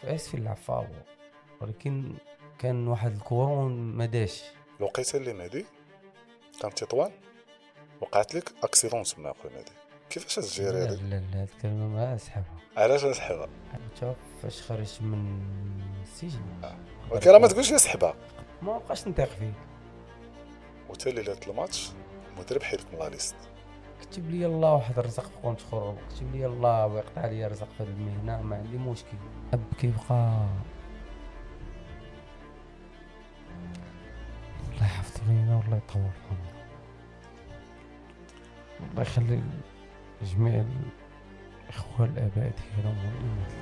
في 0.00 0.14
اسفل 0.14 0.38
العفاو 0.38 0.86
ولكن 1.60 2.14
كان 2.58 2.88
واحد 2.88 3.12
الكورون 3.12 3.72
ما 3.72 4.06
داش. 4.06 4.44
الوقيته 4.78 5.16
اللي 5.16 5.32
مهدي؟ 5.32 5.66
كان 6.60 6.74
تطوان؟ 6.74 7.10
وقعت 8.00 8.34
لك 8.34 8.52
اكسيدون 8.62 9.02
تما 9.02 9.30
أخويا 9.30 9.52
مهدي. 9.54 9.72
كيفاش 10.10 10.34
تجيري 10.34 10.72
لا 10.72 10.90
هذيك 10.90 11.02
لا 11.02 11.08
لا 11.08 11.42
هاد 11.42 11.48
الكلمة 11.56 11.88
ما 11.88 12.14
اسحبها 12.14 12.56
علاش 12.76 13.04
نسحبها 13.04 13.48
شوف 14.00 14.16
فاش 14.42 14.62
خرجت 14.62 15.02
من 15.02 15.40
السجن. 16.02 16.40
ولكن 17.10 17.30
راه 17.30 17.38
ما 17.38 17.48
تقولش 17.48 17.72
لي 17.72 17.78
سحبها 17.78 18.14
ما 18.62 18.78
بقاش 18.78 19.08
نطيق 19.08 19.28
فيه. 19.28 19.52
وتا 20.88 21.08
ليله 21.08 21.36
الماتش 21.48 21.90
المدرب 22.32 22.62
حيدك 22.62 22.84
من 22.92 22.98
لا 22.98 23.08
ليست. 23.08 23.36
كتب 24.00 24.30
لي 24.30 24.46
الله 24.46 24.72
واحد 24.74 24.98
الرزق 24.98 25.22
في 25.22 25.38
كونت 25.42 25.60
اخر 25.60 25.94
كتب 26.10 26.34
لي 26.34 26.46
الله 26.46 26.86
ويقطع 26.86 27.26
لي 27.26 27.46
رزق 27.46 27.68
في 27.78 27.84
المهنة 27.84 28.42
ما 28.42 28.56
عندي 28.56 28.78
مشكل. 28.78 29.16
اب 29.52 29.60
كيبقى. 29.80 30.46
الله 34.74 34.86
يحفظ 34.86 35.20
لينا 35.28 35.56
والله 35.56 35.76
يطول 35.76 36.02
في 36.02 36.20
عمره 36.30 36.58
الله 38.90 39.02
يخلي 39.02 39.42
جميع 40.22 40.64
الإخوة 41.68 42.06
الآباء 42.06 42.52
ديالهم 42.76 42.96
والامهات 42.98 43.52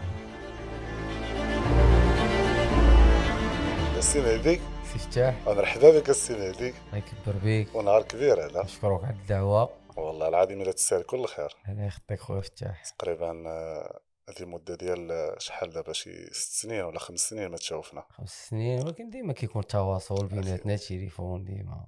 السي 3.99 4.21
مهدي 4.21 4.61
سي 4.85 4.99
فتاح 4.99 5.35
مرحبا 5.47 5.99
بك 5.99 6.11
السي 6.11 6.33
مهدي 6.33 6.69
الله 6.69 6.75
يكبر 6.95 7.39
بيك. 7.45 7.75
ونهار 7.75 8.03
كبير 8.03 8.47
هذا 8.47 8.63
نشكرك 8.63 9.05
على 9.05 9.15
الدعوة. 9.15 9.71
والله 9.97 10.29
العظيم 10.29 10.61
إلا 10.61 10.73
تستاهل 10.73 11.03
كل 11.03 11.27
خير. 11.27 11.57
الله 11.69 11.85
يخطيك 11.87 12.21
خويا 12.21 12.41
فتاح. 12.41 12.85
تقريبا 12.85 13.49
آه، 13.49 14.01
هذه 14.29 14.41
المدة 14.41 14.75
ديال 14.75 15.13
آه، 15.13 15.39
شحال 15.39 15.71
دابا؟ 15.71 15.93
شي 15.93 16.27
ست 16.33 16.53
سنين 16.53 16.85
ولا 16.85 16.99
خمس 16.99 17.21
سنين 17.21 17.49
ما 17.49 17.57
تشوفنا. 17.57 18.05
خمس 18.11 18.49
سنين 18.49 18.83
ولكن 18.83 19.11
ديما 19.11 19.33
كيكون 19.33 19.67
تواصل 19.67 20.27
بيناتنا 20.27 20.77
تليفون 20.77 21.45
ديما. 21.45 21.87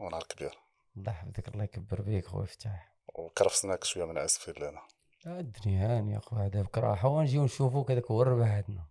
ونهار 0.00 0.22
كبير 0.22 0.58
الله 0.96 1.12
يحفظك 1.12 1.48
الله 1.48 1.64
يكبر 1.64 2.02
بيك 2.02 2.26
خويا 2.26 2.46
فتاح. 2.46 2.94
وكرفسناك 3.14 3.84
شوية 3.84 4.04
من 4.04 4.18
اسفل 4.18 4.54
لنا 4.62 4.80
آه، 5.26 5.40
الدنيا 5.40 5.98
هانية 5.98 6.18
خويا 6.18 6.48
دابا 6.48 6.68
راحة 6.76 7.08
ونجيو 7.08 7.44
نشوفوك 7.44 7.90
هذاك 7.90 8.10
هو 8.10 8.22
الربح 8.22 8.48
عندنا. 8.48 8.86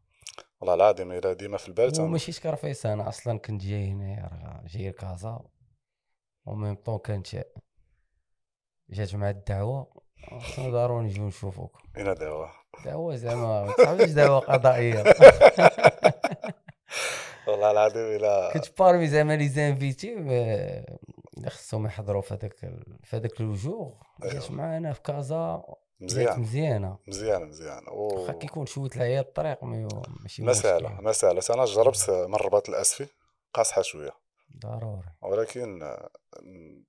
والله 0.60 0.76
العظيم 0.76 1.12
إلا 1.12 1.34
ديما 1.34 1.58
في 1.58 1.68
البال 1.68 2.02
وماشي 2.02 2.32
شكرفيس 2.32 2.86
أنا 2.86 3.10
أصلا 3.10 3.40
كنت 3.40 3.62
جاي 3.62 3.92
هنايا 3.92 4.24
راه 4.24 4.64
جاي 4.68 4.90
لكازا. 4.90 5.42
و 6.46 6.52
même 6.52 6.76
temps 6.76 7.00
كانت 7.00 7.46
جات 8.94 9.16
مع 9.16 9.30
الدعوة. 9.30 9.88
خصنا 10.40 10.70
ضروري 10.70 11.06
نجيو 11.06 11.28
نشوفوك. 11.28 11.78
اين 11.98 12.14
دعوة. 12.14 12.52
دعوة 12.86 13.16
زعما 13.16 13.66
ما 13.66 13.74
تعرفش 13.78 14.12
دعوة 14.12 14.40
قضائية. 14.40 15.04
والله 17.48 17.72
العظيم 17.72 18.16
الا 18.16 18.54
كنت 18.54 18.80
parmi 18.80 19.08
زعما 19.08 19.36
les 19.36 19.48
invités 19.48 20.16
آه، 20.30 20.98
اللي 21.38 21.50
خصهم 21.50 21.86
يحضروا 21.86 22.22
في 22.22 22.34
هذاك 22.34 22.54
في 23.04 23.16
هذاك 23.16 23.42
الوجوه 23.42 24.00
جات 24.24 24.32
أيوة. 24.34 24.52
معانا 24.52 24.94
في 24.94 25.02
كازا. 25.02 25.64
جات 26.02 26.38
مزيان 26.38 26.40
مزيانة. 26.40 26.98
مزيان 27.08 27.46
مزيان. 27.46 27.84
و... 27.92 28.22
واخا 28.22 28.34
كيكون 28.34 28.66
شوية 28.66 28.90
العياط 28.96 29.26
الطريق 29.26 29.64
ماشي. 29.64 30.44
ما 30.44 30.54
سهله 31.12 31.54
أنا 31.54 31.66
جربت 31.66 32.10
من 32.10 32.36
الرباط 32.36 32.70
الأسفي 32.70 33.08
قاصحة 33.54 33.82
شوية. 33.82 34.23
ضروري. 34.58 35.14
ولكن 35.22 35.80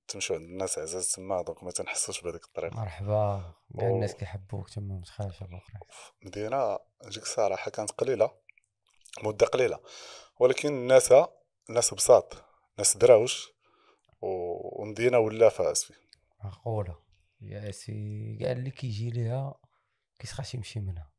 تمشوا 0.07 0.35
عند 0.35 0.45
الناس 0.45 0.79
عزاز 0.79 1.11
تما 1.11 1.41
donc 1.41 1.63
ما 1.63 1.71
تنحسوش 1.71 2.21
بهذيك 2.21 2.43
الطريقة. 2.45 2.75
مرحبا. 2.79 3.53
كاع 3.79 3.87
الناس. 3.89 4.13
كيحبوك 4.15 4.69
تما 4.69 4.95
متخافش 4.95 5.43
أبو 5.43 5.59
خير 5.59 5.79
مدينة 6.25 6.79
نجيك 7.05 7.23
الصراحه 7.23 7.71
كانت 7.71 7.91
قليلة 7.91 8.31
مدة 9.23 9.45
قليلة. 9.45 9.79
ولكن 10.39 10.69
الناس 10.69 11.13
ناس 11.69 11.93
بساط 11.93 12.33
ناس 12.77 12.97
دراوش 12.97 13.47
و- 14.21 14.81
ومدينة 14.81 15.17
ولافه 15.19 15.71
اسفي 15.71 15.93
معقولة. 16.43 16.99
يا 17.41 17.71
سي 17.71 18.37
كاع 18.41 18.51
اللي 18.51 18.71
كيجي 18.71 19.09
ليها 19.09 19.55
كيسخاش 20.19 20.55
يمشي 20.55 20.79
منها. 20.79 21.11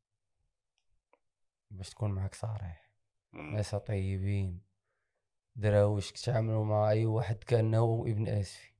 باش 1.71 1.89
تكون 1.89 2.11
معاك 2.11 2.35
صريح. 2.35 2.91
ناس 3.33 3.75
طيبين. 3.75 4.66
دراوش 5.57 6.11
كتعاملوا 6.11 6.65
مع 6.65 6.91
أي 6.91 7.05
واحد 7.05 7.43
كأنه 7.43 8.03
ابن 8.07 8.27
آسفي. 8.27 8.71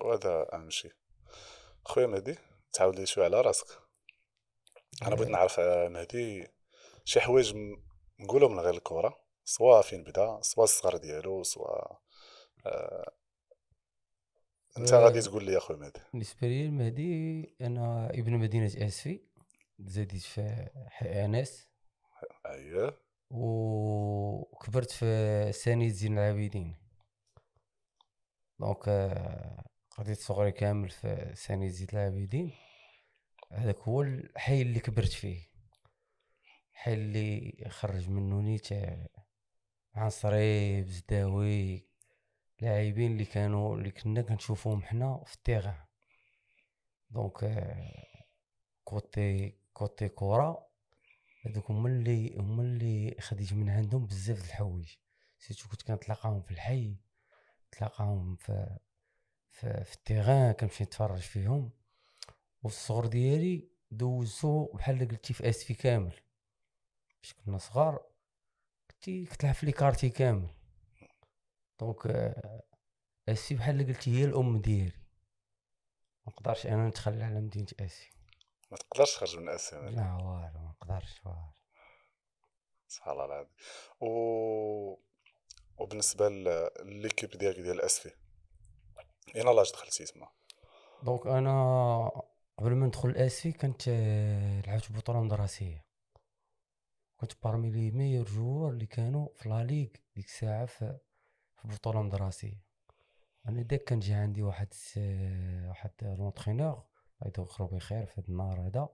وهذا 0.00 0.46
أهم 0.52 0.70
شيء. 0.70 0.92
خويا 1.84 2.06
مهدي 2.06 2.36
تعاود 2.72 2.98
لي 2.98 3.06
شوية 3.06 3.24
على 3.24 3.40
راسك. 3.40 3.66
أنا 5.02 5.14
بغيت 5.14 5.28
نعرف 5.28 5.60
آه، 5.60 5.88
مهدي 5.88 6.48
شي 7.04 7.20
حوايج 7.20 7.54
نقولهم 8.20 8.52
من 8.52 8.60
غير 8.60 8.74
الكره 8.74 9.20
سواء 9.44 9.82
فين 9.82 10.04
بدا؟ 10.04 10.40
سواء 10.42 10.64
الصغر 10.64 10.96
ديالو؟ 10.96 11.42
سواء 11.42 12.00
آه 12.66 13.12
أنت 14.78 14.92
آه. 14.92 15.04
غادي 15.04 15.20
تقول 15.20 15.44
لي 15.44 15.52
يا 15.52 15.58
خويا 15.58 15.78
مهدي. 15.78 16.00
بالنسبة 16.12 16.48
لي 16.48 16.66
المهدي 16.66 17.56
أنا 17.60 18.10
ابن 18.10 18.32
مدينة 18.32 18.66
آسفي 18.66 19.20
زاديت 19.78 20.22
في 20.22 20.68
حي 20.88 21.24
آنس. 21.24 21.70
اييه 22.46 23.07
وكبرت 23.30 24.90
في 24.90 25.52
ساني 25.52 25.90
زين 25.90 26.18
العابدين. 26.18 26.76
donc 28.60 28.88
آه، 28.88 29.64
قضيت 29.90 30.18
صغري 30.18 30.52
كامل 30.52 30.90
في 30.90 31.32
ساني 31.34 31.70
زين 31.70 31.88
العابدين. 31.92 32.52
هذاك 33.52 33.78
هو 33.78 34.02
الحي 34.02 34.62
اللي 34.62 34.80
كبرت 34.80 35.12
فيه. 35.12 35.48
الحي 36.72 36.94
اللي 36.94 37.64
خرج 37.68 38.10
منه 38.10 38.40
نيت 38.40 38.72
آه، 38.72 39.08
عنصري 39.94 40.82
بزداوي 40.82 41.88
لاعبين 42.60 43.12
اللي 43.12 43.24
كانوا 43.24 43.76
اللي 43.76 43.90
كنا 43.90 44.22
كنشوفوهم 44.22 44.82
حنا 44.82 45.24
في 45.26 45.34
ال 45.34 45.40
terrain. 45.40 45.84
donc 47.10 47.44
آه، 47.44 48.24
côté 48.84 49.58
côté 49.72 50.08
كورة 50.08 50.67
هذوك 51.46 51.70
هما 51.70 51.88
اللي 51.88 52.36
هما 52.36 52.62
اللي 52.62 53.16
خديت 53.20 53.52
من 53.52 53.70
عندهم 53.70 54.06
بزاف 54.06 54.38
د 54.38 54.44
الحوايج. 54.44 54.94
surtout 55.38 55.68
كنت 55.68 55.82
كنتلاقاهم 55.82 56.42
في 56.42 56.50
الحي 56.50 56.96
تلاقاهم 57.72 58.36
في 58.36 58.78
في, 59.50 59.84
في 59.84 59.94
ال 59.94 60.01
terrain 60.01 60.52
كنمشي 60.52 60.84
نتفرج 60.84 61.20
فيهم. 61.20 61.70
وفي 62.62 62.74
الصغر 62.74 63.06
ديالي 63.06 63.68
دوزو 63.90 64.64
بحال 64.64 65.08
قلتي 65.08 65.34
في 65.34 65.48
اسفي 65.48 65.74
كامل. 65.74 66.14
باش 67.22 67.34
كنا 67.34 67.58
صغار 67.58 68.06
كنتي 68.90 69.24
كتلعب 69.26 69.54
في 69.54 69.66
les 69.66 69.72
quartiers 69.72 70.08
كامل. 70.08 70.48
donc 71.80 72.06
اسفي 73.28 73.54
بحال 73.54 73.86
قلتي 73.86 74.10
هي 74.10 74.24
الأم 74.24 74.60
ديالي. 74.60 74.92
ما 76.26 76.32
نقدرش 76.32 76.66
أنا 76.66 76.88
نتخلى 76.88 77.24
على 77.24 77.40
مدينة 77.40 77.66
اسفي 77.80 78.17
ما 78.70 78.76
تقدرش 78.76 79.14
تخرج 79.14 79.36
من 79.36 79.44
مهدي. 79.44 79.96
لا 79.96 80.12
والو 80.14 80.60
ما 80.60 80.74
نقدرش 80.80 81.20
والو 81.26 81.52
سبحان 82.88 83.12
الله 83.14 83.24
العظيم. 83.24 83.48
و 84.00 84.08
وبالنسبة 85.78 86.28
ل 86.28 86.39
l'équipe 86.39 87.30
ديالك 87.30 87.60
ديال 87.60 87.80
اسفي 87.80 88.10
اين 89.36 89.46
l'âge 89.56 89.72
دخلتي 89.72 90.04
تما 90.04 90.28
donc 91.02 91.26
أنا 91.26 92.08
قبل 92.58 92.74
ما 92.74 92.86
ندخل 92.86 93.10
اسفي 93.10 93.52
كنت 93.52 93.82
آه، 93.88 94.60
لعبت 94.60 94.92
بطولة 94.92 95.22
مدرسية. 95.22 95.84
كنت 97.16 97.32
parmi 97.44 97.70
les 97.70 97.90
meilleurs 97.90 98.24
joueurs 98.26 98.70
اللي 98.70 98.86
كانوا 98.86 99.28
في 99.34 99.48
la 99.48 99.64
ligue 99.64 99.88
ديك 100.16 100.26
الساعة 100.26 100.66
في 100.66 100.98
في 101.56 101.68
بطولة 101.68 102.02
مدرسية. 102.02 102.62
أنا 103.48 103.62
داك 103.62 103.84
كان 103.84 104.00
جا 104.00 104.16
عندي 104.22 104.42
واحد 104.42 104.68
الس- 104.70 104.98
واحد 105.68 105.90
l'entraîneur 106.02 106.84
الله 107.22 107.32
يذكرو 107.38 107.66
بخير 107.66 108.06
في 108.06 108.20
هاد 108.20 108.28
النهار 108.28 108.66
هذا. 108.66 108.88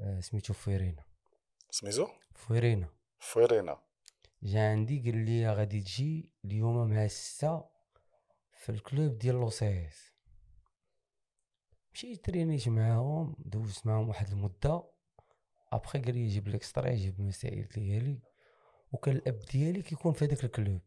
آه، 0.00 0.20
سميتو 0.20 0.54
فويرينا. 0.54 1.04
سميتو؟ 1.70 2.08
فويرينا. 2.34 2.88
فويرينا. 3.18 3.82
جا 4.42 4.70
عندي 4.70 5.10
قال 5.10 5.24
لي 5.24 5.48
غادي 5.48 5.80
تجي 5.80 6.32
اليوم 6.44 6.90
مع 6.90 7.04
الستة 7.04 7.64
في 8.52 8.68
ال 8.72 8.81
club 8.81 9.18
ديال 9.18 9.34
l'OCS 9.34 10.12
مشيت 11.92 12.24
ترينيت 12.24 12.68
معاهم 12.68 13.36
دوزت 13.38 13.86
معاهم 13.86 14.08
واحد 14.08 14.28
المدة. 14.28 14.84
ابخي 15.72 15.98
قال 15.98 16.14
لي 16.14 16.28
جيب 16.28 16.48
l'extrait 16.48 16.90
جيب 16.90 17.20
المسائل 17.20 17.68
ديالي. 17.68 18.22
وكان 18.92 19.16
الأب 19.16 19.38
ديالي 19.38 19.82
كيكون 19.82 20.12
في 20.12 20.24
هذاك 20.24 20.44
ال 20.44 20.50
club. 20.50 20.80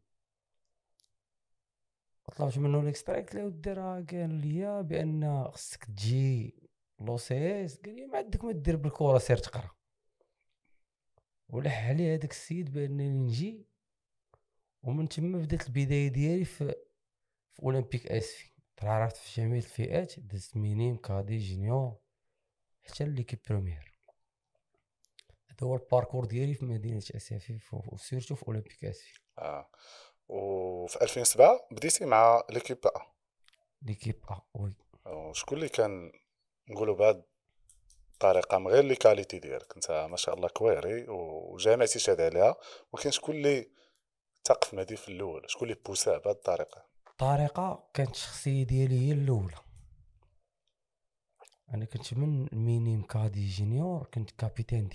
طلبت 2.32 2.58
منه 2.58 2.84
l'extrait 2.84 3.16
قلت 3.16 3.36
له 3.36 3.46
ودي 3.46 3.74
راه 3.74 4.06
قال 4.12 4.30
لي 4.30 4.84
بان 4.84 5.48
خصك 5.52 5.86
تجي 5.86 6.56
لوسيس 7.00 7.78
قال 7.82 7.96
لي 7.96 8.06
ما 8.06 8.18
عندك 8.18 8.46
ما 8.46 8.52
دير 8.52 8.76
بالكره 8.76 9.18
سير 9.18 9.38
تقرا 9.38 9.72
ولح 11.50 11.88
عليه 11.88 12.14
هذاك 12.16 12.32
السيد 12.32 12.74
بانني 12.74 13.10
نجي 13.10 13.66
ومن 14.84 15.10
تما 15.10 15.38
بدات 15.38 15.68
البدايه 15.68 16.08
ديالي 16.08 16.46
في 16.46 16.76
في 17.54 17.64
اولمبيك 17.64 18.08
اسفي 18.08 18.52
تعرفت 18.78 19.16
في 19.18 19.42
جميع 19.42 19.58
الفئات 19.58 20.20
دزت 20.20 20.58
minime 20.58 20.98
cadet 20.98 21.38
junior 21.38 21.98
حتى 22.84 23.06
l'équipe 23.06 23.40
première 23.50 24.00
هذا 25.48 25.58
هو 25.64 25.76
ال 25.76 25.81
parcours 25.81 26.26
ديالي 26.26 26.54
في 26.54 26.66
مدينه 26.66 26.98
اسافي 26.98 27.60
و 27.74 27.81
surtout 27.82 28.36
في 28.36 28.48
اولمبيك 28.48 28.86
اسفي 28.86 29.20
آه 29.38 29.70
وفي 30.28 31.02
2007 31.02 31.68
بديتي 31.72 32.06
مع 32.06 32.44
l'équipe 32.50 32.88
A 32.88 32.92
l'équipe 33.82 34.16
A 34.30 34.42
oui. 34.54 34.76
شكون 35.34 35.58
اللي 35.58 35.70
كان 35.70 36.12
نقولوا 36.70 36.96
بهاد 36.96 37.24
الطريقة 38.14 38.58
من 38.58 38.68
غير 38.68 38.84
لي 38.84 38.96
qualités 38.96 39.40
ديالك. 39.40 39.76
أنت 39.76 39.92
ما 39.92 40.18
شاء 40.18 40.36
الله 40.36 40.48
كويري 40.48 41.06
وجامعتي 41.10 42.00
شاد 42.00 42.22
عليها. 42.22 42.56
ولكن 42.94 43.12
شكون 43.12 43.36
اللي 43.36 43.70
تاق 44.44 44.64
في 44.64 44.76
مهدي 44.76 44.96
في 44.96 45.10
الأول. 45.10 45.46
شكون 45.48 45.70
اللي 45.70 45.82
بوساه 45.86 46.18
بهاد 46.18 46.36
الطريقة 46.36 46.86
الطريقة 47.12 47.90
كانت 47.94 48.12
الشخصيه 48.16 48.64
ديالي 48.64 49.08
هي 49.08 49.12
الأولى. 49.12 49.56
أنا 51.74 51.86
كنت 51.86 52.14
من 52.14 52.48
minime 52.52 53.02
cadet 53.02 53.48
junior 53.48 54.08
كنت 54.14 54.32
capitaine 54.32 54.88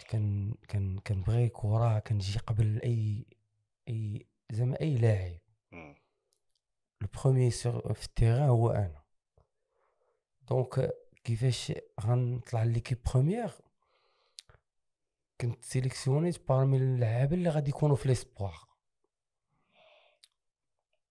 ديكي 0.00 0.10
كان 0.12 0.54
كان 0.68 0.98
كنبغي 0.98 1.48
كره 1.48 1.98
كنجي 1.98 2.38
قبل 2.38 2.80
أي 2.82 3.26
أي 3.88 4.26
زعما 4.50 4.80
أي 4.80 4.96
لاعب. 4.98 5.38
le 7.00 7.08
premier 7.22 7.50
في 7.50 8.04
ال 8.04 8.10
terrain 8.10 8.48
هو 8.48 8.70
أنا. 8.70 9.02
donc 10.48 10.90
كيفاش 11.24 11.72
غنطلع 12.00 12.62
l'équipe 12.62 12.98
première 13.12 13.50
كنت 15.40 15.64
sélectionné 15.64 16.48
parmi 16.48 16.76
اللعابه 16.76 17.34
اللي 17.36 17.50
غادي 17.50 17.70
يكونوا 17.70 17.96
في 17.96 18.08
l'espoir 18.08 18.54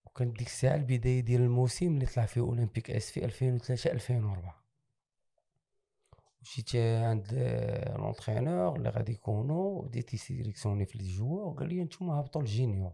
وكانت 0.06 0.38
ديك 0.38 0.48
الساعة 0.48 0.76
البداية 0.76 1.20
ديال 1.20 1.42
الموسم 1.42 1.88
اللي 1.88 2.06
طلع 2.06 2.26
فيه 2.26 2.42
اولمبيك 2.42 2.92
اسفي 2.92 3.26
2003 3.26 3.92
2004 3.92 4.59
مشيت 6.42 6.76
عند 6.76 7.34
l'entraîneur 7.98 8.76
اللي 8.76 8.90
غادي 8.90 9.12
يكونوا 9.12 9.82
بديت 9.82 10.14
يسيليكسيوني 10.14 10.86
في 10.86 10.98
les 10.98 11.08
joueurs 11.08 11.48
وقال 11.48 11.70
لي 11.70 11.84
نتوما 11.84 12.20
هبطوا 12.20 12.42
لل 12.42 12.55
junior 12.55 12.94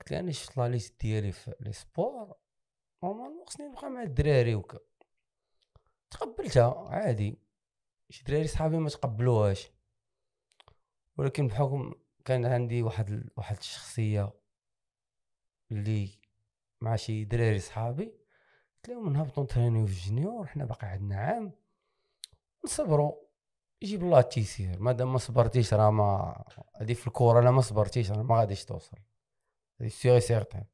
قلت 0.00 0.10
له 0.12 0.20
أنا 0.20 0.32
شفت 0.32 0.56
la 0.56 0.68
liste 0.68 1.00
ديالي 1.00 1.32
في 1.32 1.54
l'espoir 1.60 2.34
normalement 3.04 3.44
خصني 3.46 3.66
نبقى 3.68 3.90
مع 3.90 4.02
الدراري 4.02 4.54
وكذا. 4.54 4.78
تقبلتها 6.10 6.88
عادي. 6.88 7.38
شي 8.10 8.24
دراري 8.24 8.46
صحابي 8.46 8.78
ما 8.78 8.88
تقبلوهاش. 8.88 9.70
ولكن 11.16 11.48
بحكم 11.48 11.94
كان 12.24 12.44
عندي 12.44 12.82
واحد 12.82 13.30
واحد 13.36 13.56
الشخصية 13.56 14.32
اللي 15.70 16.08
مع 16.80 16.96
شي 16.96 17.24
دراري 17.24 17.58
صحابي 17.58 18.04
قلت 18.76 18.88
لهم 18.88 19.12
نهبطوا 19.12 19.44
نترينيو 19.44 19.86
في 19.86 19.92
الجونيور 19.92 20.46
حنا 20.46 20.64
باقي 20.64 20.86
عندنا 20.86 21.16
عام. 21.16 21.52
نصبروا 22.64 23.12
يجيب 23.82 24.02
الله 24.02 24.18
التيسير 24.18 24.80
مادام 24.80 25.12
ما 25.12 25.18
صبرتيش 25.18 25.74
راه 25.74 25.90
ما 25.90 26.44
هادي 26.76 26.94
في 26.94 27.06
الكورة 27.06 27.40
لا 27.40 27.50
ما 27.50 27.60
صبرتيش 27.60 28.10
راه 28.10 28.22
ما 28.22 28.38
غاديش 28.40 28.64
توصل. 28.64 28.96
هادي 29.80 29.90
سيغي 29.90 30.20
سيغتان 30.20 30.64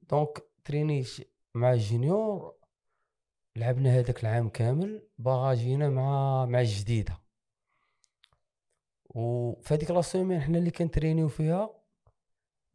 دونك 0.00 0.42
ترينيش 0.64 1.22
مع 1.54 1.72
الجونيور 1.72 2.54
لعبنا 3.56 3.98
هذاك 3.98 4.22
العام 4.22 4.48
كامل 4.48 5.08
باغا 5.18 5.54
جينا 5.54 5.88
مع 5.88 6.46
مع 6.46 6.60
الجديده 6.60 7.18
وفي 9.04 9.74
هذيك 9.74 9.90
la 9.90 10.02
semaine 10.02 10.40
حنا 10.40 10.58
اللي 10.58 10.70
كنترينيو 10.70 11.28
فيها 11.28 11.70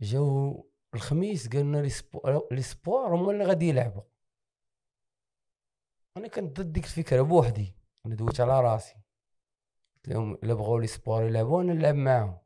جاو 0.01 0.69
الخميس 0.93 1.47
قالنا 1.49 1.77
l'espoir 2.51 3.15
هما 3.15 3.31
اللي 3.31 3.43
غادي 3.45 3.69
يلعبوا. 3.69 4.01
أنا 6.17 6.27
كنت 6.27 6.61
ضد 6.61 6.73
ديك 6.73 6.83
الفكرة 6.83 7.21
بوحدي. 7.21 7.75
أنا 8.05 8.15
دويت 8.15 8.41
على 8.41 8.61
راسي. 8.61 8.95
قلت 9.95 10.07
لهم 10.07 10.33
إلا 10.33 10.53
بغاو 10.53 10.77
l'espoir 10.77 11.23
يلعبوا 11.23 11.61
أنا 11.61 11.73
نلعب 11.73 11.95
معاهم. 11.95 12.37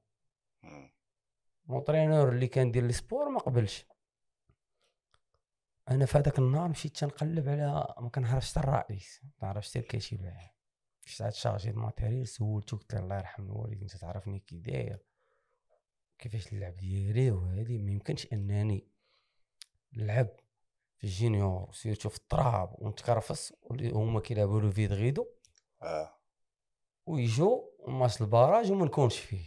l'entraîneur 1.66 2.30
اللي 2.30 2.48
كان 2.48 2.72
دير 2.72 2.84
l'espoir 2.84 3.30
ما 3.30 3.40
قبلش. 3.40 3.86
أنا 5.90 6.06
في 6.06 6.18
هذاك 6.18 6.40
النهار 6.40 6.70
مشيت 6.70 6.98
تنقلب 6.98 7.50
على 7.50 7.96
ما 8.00 8.10
كنعرفش 8.10 8.52
حتى 8.52 8.60
الرئيس. 8.60 9.22
ما 9.24 9.32
نعرفش 9.48 9.70
حتى 9.70 9.80
الكاتب 9.80 10.34
ساعات 11.06 11.34
شارجي 11.34 11.70
الماتيريال 11.70 12.28
سولتو 12.28 12.78
قلت 12.78 12.94
له 12.94 13.00
الله 13.00 13.18
يرحم 13.18 13.44
الوالد 13.44 13.82
انت 13.82 13.98
تعرفني 13.98 14.40
كي 14.40 14.60
داير. 14.60 15.06
كيفاش 16.18 16.54
اللعب 16.54 16.76
ديالي 16.76 17.32
وهذه 17.32 17.78
ما 17.78 17.92
يمكنش 17.92 18.28
أنني 18.34 18.88
نلعب 19.94 20.30
في 21.00 21.04
الجينيور 21.04 21.74
سيرتو 21.74 22.10
في 22.10 22.18
التراب 22.18 22.76
ونتكرفص 22.80 23.54
هما 23.72 24.20
كيلعبوا 24.20 24.62
لو 24.62 24.72
فيد 24.72 24.94
غيدو. 24.94 25.28
آه. 25.82 26.16
ويجو 27.06 27.72
ماتش 27.88 28.22
الباراج 28.22 28.72
وما 28.72 28.86
نكونش 28.86 29.20
فيه. 29.20 29.46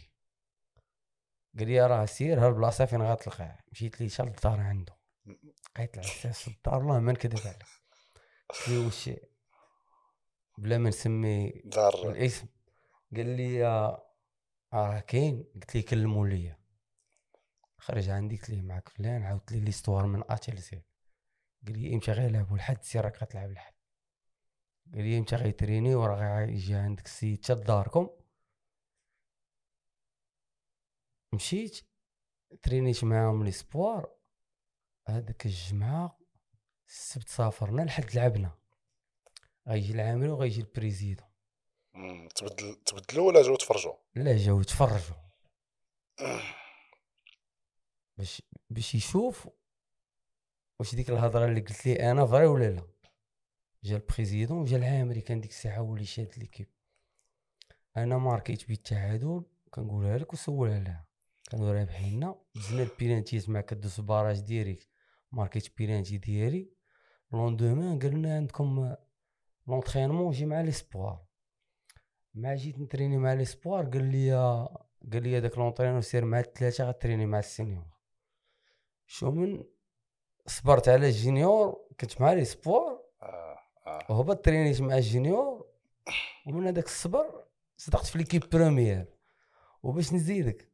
قال 1.59 1.67
لي 1.67 1.87
راه 1.87 2.05
سير 2.05 2.39
ها 2.39 2.47
البلاصة 2.47 2.85
فين 2.85 3.01
غتلقاه 3.01 3.59
مشيت 3.71 4.01
لي 4.01 4.09
شال 4.09 4.27
الدار 4.27 4.59
عنده. 4.59 4.97
لقيت 5.75 5.97
العساس 5.97 6.41
في 6.41 6.47
الدار 6.47 6.75
والله 6.75 6.99
ما 6.99 7.11
نكذب 7.11 7.39
عليك. 7.47 7.63
قلت 8.49 8.69
لي 8.69 8.77
واش 8.77 9.09
بلا 10.57 10.77
ما 10.77 10.89
نسمي 10.89 11.61
دار. 11.65 12.09
الاسم. 12.09 12.47
قال 13.15 13.25
لي 13.25 13.63
راه 14.73 14.99
كاين. 14.99 15.51
قلت 15.55 15.75
لي 15.75 15.81
كلموا 15.81 16.27
ليا. 16.27 16.57
خرج 17.77 18.09
عندي. 18.09 18.37
قلت 18.37 18.49
ليه 18.49 18.61
معاك 18.61 18.89
فلان. 18.89 19.23
عاودت 19.23 19.51
لي 19.51 19.59
l'histoire 19.59 20.05
من 20.05 20.23
A 20.29 20.35
ل 20.35 20.57
Z 20.57 20.83
قال 21.67 21.79
لي 21.79 21.93
إمتى 21.93 22.11
غيلعبوا 22.11 22.55
الحد 22.55 22.83
سير 22.83 23.05
راك 23.05 23.23
غتلعب 23.23 23.51
الحد. 23.51 23.73
قال 24.93 25.03
لي 25.03 25.17
إمتى 25.17 25.35
غيتريني 25.35 25.95
وراه 25.95 26.45
غيجي 26.45 26.75
عندك 26.75 27.05
السيد 27.05 27.43
حتى 27.43 27.53
لداركم 27.53 28.09
مشيت 31.33 31.81
ترينيت 32.61 33.03
معاهم 33.03 33.43
l'espoir 33.43 34.15
هذاك 35.07 35.45
الجمعة 35.45 36.19
السبت 36.87 37.29
سافرنا 37.29 37.81
لحد 37.81 38.15
لعبنا. 38.15 38.57
غيجي 39.67 39.93
العامل 39.93 40.29
وغيجي 40.29 40.61
ال 40.61 40.67
président. 40.67 41.27
تبدل 42.35 42.75
تبدلوا 42.85 43.27
ولا 43.27 43.41
جاو 43.41 43.55
تفرجوا؟ 43.55 43.93
لا 44.15 44.37
جاو 44.37 44.61
يتفرجوا 44.61 45.15
باش 48.17 48.41
باش 48.69 48.95
يشوف 48.95 49.49
واش 50.79 50.95
ديك 50.95 51.09
الهضرة 51.09 51.45
اللي 51.45 51.61
قلت 51.61 51.85
لي 51.85 52.11
أنا 52.11 52.25
vrai 52.25 52.45
ولا 52.45 52.69
لا؟ 52.69 52.87
جا 53.83 53.95
ال 53.95 54.01
président 54.01 54.57
وجا 54.57 54.77
العامري 54.77 55.21
كان 55.21 55.41
ديك 55.41 55.51
الساعة 55.51 55.77
هو 55.77 55.93
اللي 55.93 56.05
شاد 56.05 56.31
l'équipe. 56.37 56.67
أنا 57.97 58.17
ماركيت 58.17 58.67
بالتعادل 58.67 59.43
كنقولها 59.69 60.17
لك 60.17 60.33
وسولها 60.33 60.79
لها. 60.79 61.07
كانوا 61.51 61.73
رابحيننا 61.73 62.35
دزنا 62.55 62.83
البيلانتيات 62.83 63.49
مع 63.49 63.61
كدوس 63.61 63.99
barrage 63.99 64.39
direct 64.39 64.89
ماركيت 65.31 65.77
بيلانتي 65.77 66.17
ديالي. 66.17 66.69
lendemain 67.31 67.99
قال 67.99 68.11
لنا 68.11 68.35
عندكم 68.35 68.95
l'entraînement 69.67 70.31
جي 70.31 70.45
مع 70.45 70.61
l'espoir. 70.61 71.25
مع 72.33 72.55
جيت 72.55 72.79
نتريني 72.79 73.17
مع 73.17 73.33
l'espoir 73.33 73.85
قال 73.85 74.11
لي 74.11 74.31
قال 75.13 75.23
لي 75.23 75.37
هذاك 75.37 75.57
l'entraîneur 75.57 76.01
سير 76.01 76.25
مع 76.25 76.39
الثلاثه 76.39 76.83
غتريني 76.83 77.25
مع 77.25 77.39
ال 77.39 77.45
senior. 77.45 77.85
شو 79.07 79.31
من 79.31 79.63
صبرت 80.45 80.89
على 80.89 81.07
ال 81.07 81.18
junior 81.18 81.87
كنت 81.99 82.21
مع 82.21 82.33
l'espoir. 82.33 83.03
آه 83.21 83.59
آه. 83.87 84.05
وهبط 84.09 84.45
ترينيت 84.45 84.81
مع 84.81 84.97
ال 84.97 85.07
junior 85.07 85.65
ومن 86.47 86.67
هذاك 86.67 86.85
الصبر 86.85 87.43
صدقت 87.77 88.05
في 88.05 88.17
l'équipe 88.17 88.49
première 88.49 89.05
وباش 89.83 90.13
نزيدك 90.13 90.69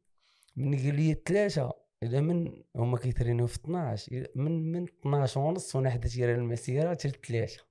من 0.56 0.76
قال 0.76 0.94
لي 0.94 1.22
ثلاثة 1.26 1.72
إلى 2.02 2.20
من 2.20 2.62
هما 2.76 2.98
كيترينيو 2.98 3.46
في 3.46 3.56
12 3.56 4.26
من 4.34 4.72
من 4.72 4.82
12 4.82 5.40
ونص 5.40 5.76
وأنا 5.76 5.90
حدات 5.90 6.12
على 6.16 6.32
المسيرة 6.32 6.90
حتى 6.90 7.10
ثلاثة 7.10 7.62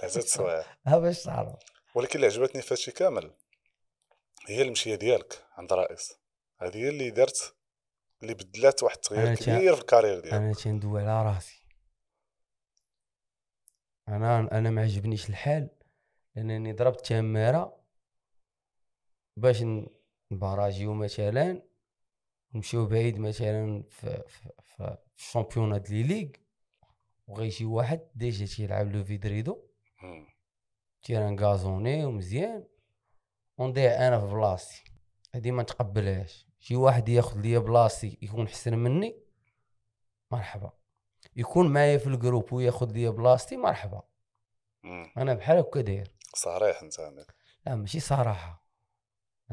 ثلاثة 0.00 0.20
سوايع. 0.20 0.64
ها 0.86 0.98
باش 0.98 1.22
تعرف. 1.22 1.52
ولكن 1.94 2.14
اللي 2.14 2.26
عجبتني 2.26 2.62
في 2.62 2.74
هادشي 2.74 2.92
كامل 2.92 3.34
هي 4.46 4.62
المشية 4.62 4.94
ديالك 4.94 5.44
عند 5.52 5.72
رئيس. 5.72 6.12
هذه 6.60 6.76
هي 6.76 6.88
اللي 6.88 7.10
درت 7.10 7.54
اللي 8.22 8.34
بدلات 8.34 8.82
واحد 8.82 8.96
التغيير 8.96 9.34
كبير 9.34 9.74
في 9.74 9.80
ال 9.80 9.84
carrière 9.84 10.20
ديالك. 10.20 10.34
أنا 10.34 10.52
تندوي 10.52 11.00
على 11.00 11.28
راسي. 11.28 11.60
أنا 14.08 14.58
أنا 14.58 14.70
ما 14.70 14.82
عجبنيش 14.82 15.30
الحال 15.30 15.70
لأنني 16.36 16.72
ضربت 16.72 17.06
تمارة 17.06 17.80
باش 19.36 19.64
نباراجيو 20.32 20.94
مثلا 20.94 21.62
نمشيو 22.54 22.86
بعيد 22.86 23.18
مثلا 23.18 23.82
في 23.90 24.22
في, 24.28 24.50
في 24.64 24.98
ال 25.16 25.78
Champions 25.78 26.02
League 26.02 26.28
وغيجي 27.26 27.64
واحد 27.64 28.00
déjà 28.14 28.46
تيلعب 28.46 28.92
lever 28.92 29.04
de 29.04 29.17
rideau. 29.17 29.62
terrain 31.02 31.40
gazonné 31.40 32.04
ومزيان. 32.04 32.64
ونضيع 33.58 34.08
أنا 34.08 34.20
في 34.20 34.26
بلاصتي. 34.26 34.84
هادي 35.34 35.50
ما 35.50 35.62
نتقبلهاش 35.62 36.49
شي 36.60 36.76
واحد 36.76 37.08
ياخذ 37.08 37.40
ليا 37.40 37.58
بلاصتي 37.58 38.18
يكون 38.22 38.48
حسن 38.48 38.78
مني 38.78 39.16
مرحبا. 40.30 40.72
يكون 41.36 41.72
معايا 41.72 41.98
في 41.98 42.06
ال 42.06 42.13
groupe 42.13 42.52
وياخذ 42.52 42.92
لي 42.92 43.10
بلاصتي 43.10 43.56
مرحبا. 43.56 44.02
مم. 44.82 45.12
أنا 45.16 45.34
بحال 45.34 45.58
هكا 45.58 45.80
داير. 45.80 46.12
صريح 46.34 46.82
أنت. 46.82 47.26
لا 47.66 47.74
ماشي 47.74 48.00
صراحة. 48.00 48.64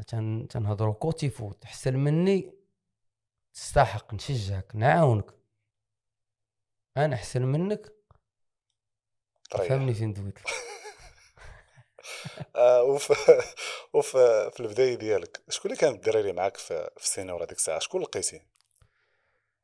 تن 0.06 0.48
تنهضروا 0.50 0.94
côté 0.94 1.30
foot. 1.30 1.64
احسن 1.64 1.96
مني 1.96 2.52
تستحق 3.54 4.14
نشجعك 4.14 4.76
نعاونك. 4.76 5.34
أنا 6.96 7.14
احسن 7.14 7.42
منك. 7.42 7.92
طريح. 9.50 9.68
فهمني 9.68 9.94
فين 9.94 10.12
دويت. 10.12 10.38
آه 12.56 12.82
وفي 12.82 13.14
وفي 13.94 14.50
في 14.54 14.60
البداية 14.60 14.94
ديالك 14.94 15.40
شكون 15.48 15.70
اللي 15.70 15.80
كان 15.80 15.94
الدراري 15.94 16.32
معاك 16.32 16.56
في 16.56 16.90
في 16.96 17.04
ال 17.04 17.09
senior 17.09 17.40
هذيك 17.40 17.52
الساعة؟ 17.52 17.78
شكون 17.78 18.02
لقيتي؟ 18.02 18.38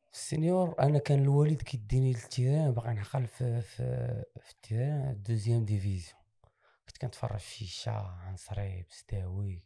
في 0.07 0.13
ال 0.13 0.22
senior 0.22 0.75
أنا 0.81 0.99
كان 0.99 1.23
الوالد 1.23 1.63
كيديني 1.63 2.13
لل 2.13 2.26
terrain 2.26 2.71
باغي 2.73 2.95
نعقل 2.95 3.27
في 3.27 3.61
في 3.63 3.77
في 4.41 4.51
ال 4.51 4.60
terrain 4.60 5.23
deuxième 5.23 5.65
division. 5.65 6.21
كنت 6.87 6.99
كنتفرج 6.99 7.39
في 7.39 7.55
شيشة 7.65 7.91
عنصري 7.93 8.83
بستاوي 8.91 9.65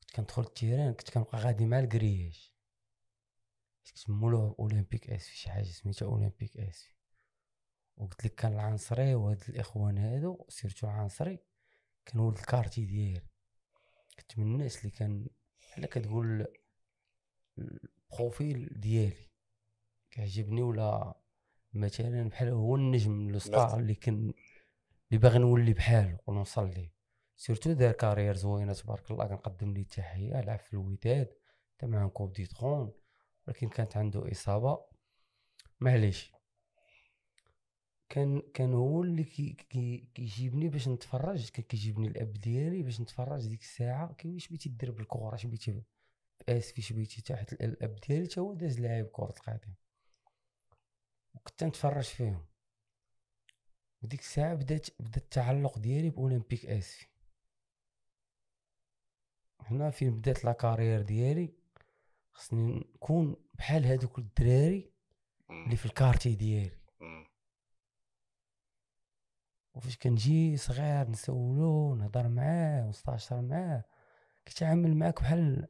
كنت 0.00 0.10
كندخل 0.16 0.42
ال 0.42 0.49
terrain 0.49 0.94
كنت 0.94 1.10
كنبقى 1.10 1.38
غادي 1.38 1.66
مع 1.66 1.78
ال 1.78 1.86
grillage 1.86 2.52
كنت 3.86 4.10
مولو 4.10 4.56
أولمبيك 4.58 5.10
آسفي 5.10 5.36
شي 5.36 5.50
حاجة 5.50 5.64
سميتها 5.64 6.06
أولمبيك 6.06 6.56
آسفي. 6.56 6.97
وقلت 7.98 8.24
لك 8.24 8.34
كان 8.34 8.52
العنصري 8.52 9.14
وهاد 9.14 9.42
الإخوان 9.48 9.98
هادو 9.98 10.44
surtout 10.48 10.86
العنصري 10.86 11.38
كان 12.06 12.20
ولد 12.20 12.38
ال 12.38 12.43
quartier 12.43 12.84
ديالي. 12.84 13.22
كنت 14.18 14.38
من 14.38 14.44
الناس 14.46 14.78
اللي 14.78 14.90
كان 14.90 15.26
بحال 15.62 15.86
كتقول 15.86 16.46
ال 17.58 17.75
profil 17.75 18.80
ديالي. 18.80 19.28
كيعجبني 20.10 20.62
ولا 20.62 21.14
مثلا 21.72 22.28
بحال 22.28 22.48
هو 22.48 22.76
النجم 22.76 23.28
ال 23.28 23.38
star 23.38 23.78
اللي 23.78 23.94
كان 23.94 24.34
اللي 25.08 25.18
باغي 25.18 25.38
نولي 25.38 25.72
بحالو 25.72 26.18
ونوصل 26.26 26.70
ليه. 26.70 26.92
surtout 27.36 27.72
دار 27.72 27.92
carrière 27.92 28.36
زوينة 28.36 28.72
تبارك 28.72 29.10
الله 29.10 29.26
كنقدم 29.26 29.72
ليه 29.72 29.82
التحية 29.82 30.40
لعب 30.40 30.58
في 30.58 30.72
الوداد 30.72 31.28
حتى 31.74 31.86
معاهم 31.86 32.08
coupe 32.08 32.32
du 32.32 32.46
trône 32.46 32.92
ولكن 33.46 33.68
كانت 33.68 33.96
عنده 33.96 34.30
إصابة. 34.30 34.84
معليش. 35.80 36.37
كان 38.08 38.42
كان 38.54 38.74
هو 38.74 39.02
اللي 39.02 39.24
كي 39.24 39.52
كي 39.70 40.08
كيجيبني 40.14 40.68
باش 40.68 40.88
نتفرج 40.88 41.48
كان 41.50 41.64
كيجيبني 41.64 42.08
الاب 42.08 42.32
ديالي 42.32 42.82
باش 42.82 43.00
نتفرج 43.00 43.46
ديك 43.46 43.60
الساعة. 43.60 44.12
كي 44.12 44.28
واش 44.34 44.48
بغيتي 44.48 44.68
دير 44.68 44.90
بالكره 44.90 45.34
اش 45.34 45.46
بغيتي 45.46 45.82
اسفي 46.48 46.78
اش 46.80 46.92
بغيتي 46.92 47.22
تحت 47.22 47.52
ال- 47.52 47.62
الاب 47.62 47.96
ديالي 48.08 48.26
تا 48.26 48.40
هو 48.40 48.54
داز 48.54 48.80
لاعب 48.80 49.06
كرة 49.06 49.34
القدم. 49.36 49.72
وكنت 51.34 51.64
نتفرج 51.64 52.04
فيهم. 52.04 52.44
وديك 54.02 54.20
الساعة 54.20 54.54
بدات 54.54 54.86
بدا 55.00 55.16
التعلق 55.16 55.78
ديالي 55.78 56.10
بأولمبيك 56.10 56.66
اسفي 56.66 57.06
هنا 59.60 59.90
فين 59.90 60.10
بدات 60.16 60.44
la 60.44 60.52
carrière 60.52 61.02
ديالي. 61.02 61.52
خصني 62.32 62.78
نكون 62.94 63.36
بحال 63.54 63.84
هادوك 63.84 64.18
الدراري. 64.18 64.90
اللي 65.50 65.76
في 65.76 65.86
ال 65.86 65.91
quartier 65.91 66.34
ديالي. 66.34 66.78
وفاش 69.78 69.96
كنجي 69.96 70.56
صغير 70.56 71.10
نسولو 71.10 71.94
نهضر 71.94 72.28
معاه 72.28 72.86
ونستاشر 72.86 73.40
معاه 73.40 73.84
كيتعامل 74.46 74.96
معاك 74.96 75.20
بحال 75.20 75.68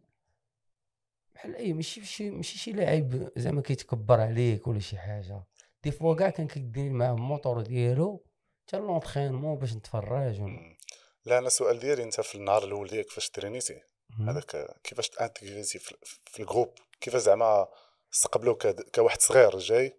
بحال 1.34 1.56
أي 1.56 1.72
ماشي 1.72 2.04
شي 2.04 2.30
ماشي 2.30 2.58
شي 2.58 2.72
لاعب 2.72 3.30
زعما 3.36 3.62
كيتكبر 3.62 4.20
عليك 4.20 4.66
ولا 4.66 4.78
شي 4.78 4.98
حاجة. 4.98 5.44
des 5.84 5.90
fois 5.90 6.14
كاع 6.14 6.30
كان 6.30 6.46
كيديني 6.46 6.90
معاه 6.90 7.12
الموتور 7.12 7.60
ديالو 7.60 8.24
حتى 8.66 8.76
l'entraînement 8.76 9.58
باش 9.58 9.74
نتفرج 9.74 10.40
ون-. 10.40 10.76
لا 11.24 11.38
أنا 11.38 11.46
السؤال 11.46 11.78
ديالي 11.78 12.02
أنت 12.02 12.20
في 12.20 12.34
النهار 12.34 12.64
الأول 12.64 12.88
ديالك 12.88 13.10
فاش 13.10 13.30
ترينيتي. 13.30 13.80
هذاك 14.28 14.76
كيفاش 14.84 15.08
تانتيغريتي 15.08 15.78
في, 15.78 16.40
ال 16.40 16.45
groupe؟ 16.45 16.74
كيفاش 17.00 17.22
زعما 17.22 17.68
استقبلوك 18.14 18.66
كواحد 18.66 19.20
صغير 19.20 19.58
جاي؟ 19.58 19.96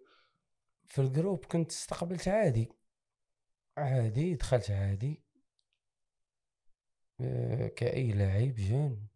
في 0.86 1.00
ال 1.00 1.06
groupe 1.06 1.44
كنت 1.44 1.70
استقبلت 1.70 2.28
عادي. 2.28 2.79
عادي 3.76 4.34
دخلت 4.34 4.70
عادي. 4.70 5.22
آه، 7.20 7.68
كأي 7.68 8.12
لاعب 8.12 8.54
jeune. 8.54 9.06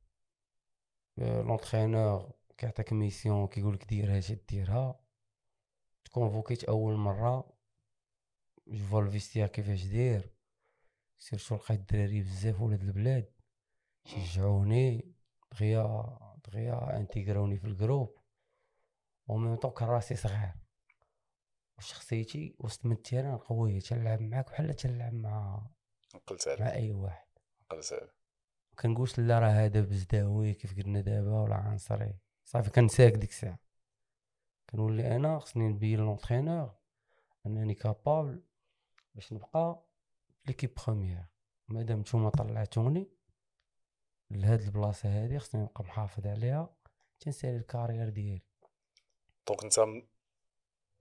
l'entraîneur 1.18 2.32
كيعطيك 2.58 2.92
mission 2.92 3.46
كيقولك 3.46 3.84
دير 3.84 4.16
هادشي 4.16 4.34
ديرها. 4.34 5.00
تكونفوكيت 6.04 6.64
أول 6.64 6.96
مرة. 6.96 7.54
جو 8.66 9.00
ال 9.00 9.05
vestiaire 9.05 9.48
كيفاش 9.48 9.84
داير. 9.84 10.30
surtout 11.18 11.54
لقيت 11.54 11.80
الدراري 11.80 12.20
بزاف 12.20 12.60
ولاد 12.60 12.82
البلاد. 12.82 13.32
شجعوني 14.04 15.14
دغيا 15.52 16.18
دغيا 16.46 16.96
انتيغراوني 16.96 17.58
في 17.58 17.66
ال 17.66 17.73
groupe. 17.73 18.18
و 19.26 19.36
même 19.36 19.56
temps 19.56 19.70
كان 19.70 19.88
راسي 19.88 20.16
صغير. 20.16 20.63
وشخصيتي 21.78 22.56
وسط 22.58 22.86
من 22.86 22.92
ال 22.92 22.98
terrain 22.98 23.36
قوية 23.36 23.80
تنلعب 23.80 24.20
معاك 24.20 24.50
بحال 24.50 24.74
تنلعب 24.76 25.14
مع 25.14 25.66
نقلت 26.14 26.48
مع 26.60 26.72
أي 26.72 26.92
واحد. 26.92 27.26
نقلت 27.62 27.92
عليك 27.92 28.14
كنقولش 28.80 29.18
لا 29.18 29.38
راه 29.38 29.48
هذا 29.48 29.80
بزداوي 29.80 30.54
كيف 30.54 30.76
قلنا 30.76 31.00
دابا 31.00 31.40
ولا 31.40 31.54
عنصري. 31.54 32.14
صافي 32.44 32.70
كنساك 32.70 33.12
ديك 33.12 33.30
الساعة. 33.30 33.58
كنولي 34.70 35.16
أنا 35.16 35.38
خصني 35.38 35.68
نبين 35.68 35.98
l'entraîneur 35.98 36.74
أنني 37.46 37.74
capable 37.74 38.42
باش 39.14 39.32
نبقى 39.32 39.84
l'équipe 40.46 40.74
première 40.74 41.24
مادام 41.68 42.00
نتوما 42.00 42.30
طلعتوني 42.30 43.08
لهاد 44.30 44.60
البلاصة 44.60 45.08
هادي 45.08 45.38
خصني 45.38 45.62
نبقى 45.62 45.84
محافظ 45.84 46.26
عليها 46.26 46.76
تنسالي 47.20 47.56
ال 47.56 47.62
carrière 47.62 48.08
ديالي. 48.08 48.42
donc 49.46 49.64
انت 49.64 50.04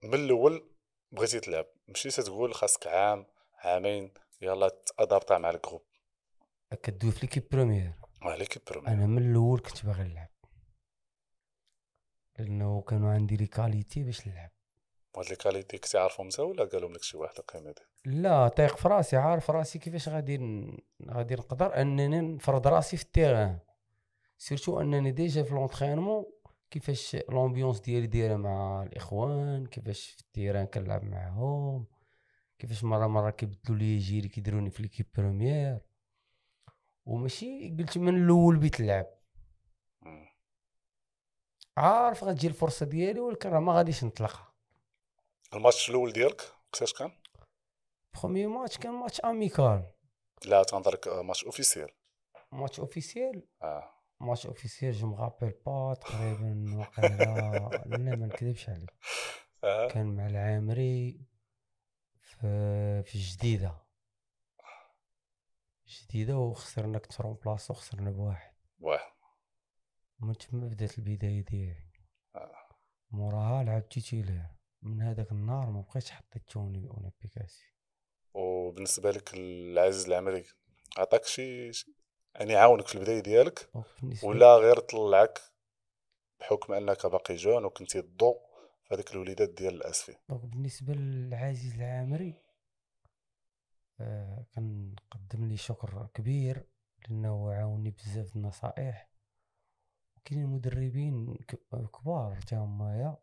من 0.04 0.14
الأول 0.14 0.70
بغيتي 1.12 1.40
تلعب 1.40 1.66
مشيتي 1.88 2.22
تقول 2.22 2.54
خاصك 2.54 2.86
عام 2.86 3.26
عامين 3.58 4.14
يلا 4.40 4.68
تادابتا 4.68 5.38
مع 5.38 5.50
ال 5.50 5.54
groupe. 5.54 5.82
كدوي 6.82 7.12
في 7.12 7.20
l'équipe 7.20 7.48
première. 7.52 7.92
l'équipe 8.22 8.70
première 8.70 8.88
أنا 8.88 9.06
من 9.06 9.30
الأول 9.30 9.60
كنت 9.60 9.86
باغي 9.86 10.02
نلعب. 10.02 10.28
لأنه 12.38 12.82
كانوا 12.82 13.12
عندي 13.12 13.36
les 13.36 13.46
qualités 13.46 14.02
باش 14.02 14.28
نلعب. 14.28 14.50
وهاد 15.14 15.28
les 15.28 15.36
qualités 15.36 15.78
كنتي 15.78 15.98
عارفهم 15.98 16.26
انت 16.26 16.40
ولا 16.40 16.64
قالهم 16.64 16.92
لك 16.92 17.02
شي 17.02 17.16
واحد 17.16 17.38
القيمه 17.38 17.74
لا 18.04 18.48
طايق 18.48 18.76
في 18.76 18.88
راسي 18.88 19.16
عارف 19.16 19.50
راسي 19.50 19.78
كيفاش 19.78 20.08
غادي 20.08 20.36
غادي 21.10 21.34
نقدر 21.34 21.80
أنني 21.80 22.20
نفرض 22.20 22.66
راسي 22.66 22.96
في 22.96 23.02
ال 23.02 23.08
terrain. 23.08 23.58
surtout 24.38 24.80
أنني 24.80 25.10
déjà 25.10 25.42
في 25.42 25.54
l'entraînement 25.54 26.24
كيفاش 26.74 27.16
l'ambiance 27.28 27.80
ديالي 27.80 28.06
دايرة 28.06 28.36
مع 28.36 28.82
الإخوان 28.82 29.66
كيفاش 29.66 30.10
في 30.10 30.20
ال 30.20 30.26
terrain 30.26 30.66
كنلعب 30.66 31.04
معاهم 31.04 31.86
كيفاش 32.58 32.84
مرة 32.84 33.06
مرة 33.06 33.30
كيبدلوا 33.30 33.78
les 33.78 33.98
gilets 33.98 34.28
كيديروني 34.28 34.70
في 34.70 34.82
l'équipe 34.82 35.06
première 35.14 35.78
وماشي 37.06 37.76
قلت 37.78 37.98
من 37.98 38.16
الأول 38.22 38.56
بيت 38.56 38.80
اللعب. 38.80 39.06
عارف 41.76 42.24
غتجي 42.24 42.46
الفرصة 42.46 42.86
ديالي 42.86 43.20
ولكن 43.20 43.48
راه 43.48 43.60
ما 43.60 43.72
غاديش 43.72 44.04
نطلقها 44.04 44.52
الماتش 45.54 45.90
الأول 45.90 46.12
ديالك 46.12 46.42
وقتاش 46.72 46.92
كان؟ 46.92 47.12
premier 48.14 48.46
match 48.46 48.78
كان 48.78 48.92
match 48.92 49.20
amical 49.20 49.86
لا 50.46 50.62
تنهضرك 50.62 51.08
آه، 51.08 51.22
match 51.22 51.44
officiel 51.44 51.90
match 52.52 52.80
officiel 52.80 53.46
آه. 53.62 53.93
match 54.24 54.46
officiel 54.46 54.92
je 54.92 55.06
me 55.06 55.15
rappelle 55.15 55.52
pas 55.66 55.94
تقريبا 55.94 56.76
وقيلا 56.78 57.84
لا 57.86 58.16
ما 58.16 58.26
نكذبش 58.26 58.68
عليك 58.68 58.90
كان 59.92 60.16
مع 60.16 60.26
العامري 60.26 61.20
في 62.20 63.02
في 63.02 63.14
الجديده 63.14 63.84
جديدة 65.88 66.36
وخسرنا 66.38 66.98
كنت 66.98 67.22
بلاصة 67.22 67.72
وخسرنا 67.72 68.10
بواحد. 68.10 68.52
واحد. 68.80 69.12
ومن 70.20 70.36
تما 70.38 70.66
بدات 70.68 70.98
البداية 70.98 71.44
ديالي. 71.44 71.90
آه. 72.36 72.68
موراها 73.10 73.64
لعبت 73.64 73.92
titulaire 73.92 74.46
من 74.82 75.02
هذاك 75.02 75.32
النهار 75.32 75.70
ما 75.70 75.80
بقيتش 75.80 76.10
حطيت 76.10 76.42
tenue 76.50 76.78
الاولمبيك 76.78 77.38
اسي 77.38 77.64
وبالنسبة 78.34 79.10
لك 79.10 79.34
العزيز 79.34 80.06
العمري 80.06 80.44
عطاك 80.98 81.24
شي- 81.24 81.72
يعني 82.34 82.56
عاونك 82.56 82.86
في 82.86 82.94
البداية 82.94 83.20
ديالك 83.20 83.68
ولا 84.22 84.56
غير 84.56 84.78
طلعك 84.78 85.40
بحكم 86.40 86.72
أنك 86.72 87.06
باقي 87.06 87.34
جون 87.36 87.64
وكنتي 87.64 87.98
الضو 87.98 88.38
في 88.84 88.94
هذيك 88.94 89.12
الوليدات 89.12 89.48
ديال 89.48 89.74
الأسفي. 89.74 90.16
بالنسبة 90.28 90.94
للعزيز 90.94 91.74
العامري 91.74 92.34
آه 94.00 94.44
كان 94.54 94.94
قدم 95.10 95.48
لي 95.48 95.56
شكر 95.56 96.08
كبير 96.14 96.66
لأنه 97.08 97.52
عاوني 97.52 97.90
بزاف 97.90 98.36
النصائح. 98.36 99.08
وكاينين 100.16 100.46
مدربين 100.46 101.36
كبار 101.92 102.40
تا 102.40 102.56
هما 102.56 103.16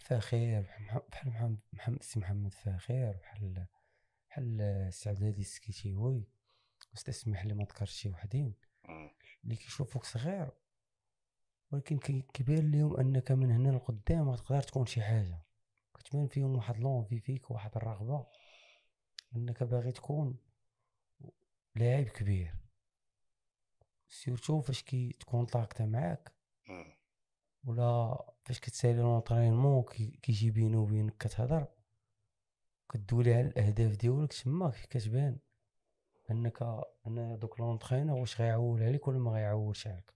فخير 0.00 0.60
بحال 0.62 0.84
مح- 0.84 1.02
بحال 1.10 1.28
محمد 1.30 1.58
محمد 1.72 2.02
سي 2.02 2.18
محمد 2.20 2.54
فخير 2.54 3.16
بحال 3.22 3.66
بحال 4.30 4.60
السي 4.60 5.08
عبد 5.08 5.18
الهادي 5.18 5.40
السكيتيوي. 5.40 6.28
واستسمح 6.94 7.44
لي 7.46 7.54
ما 7.54 7.64
ذكرتش 7.64 7.92
شي 7.92 8.08
وحدين. 8.08 8.54
اللي 9.44 9.56
كيشوفوك 9.56 10.04
صغير 10.04 10.50
ولكن 11.72 11.98
كي- 11.98 12.24
كيبان 12.34 12.70
لهم 12.70 12.96
أنك 12.96 13.32
من 13.32 13.50
هنا 13.50 13.68
لقدام 13.76 14.30
غتقدر 14.30 14.62
تكون 14.62 14.86
شي 14.86 15.02
حاجة. 15.02 15.42
كتبان 15.94 16.26
فيهم 16.28 16.56
واحد 16.56 16.76
l'envie 16.78 17.20
فيك 17.20 17.50
واحد 17.50 17.76
الرغبة. 17.76 18.26
أنك 19.36 19.62
باغي 19.62 19.92
تكون 19.92 20.36
لاعب 21.74 22.04
كبير. 22.04 22.54
surtout 24.08 24.60
فاش 24.60 24.82
كي 24.82 25.12
تكون 25.20 25.44
طاقته 25.46 25.86
معاك. 25.86 26.32
ولا 27.64 28.18
فاش 28.44 28.60
كتسالي 28.60 28.98
l'entraînement 29.02 29.82
كي- 29.82 30.18
كيجي 30.22 30.50
بينه 30.50 30.80
وبينك 30.82 31.16
كتهضر. 31.16 31.66
كدوي 32.92 33.34
على 33.34 33.46
الأهداف 33.48 33.96
ديالك 33.96 34.32
تما 34.32 34.70
كتبان. 34.90 35.38
إنك 36.30 36.62
ان 37.06 37.38
donc 37.38 37.60
l'entraîneur 37.60 38.18
واش 38.18 38.40
غيعول 38.40 38.82
عليك 38.82 39.08
ولا 39.08 39.18
ما 39.18 39.30
غيعولش 39.30 39.86
عليك. 39.86 40.14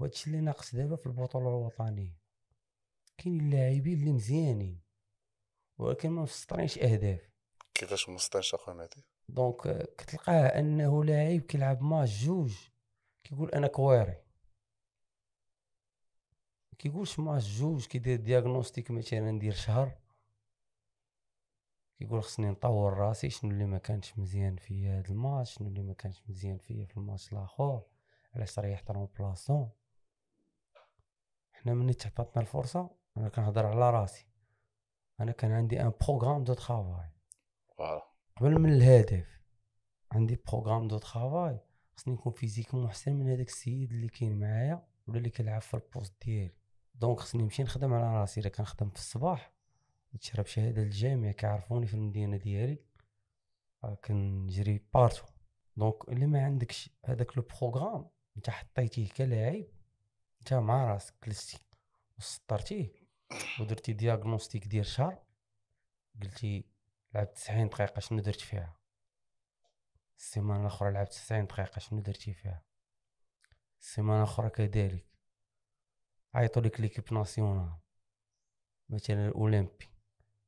وهادشي 0.00 0.26
اللي 0.30 0.40
ناقص 0.40 0.74
دابا 0.74 0.96
في 0.96 1.06
البطوله 1.06 1.48
الوطنيه 1.48 2.16
كاين 3.18 3.40
اللاعبين 3.40 3.98
اللي 4.00 4.12
مزيانين 4.12 4.80
ولكن 5.78 6.10
ما 6.10 6.22
مسطرينش 6.22 6.78
أهداف. 6.78 7.30
كيفاش 7.74 8.08
مستنشق 8.08 8.54
أخويا 8.60 8.76
مهدي؟ 8.76 9.04
donc 9.28 9.88
كتلقاه 9.98 10.46
أنه 10.46 11.04
لاعب 11.04 11.40
كيلعب 11.40 11.82
ماتش 11.82 12.24
جوج 12.24 12.54
كيقول 13.24 13.50
أنا 13.50 13.66
كويري 13.66 14.16
كيقولش 16.78 17.18
ماتش 17.18 17.58
جوج 17.58 17.86
كيدير 17.86 18.20
diagnostic 18.20 18.90
مثلا 18.90 19.30
ندير 19.30 19.52
شهر. 19.52 19.98
كيقول 22.00 22.22
خصني 22.22 22.50
نطور 22.50 22.94
راسي 22.94 23.30
شنو 23.30 23.50
اللي 23.50 23.64
ما 23.64 23.78
كانش 23.78 24.18
مزيان 24.18 24.56
فيا 24.56 24.98
هاد 24.98 25.10
الماتش 25.10 25.54
شنو 25.54 25.68
اللي 25.68 25.82
ما 25.82 25.92
كانش 25.92 26.22
مزيان 26.28 26.58
فيا 26.58 26.84
في 26.84 26.96
الماتش 26.96 27.32
الآخر 27.32 27.82
علاش 28.34 28.58
ريحت 28.58 28.90
remplaçant 28.90 29.70
حنا 31.52 31.74
ملي 31.74 31.94
تعطاتنا 31.94 32.42
الفرصة 32.42 32.90
أنا 33.16 33.28
كنهضر 33.28 33.66
على 33.66 33.90
راسي. 33.90 34.26
أنا 35.20 35.32
كان 35.32 35.52
عندي 35.52 35.80
un 35.80 35.92
programme 36.00 36.44
de 36.44 36.54
travail 36.54 37.10
قبل 38.36 38.58
من 38.58 38.72
الهدف 38.72 39.40
عندي 40.12 40.38
programme 40.48 40.88
de 40.88 40.98
travail 40.98 41.60
خصني 41.96 42.14
نكون 42.14 42.32
physiquement 42.32 42.86
احسن 42.86 43.12
من 43.12 43.28
هذاك 43.28 43.48
السيد 43.48 43.92
اللي 43.92 44.08
كاين 44.08 44.40
معايا 44.40 44.86
ولا 45.06 45.18
اللي 45.18 45.30
كيلعب 45.30 45.62
في 45.62 45.74
ال 45.74 45.81
poste 45.81 46.14
ديالي. 46.24 46.54
donc 46.94 47.20
خصني 47.20 47.42
نمشي 47.42 47.62
نخدم 47.62 47.92
على 47.94 48.20
راسي. 48.20 48.40
إلا 48.40 48.48
كنخدم 48.48 48.90
في 48.90 48.96
الصباح 48.96 49.59
نشرب 50.14 50.46
شهاده 50.46 50.82
للجامعه 50.82 51.32
كيعرفوني 51.32 51.86
في 51.86 51.94
المدينة 51.94 52.36
ديالي. 52.36 52.78
آه، 53.84 53.94
كنجري 53.94 54.84
partout 54.94 55.24
donc 55.76 56.08
اللي 56.08 56.26
ما 56.26 56.44
عندكش 56.44 56.90
هذاك 57.04 57.36
le 57.36 57.42
programme 57.42 58.10
انت 58.36 58.50
حطيتيه 58.50 59.08
كلاعب 59.08 59.64
انت 60.40 60.54
مع 60.54 60.84
راسك 60.84 61.14
جلستي 61.26 61.58
وسطرتيه 62.18 62.92
ودرتي 63.60 63.92
diagnostic 63.92 64.66
ديال 64.66 64.86
شهر. 64.86 65.22
قلتي 66.22 66.64
لعبت 67.14 67.36
90 67.36 67.68
دقيقة 67.68 68.00
شنو 68.00 68.18
درت 68.20 68.40
فيها؟ 68.40 68.76
السيمانة 70.18 70.60
الأخرى 70.60 70.92
لعبت 70.92 71.12
90 71.12 71.46
دقيقة 71.46 71.78
شنو 71.78 72.00
درتي 72.00 72.32
فيها؟ 72.32 72.62
السيمانة 73.80 74.18
الأخرى 74.18 74.50
كذلك. 74.50 75.06
عيطوا 76.34 76.62
لك 76.62 76.80
l'équipe 76.80 77.14
nationale 77.14 77.72
مثلا 78.88 79.28
الأولمبي. 79.28 79.88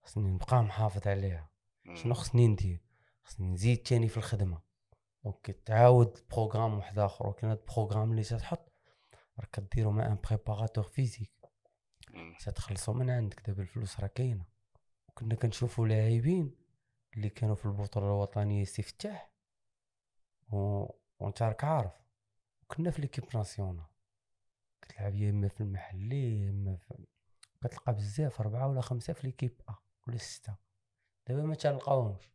خصني 0.02 0.30
نبقى 0.30 0.62
محافظ 0.62 1.08
عليها. 1.08 1.50
شنو 1.94 2.14
خصني 2.14 2.48
ندير؟ 2.48 2.80
خصني 3.24 3.50
نزيد 3.50 3.82
تاني 3.82 4.08
في 4.08 4.16
الخدمة. 4.16 4.62
donc 5.24 5.46
تعاود 5.50 6.18
programme 6.30 6.74
واحد 6.74 6.98
آخر 6.98 7.26
ولكن 7.26 7.46
هاد 7.46 7.58
ال 7.58 7.64
programme 7.64 8.10
اللي 8.10 8.22
تتحط 8.22 8.72
راك 9.40 9.50
كديرو 9.50 9.90
مع 9.90 10.06
un 10.06 10.18
préparateur 10.24 10.84
physique 10.84 11.32
مم. 12.10 12.36
تتخلصوا 12.40 12.94
من 12.94 13.10
عندك. 13.10 13.46
دابا 13.46 13.62
الفلوس 13.62 14.00
راه 14.00 14.06
كاينة. 14.06 14.44
وكنا 15.08 15.34
كنشوفوا 15.34 15.86
لاعبين 15.88 16.56
اللي 17.16 17.28
كانوا 17.28 17.54
في 17.54 17.66
البطولة 17.66 18.06
الوطنية 18.06 18.64
سي 18.64 18.82
فتاح. 18.82 19.30
و... 20.52 20.86
وانت 21.18 21.42
راك 21.42 21.64
عارف. 21.64 21.92
كنا 22.68 22.90
في 22.90 23.00
l'équipe 23.00 23.24
nationale. 23.34 23.84
كتلعب 24.82 25.14
يا 25.14 25.30
إما 25.30 25.48
في 25.48 25.60
المحلي 25.60 26.44
يا 26.44 26.50
إما 26.50 26.76
في... 26.76 26.94
كتلقى 27.62 27.94
بزاف 27.94 28.40
أربعة 28.40 28.68
ولا 28.68 28.80
خمسة 28.80 29.12
في 29.12 29.26
l'équipe 29.26 29.60
A. 29.68 29.72
ولا 30.08 30.18
ستة 30.18 30.56
دابا 31.28 31.42
ما 31.42 31.54
تلقاوهمش 31.54 32.32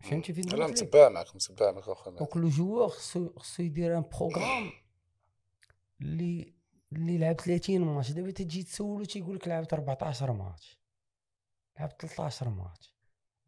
فهمتي 0.00 0.32
فين 0.32 0.44
لك 0.44 0.70
متبع 0.70 1.08
معك 1.08 1.34
متبع 1.34 1.72
معك 1.72 1.88
أخويا. 1.88 2.16
donc 2.16 2.36
le 2.36 2.48
joueur 2.48 2.88
خصو 2.88 3.32
خصو 3.36 3.62
يدير 3.62 3.98
un 3.98 4.02
programme 4.02 4.70
اللي 6.00 6.54
اللي 6.92 7.18
لعب 7.18 7.40
30 7.40 7.80
ماتش. 7.80 8.10
دابا 8.10 8.30
تجي 8.30 8.62
تسولو 8.62 9.04
تيقول 9.04 9.36
لك 9.36 9.48
لعبت 9.48 9.72
14 9.72 10.32
ماتش. 10.32 10.80
لعبت 11.78 12.06
13 12.06 12.48
ماتش. 12.48 12.94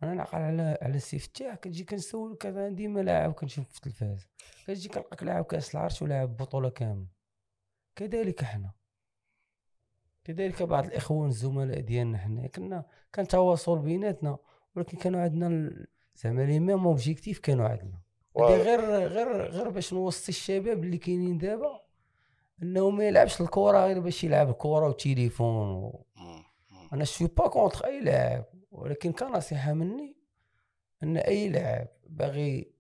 أنا 0.03 0.15
نعقل 0.15 0.39
على 0.39 0.79
على 0.83 0.97
السي 0.97 1.19
فتاح 1.19 1.55
كنجي 1.55 1.85
كنسولك 1.85 2.47
أنا 2.47 2.69
ديما 2.69 3.01
لاعب 3.01 3.33
كنشوف 3.33 3.69
في 3.69 3.77
التلفاز. 3.77 4.27
كنجي 4.67 4.89
كنلقاك 4.89 5.23
لاعب 5.23 5.45
كأس 5.45 5.75
العرش 5.75 6.03
ولاعب 6.03 6.37
بطولة 6.37 6.71
كاملة. 6.71 7.09
كذلك 7.97 8.43
إحنا. 8.43 8.73
كذلك 10.25 10.63
بعض 10.63 10.87
الإخوان 10.87 11.29
الزملاء 11.29 11.81
ديالنا 11.81 12.19
حنا 12.19 12.47
كنا 12.47 12.85
كان 13.13 13.29
تواصل 13.29 13.79
بيناتنا 13.79 14.39
ولكن 14.77 14.99
كانوا 14.99 15.21
عندنا 15.21 15.71
زعما 16.15 16.43
les 16.43 16.61
mêmes 16.61 16.87
objectifs 16.87 17.39
كانوا 17.39 17.69
عندنا. 17.69 18.01
غير 18.37 18.81
غير 19.07 19.43
غير 19.47 19.69
باش 19.69 19.93
نوصي 19.93 20.29
الشباب 20.29 20.85
اللي 20.85 20.99
كاينين 20.99 21.39
دابا 21.39 21.81
إنه 22.63 22.91
ما 22.91 23.05
يلعبش 23.09 23.41
الكره 23.41 23.87
غير 23.87 24.01
باش 24.01 24.25
يلعب 24.25 24.51
الكره 24.51 24.89
وتليفون 24.89 25.69
و... 25.71 26.05
أنا 26.93 27.05
suis 27.05 27.29
pas 27.29 27.49
contre 27.49 27.85
أي 27.87 28.01
لاعب 28.01 28.45
ولكن 28.71 29.13
كنصيحة 29.13 29.73
مني 29.73 30.17
إن 31.03 31.17
أي 31.17 31.49
لاعب 31.49 31.89
باغي 32.09 32.73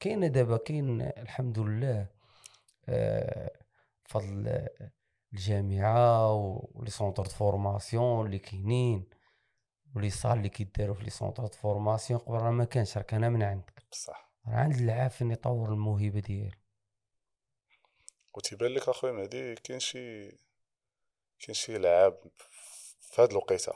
كاين 0.00 0.32
دابا 0.32 0.56
كاين 0.56 1.00
الحمد 1.00 1.58
لله 1.58 2.06
آه، 2.88 3.50
فضل 4.04 4.66
الجامعة 5.36 6.32
و 6.74 6.78
les 6.78 6.90
centres 6.90 7.22
de 7.22 7.30
formation 7.30 8.26
اللي 8.26 8.38
كاينين 8.38 9.04
و 9.96 9.99
les 9.99 10.10
salles 10.10 10.38
اللي 10.38 10.48
كيداروا 10.48 10.94
في 10.94 11.04
les 11.04 11.10
centres 11.10 11.42
de 11.42 11.52
formation 11.52 12.20
قبل 12.20 12.34
راه 12.34 12.50
ما 12.50 12.64
كانش 12.64 12.96
راه 12.96 13.02
كان 13.02 13.32
من 13.32 13.42
عندك. 13.42 13.82
بصح. 13.92 14.32
راه 14.48 14.54
عند 14.56 14.74
اللاعب 14.74 15.10
فين 15.10 15.30
يطور 15.30 15.68
الموهبة 15.72 16.20
ديالو. 16.20 16.56
وتيبان 18.34 18.70
لك 18.70 18.88
أخويا 18.88 19.12
مهدي 19.12 19.54
كاين 19.54 19.80
شي 19.80 20.28
كاين 21.40 21.54
شي 21.54 21.78
لعاب 21.78 22.18
في 23.00 23.22
هاد 23.22 23.30
الوقيتة. 23.30 23.72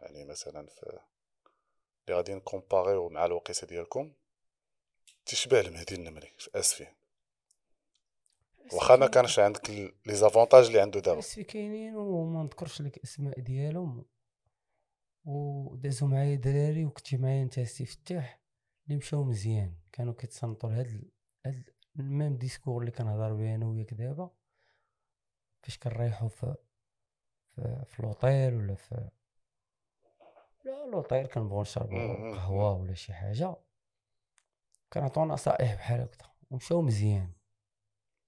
يعني 0.00 0.24
مثلا 0.24 0.66
في 0.66 0.82
اللي 2.08 2.16
غادي 2.18 2.34
نكومباريو 2.34 3.08
مع 3.08 3.24
الوقيتة 3.24 3.66
ديالكم 3.66 4.12
تشبه 5.26 5.60
المهدي 5.60 5.94
النمري 5.94 6.32
في 6.38 6.50
اسفي 6.54 6.86
واخا 8.72 8.96
ما 8.96 9.06
كانش 9.06 9.38
عندك 9.38 9.70
les 9.70 10.14
avantages 10.14 10.66
اللي 10.66 10.80
عنده 10.80 11.00
دابا. 11.00 11.18
بس 11.18 11.34
في 11.34 11.44
كاينين 11.44 11.96
وما 11.96 12.42
نذكرش 12.42 12.82
لك 12.82 12.98
اسماء 12.98 13.40
ديالهم. 13.40 14.04
ودازو 15.24 16.06
معايا 16.06 16.34
دراري 16.36 16.84
وكنتي 16.84 17.16
معايا 17.16 17.42
انت 17.42 17.60
سي 17.60 17.86
فتاح 17.86 18.40
اللي 18.84 18.96
مشاو 18.96 19.24
مزيان. 19.24 19.74
كانوا 19.92 20.14
كيتصنتوا 20.14 20.70
لهاد 20.70 21.10
هاد 21.46 21.70
ال 21.98 22.06
même 22.06 22.36
discours 22.36 22.80
اللي 22.80 22.90
كنهضر 22.92 23.34
به 23.34 23.54
أنا 23.54 23.66
وياك 23.66 23.94
دابا. 23.94 24.30
فاش 25.62 25.78
كنريحوا 25.78 26.28
في 26.28 26.54
في, 27.54 27.84
في 27.86 28.02
لوطيل 28.02 28.54
ولا 28.54 28.74
في 28.74 29.10
لا 30.64 30.86
لوطيل 30.86 31.26
كنبغيو 31.26 31.64
مم، 31.78 32.34
قهوة 32.34 32.72
ولا 32.76 32.94
شي 32.94 33.12
حاجة. 33.12 33.56
كنعطيو 34.92 35.24
نصائح 35.24 35.74
بحال 35.74 36.00
هكذا. 36.00 36.30
ومشاو 36.50 36.82
مزيان. 36.82 37.32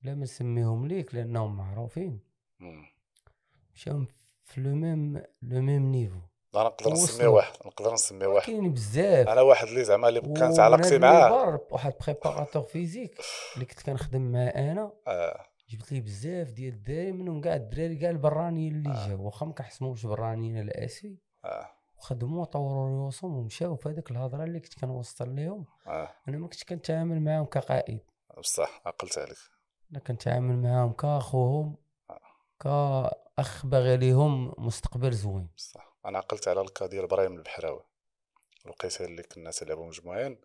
لا 0.03 0.15
ما 0.15 0.23
نسميهم 0.23 0.87
ليك 0.87 1.15
لأنهم 1.15 1.57
معروفين. 1.57 2.21
مشاو 3.75 4.05
في 4.45 4.61
le 4.61 4.75
même 4.75 5.23
le 5.43 5.61
même 5.61 5.91
niveau 5.93 6.19
أنا 6.55 6.65
نقدر 6.65 6.93
نسمي. 6.93 7.27
واحد 7.27 7.53
نقدر 7.67 7.93
نسمي 7.93 8.27
واحد 8.27 8.47
كاينين 8.47 8.73
بزاف 8.73 9.29
أنا 9.29 9.41
واحد 9.41 9.67
اللي 9.67 9.85
زعما 9.85 10.09
اللي 10.09 10.21
كانت 10.21 10.59
علاقتي 10.59 10.99
معاه 10.99 11.61
واحد 11.71 11.95
préparateur 12.07 12.63
physique 12.63 13.21
اللي 13.55 13.65
كنت 13.67 13.83
كنخدم 13.83 14.33
معاه 14.33 14.49
أنا 14.49 14.93
آه. 15.07 15.47
جبت 15.69 15.93
ليه 15.93 16.01
بزاف 16.01 16.51
ديال 16.51 16.75
الدراري 16.75 17.13
منهم 17.13 17.41
كاع 17.41 17.57
الدراري 17.57 17.97
كاع 17.97 18.11
البرانيين 18.11 18.75
اللي 18.75 18.91
آه. 18.91 19.09
جاو 19.09 19.27
واخا 19.27 19.47
ما 19.47 19.53
كنحسبوش 19.53 20.07
برانيين 20.07 20.59
الاسفي 20.61 21.17
آه. 21.45 21.69
وخدموا 21.99 22.45
طوروا 22.45 22.89
ريوسهم 22.89 23.37
ومشاو 23.37 23.77
في 23.77 23.89
هذيك 23.89 24.11
الهضرة 24.11 24.45
اللي 24.45 24.61
كنت 24.61 24.81
كنوصل 24.81 25.37
لهم 25.37 25.67
آه. 25.87 26.09
أنا 26.29 26.39
ما 26.39 26.47
كنتش 26.47 26.65
كنتعامل 26.65 27.21
معاهم 27.21 27.45
كقائد 27.45 28.01
بصح 28.39 28.83
عقلت 28.87 29.19
عليك 29.19 29.39
أنا 29.93 30.01
كنتعامل 30.01 30.57
معاهم 30.57 30.93
كأخوهم 30.93 31.77
ك 32.63 32.67
اخ 33.39 33.67
باغي 33.67 33.97
ليهم 33.97 34.55
مستقبل 34.59 35.13
زوين. 35.13 35.49
بصح 35.57 35.97
أنا 36.07 36.19
عقلت 36.19 36.49
على 36.49 36.61
الكا 36.61 36.87
ديال 36.87 37.05
إبراهيم 37.05 37.37
البحراوي. 37.37 37.85
الوقيته 38.65 39.05
اللي 39.05 39.23
كنا 39.23 39.51
تلعبوا 39.51 39.87
مجموعين 39.87 40.41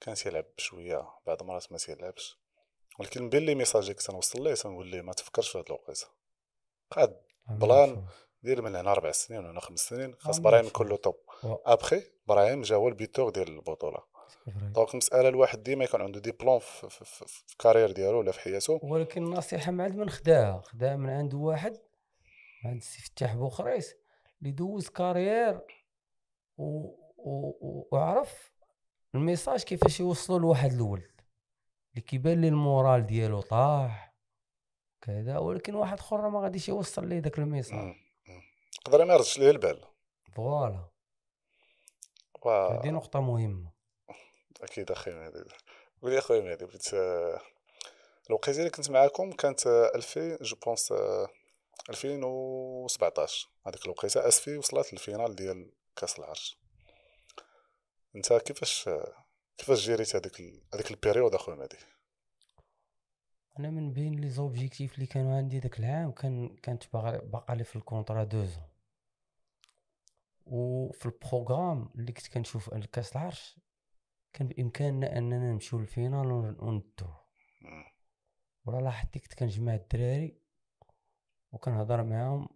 كان 0.00 0.14
تيلعب 0.14 0.44
بشويه 0.58 1.08
بعض 1.26 1.42
المرات 1.42 1.72
ما 1.72 1.78
تيلعبش 1.78 2.38
ولكن 2.98 3.28
بين 3.28 3.42
لي 3.42 3.54
ميساج 3.54 3.82
اللي 3.82 3.94
كنت 3.94 4.10
نوصل 4.10 4.44
ليه 4.44 4.54
تنقول 4.54 4.86
ليه 4.86 5.02
ما 5.02 5.12
تفكرش 5.12 5.48
في 5.48 5.58
هاد 5.58 5.64
الوقيتة. 5.66 6.06
قاد 6.90 7.22
بلان 7.48 8.06
دير 8.42 8.62
من 8.62 8.76
هنا 8.76 8.92
أربع 8.92 9.12
سنين 9.12 9.46
ولا 9.46 9.60
خمس 9.60 9.80
سنين 9.80 10.14
خاص 10.14 10.38
آه، 10.38 10.42
براهيم 10.42 10.64
ماشي. 10.64 10.74
يكون 10.74 10.88
له 10.88 10.96
توب 10.96 11.16
ابخي 11.44 12.02
براهيم 12.26 12.62
جا 12.62 12.76
هو 12.76 12.88
البيتور 12.88 13.30
ديال 13.30 13.48
البطولة. 13.48 14.13
دونك 14.46 14.90
المسألة 14.90 15.28
الواحد 15.28 15.62
ديما 15.62 15.84
يكون 15.84 16.02
عنده 16.02 16.20
دي 16.20 16.32
بلون 16.32 16.58
في, 16.58 16.90
في, 16.90 17.04
في, 17.04 17.24
في 17.26 17.52
الكارير 17.52 17.90
ديالو 17.90 18.18
ولا 18.18 18.32
في 18.32 18.40
حياته. 18.40 18.80
ولكن 18.82 19.24
النصيحة 19.24 19.72
من 19.72 19.80
عند 19.80 19.96
من 19.96 20.10
خداها؟ 20.10 20.60
خداها 20.60 20.96
من 20.96 21.10
عند 21.10 21.34
واحد 21.34 21.76
عند 22.64 22.82
سي 22.82 23.02
فتاح 23.02 23.34
بوخريس 23.34 23.94
اللي 24.38 24.50
دوز 24.50 24.88
كارير 24.88 25.60
و... 26.56 26.64
و... 27.16 27.88
وعرف 27.92 28.52
الميساج 29.14 29.62
كيفاش 29.62 30.00
يوصلوا 30.00 30.38
لواحد 30.38 30.72
الولد. 30.72 31.10
اللي 31.90 32.00
كيبان 32.00 32.40
لي 32.40 32.48
المورال 32.48 33.06
ديالو 33.06 33.40
طاح 33.40 34.14
كذا 35.00 35.38
ولكن 35.38 35.74
واحد 35.74 35.98
آخر 35.98 36.28
ما 36.28 36.40
غاديش 36.40 36.68
يوصل 36.68 37.08
ليه 37.08 37.18
داك 37.18 37.38
ال 37.38 37.44
message. 37.44 37.94
يقدر 38.86 39.04
ما 39.04 39.14
يردش 39.14 39.38
ليه 39.38 39.50
البال. 39.50 39.84
voilà. 40.32 40.88
هذه 42.46 42.90
نقطة 42.90 43.20
مهمة. 43.20 43.73
أكيد 44.62 44.90
أخي 44.90 45.10
مهدي 45.10 45.44
قول 46.02 46.12
لي 46.12 46.18
أخويا 46.18 46.40
مهدي 46.40 46.64
بغيت 46.64 46.94
آه، 46.94 47.40
الوقيته 48.30 48.58
اللي 48.58 48.70
كنت 48.70 48.90
معاكم 48.90 49.32
كانت 49.32 49.66
آه، 49.66 49.92
2000 49.94 50.38
je 50.42 50.56
pense 50.56 50.92
آه، 50.92 51.28
2017 51.90 53.48
هذيك 53.66 53.84
الوقيتة 53.84 54.28
أسفي 54.28 54.56
وصلت 54.56 54.92
لل 54.92 55.03
finale 55.03 55.36
ديال 55.36 55.72
كأس 55.96 56.18
العرش. 56.18 56.58
أنت 58.16 58.32
كيفاش 58.32 58.88
آه، 58.88 59.24
كيفاش 59.58 59.80
جيريت 59.80 60.16
هذيك 60.16 60.40
هذيك 60.74 60.90
ال 60.90 60.95
période 60.95 61.34
أخويا 61.34 61.56
مهدي؟ 61.56 61.76
أنا 63.58 63.70
من 63.70 63.92
بين 63.92 64.20
les 64.20 64.28
objectifs 64.28 64.94
اللي 64.94 65.06
كانوا 65.06 65.36
عندي 65.36 65.60
داك 65.60 65.78
العام 65.78 66.12
كان 66.12 66.56
كانت 66.56 66.84
باقا 66.92 67.54
لي 67.54 67.64
في 67.64 67.76
ال 67.76 67.82
contrat 67.82 68.24
deux 68.24 68.46
ans 68.46 68.62
وفي 70.46 71.06
ال 71.06 71.14
programme 71.14 71.90
اللي 71.94 72.12
كنت 72.12 72.28
كنشوف 72.28 72.74
الكاس 72.74 73.12
العرش 73.12 73.58
كان 74.34 74.48
بإمكاننا 74.48 75.18
أننا 75.18 75.52
نمشيو 75.52 75.78
لل 75.78 75.90
finale 75.90 76.26
ون- 76.32 76.56
وندوه 76.60 77.20
مم. 77.62 77.84
ولا 78.64 78.80
لاحظت 78.80 79.18
كنت 79.18 79.34
كنجمع 79.34 79.74
الدراري 79.74 80.38
وكنهضر 81.52 82.02
معاهم؟ 82.04 82.48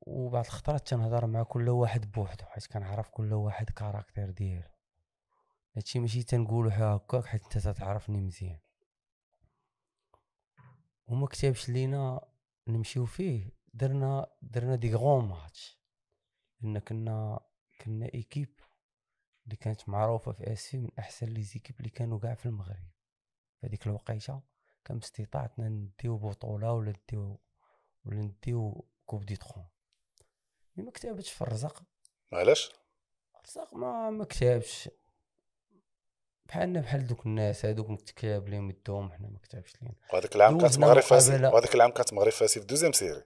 وبعض 0.00 0.44
الخطرات 0.44 0.88
تنهضر 0.88 1.26
مع 1.26 1.42
كل 1.42 1.68
واحد 1.68 2.10
بوحدو 2.10 2.44
حيت 2.44 2.66
كنعرف 2.66 3.08
كل 3.10 3.32
واحد 3.32 3.70
caractère 3.70 4.30
ديالو. 4.30 4.68
هادشي 5.76 5.98
ماشي 5.98 6.22
تنقولو 6.22 6.68
هكاك 6.70 7.24
حيت 7.26 7.42
انت 7.44 7.58
تتعرفني 7.58 8.20
مزيان. 8.20 8.58
وما 11.06 11.26
كتبش 11.26 11.68
لينا 11.68 12.20
نمشيو 12.68 13.04
فيه 13.06 13.50
درنا 13.74 14.26
درنا 14.42 14.74
des 14.76 14.94
grands 14.94 15.24
matchs 15.28 15.78
لأن 16.60 16.78
كنا 16.78 17.40
كنا 17.80 18.10
équipe 18.14 18.60
اللي 19.44 19.56
كانت 19.56 19.88
معروفة 19.88 20.32
في 20.32 20.52
اسفي 20.52 20.76
من 20.78 20.90
أحسن 20.98 21.26
les 21.26 21.42
équipes 21.42 21.76
اللي 21.78 21.90
كانوا 21.90 22.18
كاع 22.18 22.34
في 22.34 22.46
المغرب. 22.46 22.88
في 23.60 23.66
هذيك 23.66 23.86
الوقيتة 23.86 24.42
كان 24.84 24.98
باستطاعتنا 24.98 25.68
نديو 25.68 26.16
بطولة 26.16 26.72
ولا 26.72 26.92
نديو 27.08 27.40
ولا 28.04 28.20
نديو 28.20 28.88
coupe 29.06 29.26
du 29.26 29.36
Trône. 29.36 29.66
mais 30.76 30.84
ما 30.84 30.90
كتبتش 30.90 31.32
في 31.32 31.42
الرزق 31.42 31.82
علاش؟ 32.32 32.72
الرزق 33.36 33.74
ما 33.74 34.10
ما 34.10 34.24
كتبش. 34.24 34.90
بحالنا 36.46 36.80
بحال 36.80 37.06
دوك 37.06 37.26
الناس 37.26 37.64
هادوك 37.64 38.02
كتاب 38.02 38.48
ليهم 38.48 38.70
يدوهم 38.70 39.12
حنا 39.12 39.28
ما 39.28 39.38
كتبش 39.38 39.82
لينا. 39.82 39.94
وهذاك 40.12 40.36
العام 40.36 40.58
كانت 40.58 40.78
مغرب 40.78 41.02
فاسي. 41.02 41.46
وهذاك 41.46 41.74
العام 41.74 41.90
كانت 41.90 42.12
مغرب 42.12 42.32
فاسي 42.32 42.60
في 42.60 42.66
deuxième 42.66 42.92
série. 42.92 43.24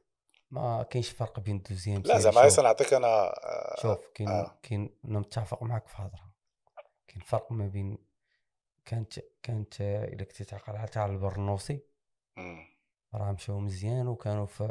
ما 0.50 0.82
كاينش 0.82 1.10
فرق 1.10 1.40
بين 1.40 1.62
deuxième 1.62 2.02
لا. 2.02 2.18
زعما 2.18 2.40
غير 2.40 2.48
شوف- 2.50 2.56
تنعطيك 2.60 2.92
أنا 2.94 3.06
آه، 3.06 3.80
شوف 3.82 3.98
كاين 4.14 4.28
آه. 4.28 4.58
كاين 4.62 4.98
أنا 5.04 5.18
متفق 5.18 5.62
معاك 5.62 5.86
في 5.86 5.94
هضره 6.02 6.32
كاين 7.08 7.20
فرق 7.24 7.52
ما 7.52 7.66
بين 7.66 7.98
كانت 8.84 9.18
كانت 9.42 9.80
آه، 9.80 10.04
إلا 10.04 10.24
كنتي 10.24 10.44
تعقل 10.44 10.76
على 10.76 10.88
تاع 10.88 11.06
البرنوسي. 11.06 11.80
راه 13.14 13.32
مشاو 13.32 13.60
مزيان 13.60 14.08
وكانوا 14.08 14.46
في 14.46 14.70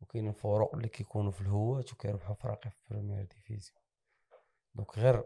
وكاين 0.00 0.28
الفروق 0.28 0.74
اللي 0.74 0.88
كيكونوا 0.88 1.30
في 1.32 1.40
الهوات 1.40 1.92
وكيربحوا 1.92 2.34
فراقي 2.34 2.70
في 2.70 2.76
première 2.90 3.22
division 3.24 3.78
donc 4.74 4.98
غير 4.98 5.24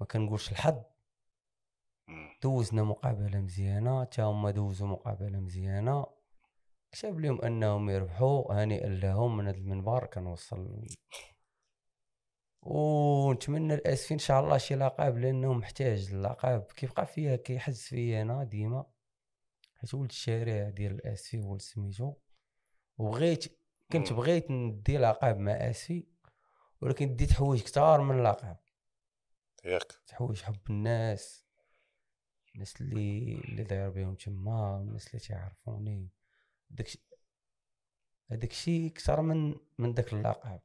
ما 0.00 0.06
كنقولش 0.06 0.50
الحظ. 0.52 0.82
دوزنا 2.42 2.82
مقابلة 2.82 3.40
مزيانة 3.40 4.04
تا 4.04 4.22
هما 4.22 4.50
دوزوا 4.50 4.86
مقابلة 4.88 5.40
مزيانة 5.40 6.06
كتب 6.94 7.20
لهم 7.20 7.42
أنهم 7.42 7.90
يربحوا 7.90 8.64
هنيئا 8.64 8.88
لهم 8.88 9.36
من 9.36 9.48
هذا 9.48 9.56
المنبر 9.56 10.06
كنوصل 10.06 10.86
ونتمنى 12.62 13.74
الاسفين 13.74 14.14
إن 14.14 14.18
شاء 14.18 14.40
الله 14.40 14.58
شي 14.58 14.74
لقب 14.74 15.18
لأنه 15.18 15.52
محتاج 15.52 16.08
اللقب 16.12 16.62
كيبقى 16.62 17.06
فيها؟ 17.06 17.36
كيحز 17.36 17.80
فيا 17.80 18.22
أنا 18.22 18.44
ديما. 18.44 18.86
حيت 19.74 19.94
ولد 19.94 20.10
الشارع 20.10 20.68
ديال 20.68 20.92
الاسفي 20.92 21.38
ولد 21.38 21.62
سميتو. 21.62 22.14
وبغيت 22.98 23.58
كنت. 23.92 24.12
بغيت 24.12 24.50
ندي 24.50 24.98
لقب 24.98 25.38
مع 25.38 25.52
اسفي 25.52 26.06
ولكن 26.80 27.16
ديت 27.16 27.32
حوايج 27.32 27.62
كتار 27.62 28.00
من 28.00 28.18
اللقب. 28.18 28.56
ياك. 29.64 29.92
حوايج 30.12 30.42
حب 30.42 30.70
الناس. 30.70 31.46
الناس 32.54 32.80
اللي 32.80 33.34
اللي 33.44 33.64
داير 33.64 33.90
بهم 33.90 34.14
تما 34.14 34.76
الناس 34.80 35.06
اللي 35.06 35.18
تيعرفوني 35.18 36.08
داكشي 36.70 36.98
هذاك 38.30 38.50
الشيء 38.50 38.90
أكثر 38.90 39.20
من 39.22 39.54
من 39.78 39.94
داك 39.94 40.12
اللقب. 40.12 40.60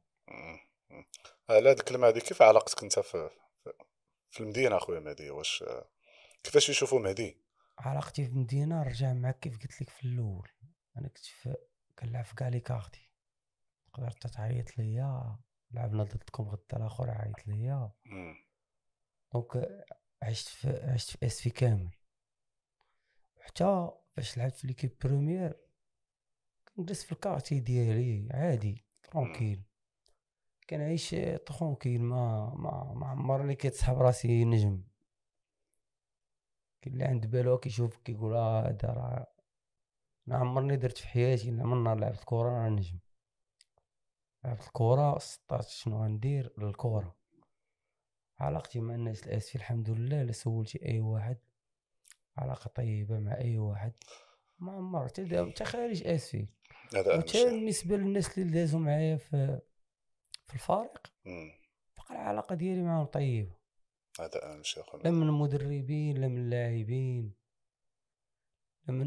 على 1.50 1.70
هاد 1.70 1.78
الكلمة 1.78 2.06
هادي 2.06 2.20
كيف 2.20 2.42
علاقتك 2.42 2.82
انت 2.82 2.98
في 2.98 3.30
في- 4.30 4.40
المدينة 4.40 4.76
أخويا 4.76 5.00
مهدي؟ 5.00 5.30
واش 5.30 5.64
كيفاش 6.42 6.68
يشوفوا 6.68 7.00
مهدي؟ 7.00 7.40
علاقتي 7.78 8.24
في 8.24 8.30
المدينة 8.30 8.82
رجع 8.82 9.12
معاك 9.12 9.38
كيف 9.38 9.52
قلت 9.58 9.80
لك 9.82 9.90
في 9.90 10.04
الأول. 10.04 10.48
أنا 10.96 11.08
كنت 11.08 11.24
في 11.24 11.56
كنلعب 11.98 12.24
في 12.24 12.34
كاع 12.34 12.48
les 12.48 12.60
quartiers. 12.60 13.10
تقدر 13.92 14.10
تعيط 14.10 14.78
ليا 14.78 15.38
لعبنا 15.70 16.02
ضدكم 16.04 16.44
غدا 16.48 16.76
الآخر 16.76 17.10
عيط 17.10 17.46
ليا. 17.46 17.92
donc 19.34 19.68
عشت 20.22 20.48
في 20.48 20.68
عشت 20.68 21.10
في 21.16 21.26
اسفي 21.26 21.50
كامل. 21.50 21.90
حتى 23.40 23.90
فاش 24.16 24.38
لعبت 24.38 24.56
في 24.56 24.66
l'équipe 24.66 24.98
première 25.04 25.56
كنجلس 26.80 27.04
في 27.04 27.12
ال 27.12 27.17
quartier 27.17 27.60
ديالي 27.60 28.28
عادي 28.30 28.84
tranquille. 29.02 29.62
كنعيش 30.70 31.16
ترونكيل 31.46 32.02
ما 32.02 32.54
ما 32.54 32.92
ما 32.94 33.06
عمرني 33.06 33.54
كيتسحب 33.54 33.96
راسي 33.98 34.44
نجم. 34.44 34.82
كاين 36.82 36.94
اللي 36.94 37.04
عند 37.04 37.26
بالو 37.26 37.58
كيشوف 37.58 37.96
كيقول 37.96 38.34
آه 38.34 38.68
هذا 38.68 38.88
راه 38.88 39.26
أنا 40.28 40.36
عمرني 40.36 40.76
درت 40.76 40.98
في 40.98 41.08
حياتي 41.08 41.48
الا 41.48 41.64
من 41.64 41.84
نهار 41.84 41.98
لعبت 41.98 42.24
كورة 42.24 42.48
راه 42.50 42.68
نجم. 42.68 42.98
لعبت 44.44 44.66
الكورة 44.66 45.18
سطات 45.18 45.68
شنو 45.68 46.04
غندير؟ 46.04 46.52
للكورة. 46.58 47.16
علاقتي 48.38 48.80
مع 48.80 48.94
الناس 48.94 49.26
الاسفي 49.26 49.56
الحمد 49.56 49.90
لله 49.90 50.22
لا 50.22 50.32
سولتي 50.32 50.86
أي 50.88 51.00
واحد. 51.00 51.38
علاقة 52.36 52.68
طيبة 52.68 53.18
مع 53.18 53.36
أي 53.36 53.58
واحد. 53.58 53.92
ما 54.60 54.72
عمر 54.72 55.06
حتى 55.08 55.24
دا- 55.24 55.50
حتى 55.50 55.64
خارج 55.64 56.06
اسفي 56.06 56.46
وحتى 56.94 57.28
شيء. 57.32 57.44
بالنسبة 57.50 57.96
للناس 57.96 58.38
اللي 58.38 58.52
دازوا 58.52 58.80
معايا 58.80 59.16
في 59.16 59.60
في 60.46 60.54
الفريق. 60.54 61.12
بقى 61.98 62.10
العلاقة 62.10 62.54
ديالي 62.54 62.82
معاهم 62.82 63.06
طيبة. 63.06 63.56
هذا 64.20 64.52
أهم 64.52 64.62
شيء 64.62 64.84
لا. 65.04 65.10
من 65.10 65.22
المدربين 65.28 66.16
لا 66.20 66.28
من 66.28 66.38
اللاعبين 66.38 67.34
لا 68.88 68.94
من 68.94 69.02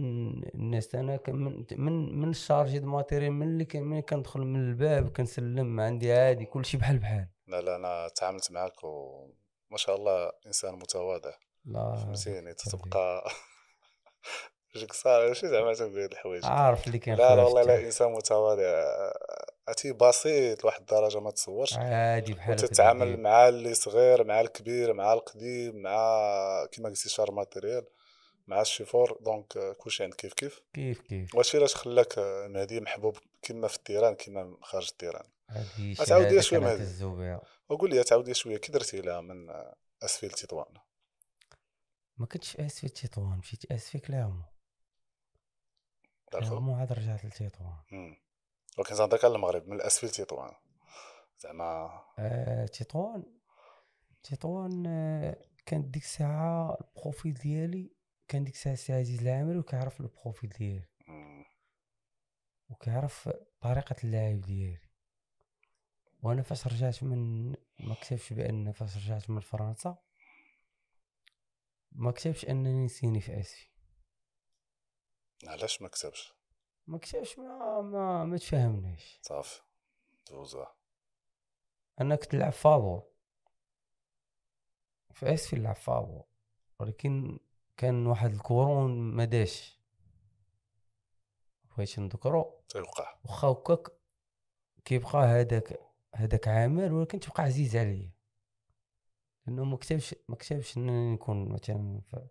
الناس. 0.55 0.95
أنا 0.95 1.19
من 1.27 1.65
من 1.71 2.15
من 2.21 2.29
ال 2.29 2.37
chargé 2.37 2.79
de 2.79 2.87
matériel 2.87 3.31
من 3.33 3.47
اللي 3.47 3.65
كان 3.65 3.83
من 3.83 3.99
كندخل 4.01 4.39
من 4.39 4.69
الباب 4.69 5.09
كنسلم 5.11 5.79
عندي 5.79 6.13
عادي 6.13 6.45
كلشي 6.45 6.77
بحال 6.77 6.99
بحال. 6.99 7.27
لا 7.47 7.61
لا 7.61 7.75
أنا 7.75 8.07
تعاملت 8.07 8.51
معك 8.51 8.83
وما 8.83 9.77
شاء 9.77 9.95
الله 9.95 10.31
إنسان 10.47 10.73
متواضع. 10.75 11.33
لا 11.65 11.95
فهمتيني. 11.95 12.53
تتبقى 12.53 13.23
وجهك 14.75 14.93
صار 14.93 15.27
ماشي 15.27 15.47
زعما 15.47 15.73
تنقول 15.73 15.99
هاد 16.01 16.11
الحوايج. 16.11 16.45
عارف 16.45 16.87
اللي 16.87 16.99
كان 16.99 17.17
لا 17.17 17.35
لا 17.35 17.43
والله 17.43 17.63
لا. 17.63 17.85
انسان 17.85 18.11
متواضع. 18.11 18.83
عرفتي 19.67 19.93
بسيط 19.93 20.63
لواحد 20.63 20.79
الدرجة 20.79 21.19
ما 21.19 21.31
تصورش. 21.31 21.73
عادي 21.73 22.33
بحال 22.33 22.53
وتتعامل 22.53 23.19
مع 23.19 23.47
اللي 23.47 23.73
صغير 23.73 24.23
مع 24.23 24.41
الكبير 24.41 24.93
مع 24.93 25.13
القديم 25.13 25.75
مع 25.75 26.65
كما 26.71 26.89
قلتي 26.89 27.09
chargé 27.09 27.31
matériel 27.31 27.85
مع 28.47 28.61
ال 28.61 28.66
chauffeur. 28.66 29.17
donc 29.21 29.57
آه، 29.57 29.73
كلشي 29.73 30.03
عند 30.03 30.13
كيف 30.13 30.33
كيف. 30.33 30.61
كيف 30.73 31.01
كيف. 31.01 31.35
واش 31.35 31.55
علاش 31.55 31.75
خلاك 31.75 32.17
آه، 32.17 32.47
مهدي 32.47 32.79
محبوب 32.79 33.17
كما 33.41 33.67
في 33.67 33.75
ال 33.75 33.80
terrain 33.80 34.15
كما 34.15 34.57
خارج 34.61 34.87
ال 34.91 34.95
terrain. 34.95 35.25
شهاده 35.93 36.29
لي 36.29 36.41
شوية 36.41 36.59
مهدي. 36.59 37.39
وقول 37.69 37.89
لي 37.89 38.03
تعاود 38.03 38.27
لي 38.27 38.33
شوية. 38.33 38.57
كي 38.57 38.71
درتي 38.71 39.01
لها 39.01 39.21
من 39.21 39.49
آه، 39.49 39.75
أسفي 40.03 40.29
لتطوان 40.29 40.73
ما 42.17 42.25
كنتش 42.25 42.51
في 42.51 42.65
اسفي 42.65 42.89
تيطوان 42.89 43.37
مشيت 43.37 43.71
اسفي 43.71 43.99
كلاهما 43.99 44.52
تعرفوا 46.33 46.49
كلاهما 46.49 46.77
عاد 46.77 46.93
رجعت 46.93 47.25
لتيطوان 47.25 47.77
مم. 47.91 48.15
ولكن 48.77 48.95
زعما 48.95 49.19
على 49.23 49.35
المغرب 49.35 49.67
من 49.67 49.75
أسفي 49.75 50.09
لتطوان 50.09 50.51
زعما 51.39 52.01
آه، 52.19 52.65
تطوان 52.65 53.23
تطوان 54.23 54.83
آه، 54.87 55.37
كانت 55.65 55.85
ديك 55.85 56.03
الساعة 56.03 56.77
ال 56.81 56.89
profil 56.89 57.33
ديالي 57.33 57.91
كان 58.27 58.43
ديك 58.43 58.53
الساعة 58.53 58.73
السي 58.73 58.93
عزيز 58.93 59.21
العامري 59.21 59.57
وكيعرف 59.57 60.01
ال 60.01 60.08
profil 60.08 60.49
ديالي. 60.49 60.87
وكيعرف 62.69 63.29
طريقة 63.61 63.95
اللعب 64.03 64.41
ديالي. 64.41 64.89
وأنا 66.23 66.41
فاش 66.41 66.67
رجعت 66.67 67.03
من 67.03 67.49
ما 67.79 67.95
كتبش 68.01 68.33
بأن 68.33 68.71
فاش 68.71 68.97
رجعت 68.97 69.29
من 69.29 69.39
فرنسا 69.39 69.97
ما 71.91 72.11
كتبش 72.11 72.45
أنني 72.45 72.85
نسيني 72.85 73.19
في 73.19 73.39
آسفي. 73.39 73.67
علاش 75.47 75.81
ما 75.81 75.87
كتبش؟ 75.87 76.33
ما 76.87 76.97
كتبش 76.97 77.39
ما 77.39 77.81
ما, 77.81 78.25
ما 78.25 78.37
تفاهمناش 78.37 79.19
صافي 79.21 79.61
دوزوها 80.31 80.75
أنا 82.01 82.15
كنت 82.15 82.35
نلعب 82.35 82.51
فابور 82.51 83.03
في 85.13 85.33
اسفي 85.33 85.55
نلعب 85.55 85.75
فابور 85.75 86.23
ولكن 86.79 87.39
كان 87.77 88.07
واحد 88.07 88.31
الكورون 88.33 88.91
ما 88.91 89.25
داش 89.25 89.79
بغيت 91.77 91.99
نذكرو؟ 91.99 92.63
تيوقع. 92.69 93.15
واخا 93.25 93.47
هكاك 93.47 93.87
كيبقى 94.85 95.25
هذاك 95.25 95.79
هذاك 96.15 96.47
عامل 96.47 96.91
ولكن 96.91 97.19
تبقى 97.19 97.43
عزيز 97.43 97.75
عليا. 97.75 98.11
لأنه 99.47 99.63
ما 99.63 99.77
كتبش 99.77 100.15
ما 100.29 100.35
كتبش 100.35 100.77
إنني 100.77 101.13
نكون 101.13 101.49
مثلا 101.49 102.01
في 102.09 102.27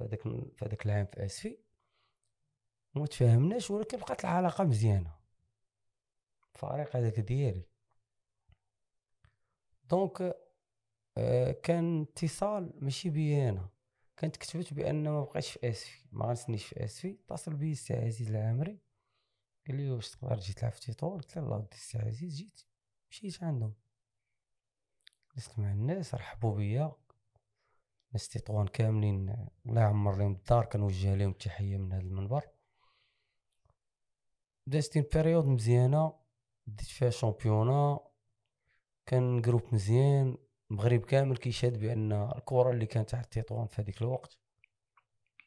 هذاك 0.00 0.22
في 0.22 0.64
هذاك 0.64 0.86
العام 0.86 1.06
في 1.06 1.24
آسفي. 1.24 1.58
وما 2.94 3.06
تفاهمناش 3.06 3.70
ولكن 3.70 3.98
بقات 3.98 4.24
العلاقة 4.24 4.64
مزيانة. 4.64 5.16
الفريق 6.54 6.96
هذاك 6.96 7.20
ديالي. 7.20 7.64
donc 9.84 10.34
آه، 11.18 11.52
كان 11.52 12.02
اتصال 12.02 12.72
ماشي 12.84 13.10
بيا 13.10 13.48
أنا 13.50 13.68
كانت 14.16 14.36
كتبت 14.36 14.74
بأن 14.74 15.08
ما 15.08 15.24
بقيتش 15.24 15.50
في 15.50 15.70
آسفي. 15.70 16.04
ما 16.12 16.26
غنسنيش 16.26 16.66
في 16.66 16.84
آسفي. 16.84 17.18
اتصل 17.24 17.54
بي 17.54 17.72
السي 17.72 17.94
عزيز 17.94 18.30
العامري. 18.30 18.78
قال 19.66 19.76
لي 19.76 19.90
واش 19.90 20.10
تقدر 20.10 20.38
تجي 20.38 20.52
تلعب 20.52 20.72
في 20.72 20.80
تيطوان 20.80 21.16
قلت 21.16 21.36
له 21.36 21.44
ودي 21.44 21.68
السي 21.72 21.98
عزيز 21.98 22.36
جيت. 22.36 22.60
مشيت 23.10 23.42
عندهم. 23.42 23.74
جلست 25.34 25.58
مع 25.58 25.72
الناس 25.72 26.14
رحبوا 26.14 26.56
بيا. 26.56 26.92
ناس 28.12 28.28
تطوان 28.28 28.66
كاملين. 28.66 29.46
الله 29.66 29.80
يعمر 29.80 30.16
لهم 30.16 30.32
الدار 30.32 30.64
كنوجه 30.64 31.14
لهم 31.14 31.30
التحية 31.30 31.76
من 31.76 31.92
هذا 31.92 32.02
المنبر. 32.02 32.48
une 34.74 35.04
période 35.14 35.46
مزيانة 35.46 36.12
ديت 36.66 36.88
فيها 36.88 37.10
championnat 37.10 38.00
كان 39.06 39.42
groupe 39.42 39.74
مزيان 39.74 40.36
المغرب 40.70 41.00
كامل 41.00 41.36
كيشهد 41.36 41.80
بأن 41.80 42.12
الكرة 42.12 42.70
اللي 42.70 42.86
كانت 42.86 43.14
على 43.14 43.24
تطوان 43.24 43.66
في 43.66 43.82
هذيك 43.82 44.02
الوقت 44.02 44.38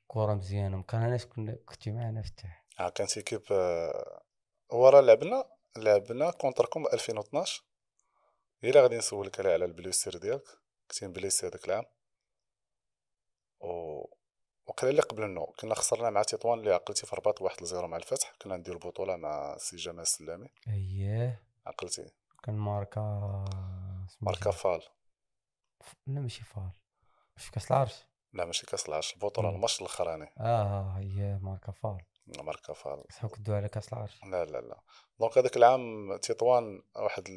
كرة 0.07 0.33
مزيانة 0.33 0.83
كنا 0.83 1.55
كنتي 1.65 1.91
معنا 1.91 2.19
التحت 2.19 2.63
ها 2.77 2.89
كانت 2.89 3.17
équipe 3.17 3.41
آه، 3.51 4.23
ورا 4.71 5.01
لعبنا 5.01 5.45
لعبنا 5.77 6.31
contre 6.31 6.72
كم 6.72 6.85
2012 6.93 7.63
هي 8.61 8.69
اللي 8.69 8.81
غادي 8.81 8.97
نسولك 8.97 9.39
على 9.39 9.65
ال 9.65 9.71
blessure 9.71 10.17
ديالك 10.17 10.43
كنتي 10.87 11.07
مبليسي 11.07 11.47
هذاك 11.47 11.65
العام. 11.65 11.85
و 13.59 14.05
وقيلا 14.65 14.91
اللي 14.91 15.01
قبل 15.01 15.27
منه 15.27 15.45
كنا 15.59 15.75
خسرنا 15.75 16.09
مع 16.09 16.23
تطوان 16.23 16.59
اللي 16.59 16.73
عقلتي 16.73 17.05
في 17.05 17.13
الرباط 17.13 17.41
واحد 17.41 17.61
ل 17.61 17.66
zéro 17.66 17.87
مع 17.87 17.97
الفتح 17.97 18.33
كنا 18.41 18.57
ندير 18.57 18.73
البطوله 18.73 19.15
مع 19.15 19.57
سي 19.57 19.75
جمال 19.75 19.99
السلامي 19.99 20.49
أييه. 20.67 21.43
عقلتي. 21.65 22.11
كان 22.43 22.55
ماركا 22.55 23.45
ماركا 24.21 24.51
فال. 24.51 24.81
ف- 25.83 25.93
لا 26.07 26.21
ماشي 26.21 26.43
فال. 26.43 26.69
في 27.35 27.51
كأس 27.51 27.71
العرش؟ 27.71 28.03
لا 28.33 28.45
ماشي 28.45 28.65
كأس 28.65 28.89
العرش 28.89 29.13
البطوله. 29.13 29.49
الماتش 29.49 29.81
الأخراني. 29.81 30.33
آه 30.39 30.93
هي 30.97 31.39
ماركا 31.41 31.71
فال. 31.71 31.97
ماركا 32.27 32.73
فال. 32.73 33.03
صحاب 33.09 33.31
كدو 33.31 33.53
على 33.53 33.69
كأس 33.69 33.93
العرش. 33.93 34.23
لا 34.23 34.45
لا 34.45 34.61
لا. 34.61 34.81
donc 35.19 35.37
هذاك 35.37 35.57
العام 35.57 36.17
تطوان 36.17 36.81
واحد 36.95 37.27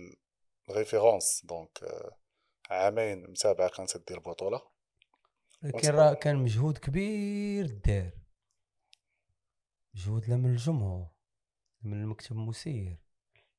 ال 0.71 0.78
référence 0.78 1.43
donc 1.45 1.83
آه، 1.83 2.17
عامين 2.71 3.31
متابعة 3.31 3.69
كانت 3.69 3.97
تدير 3.97 4.19
البطوله 4.19 4.63
لكن 5.63 5.89
راه 5.91 6.15
كان 6.15 6.37
مجهود 6.37 6.79
كبير 6.79 7.67
دار 7.67 8.11
مجهود 9.95 10.29
لا 10.29 10.37
من 10.37 10.51
الجمهور 10.51 11.11
لا 11.83 11.91
من 11.91 12.03
المكتب 12.03 12.33
المسير 12.37 12.99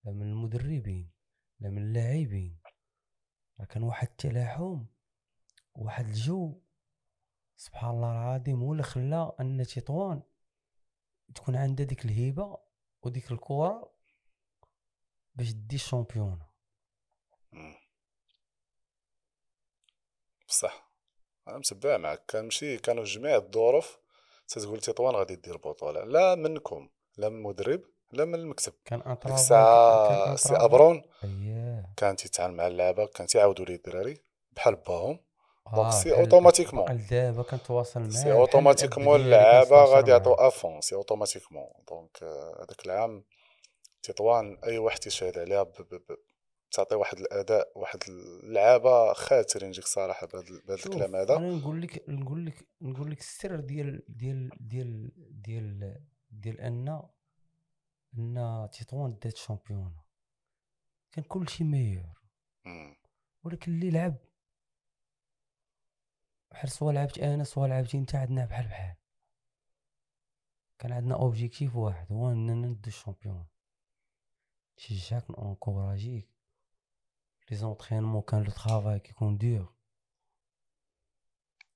لا 0.04 0.12
من 0.12 0.22
المدربين 0.32 1.12
لا 1.60 1.70
من 1.70 1.82
اللاعبين. 1.82 2.60
راه 3.60 3.66
كان 3.66 3.84
واحد 3.84 4.08
التلاحم 4.08 4.86
واحد 5.74 6.06
الجو. 6.06 6.62
سبحان 7.60 7.90
الله 7.90 8.12
العظيم 8.12 8.62
هو 8.64 8.72
اللي 8.72 8.84
خلى 8.84 9.32
أن 9.40 9.64
تطوان 9.66 10.24
تكون 11.36 11.56
عندها 11.56 11.86
ديك 11.86 12.06
الهيبة 12.06 12.58
وديك 13.02 13.32
الكرة 13.32 13.94
باش 15.36 15.52
تدي 15.54 15.76
ال 15.76 15.81
championnat 15.81 16.40
مم. 17.52 17.76
بصح. 20.48 20.87
متبع 21.56 21.98
معك 21.98 22.24
كان 22.28 22.44
ماشي 22.44 22.78
كانوا 22.78 23.04
جميع 23.04 23.36
الظروف 23.36 24.00
تتقول 24.48 24.80
تطوان 24.80 25.16
غادي 25.16 25.36
دير 25.36 25.58
بطولة. 25.58 26.04
لا 26.04 26.36
منكم 26.36 26.90
لا 27.18 27.30
من 27.30 27.36
المدرب 27.36 27.82
لا 28.12 28.26
من 28.26 28.36
المكتب. 28.36 28.74
كان 28.86 29.00
ديك 29.00 29.08
انطراف 29.08 29.34
الساعة 29.34 30.36
سي 30.36 30.56
أبرون. 30.56 31.04
كان 31.98 32.16
تيتعامل 32.16 32.56
مع 32.56 32.68
اللعابه 32.68 33.06
كان 33.06 33.28
تيعاودوا 33.28 33.66
ليه 33.66 33.76
الدراري؟ 33.76 34.22
بحال 34.52 34.76
باهم. 34.76 35.20
donc 35.76 35.92
c'est 35.92 36.14
automatiquement 36.14 37.06
دابا 37.12 37.44
كنتواصل 37.44 38.00
معاه 38.00 38.10
c'est 38.10 38.32
automatiquement 38.32 39.20
اللعابه 39.20 39.84
غادي. 39.84 40.12
يعطوا 40.12 40.48
avant 40.48 40.82
c'est 40.82 40.96
automatiquement 40.96 41.68
donc 41.90 42.24
هذاك 42.60 42.86
العام 42.86 43.24
تطوان 44.04 44.60
أي 44.64 44.78
واحد 44.78 45.00
تيشهد 45.00 45.38
عليها 45.40 45.64
تعطي 46.72 46.96
واحد 46.96 47.18
الأداء 47.18 47.72
واحد 47.80 48.00
اللعابة 48.08 49.14
خاسرين 49.14 49.70
نجيك 49.70 49.84
الصراحه 49.84 50.28
بهذا 50.28 50.76
الكلام 50.76 51.16
هذا. 51.16 51.38
أنا 51.38 51.52
نقول 51.52 51.82
لك 51.82 52.10
نقول 52.10 52.46
لك 52.46 52.68
نقول 52.82 53.12
لك 53.12 53.20
السر 53.20 53.60
ديال 53.60 54.04
ديال 54.08 54.50
ديال 54.60 55.12
ديال 55.42 56.02
ديال 56.30 56.62
أن 56.62 57.04
أن 58.18 58.70
تطوان 58.72 59.20
دات 59.20 59.38
champion 59.38 60.02
كان 61.12 61.24
كل 61.24 61.50
شيء 61.50 61.68
meilleur. 61.68 62.22
ولكن 63.44 63.72
اللي 63.72 63.90
لعب 63.90 64.16
بحال 66.52 66.70
سوا 66.70 66.92
لعبت 66.92 67.20
أنا 67.20 67.44
سوا 67.44 67.68
لعبتي 67.68 67.98
أنت 67.98 68.16
عندنا 68.16 68.46
بحال 68.46 68.68
بحال. 68.68 68.96
كان 70.80 70.92
عندنا 70.92 71.16
objectif 71.16 71.76
واحد 71.76 72.12
هو 72.12 72.32
أننا 72.32 72.68
ندو 72.68 72.88
ال 72.88 72.92
championnat. 72.92 73.48
نشجعك 74.78 75.32
نونكوراجيك 75.32 76.37
les 77.52 77.58
entraînements 77.58 78.22
كان 78.22 78.44
le 78.44 78.52
travail 78.52 79.00
كيكون 79.00 79.38
دور 79.38 79.74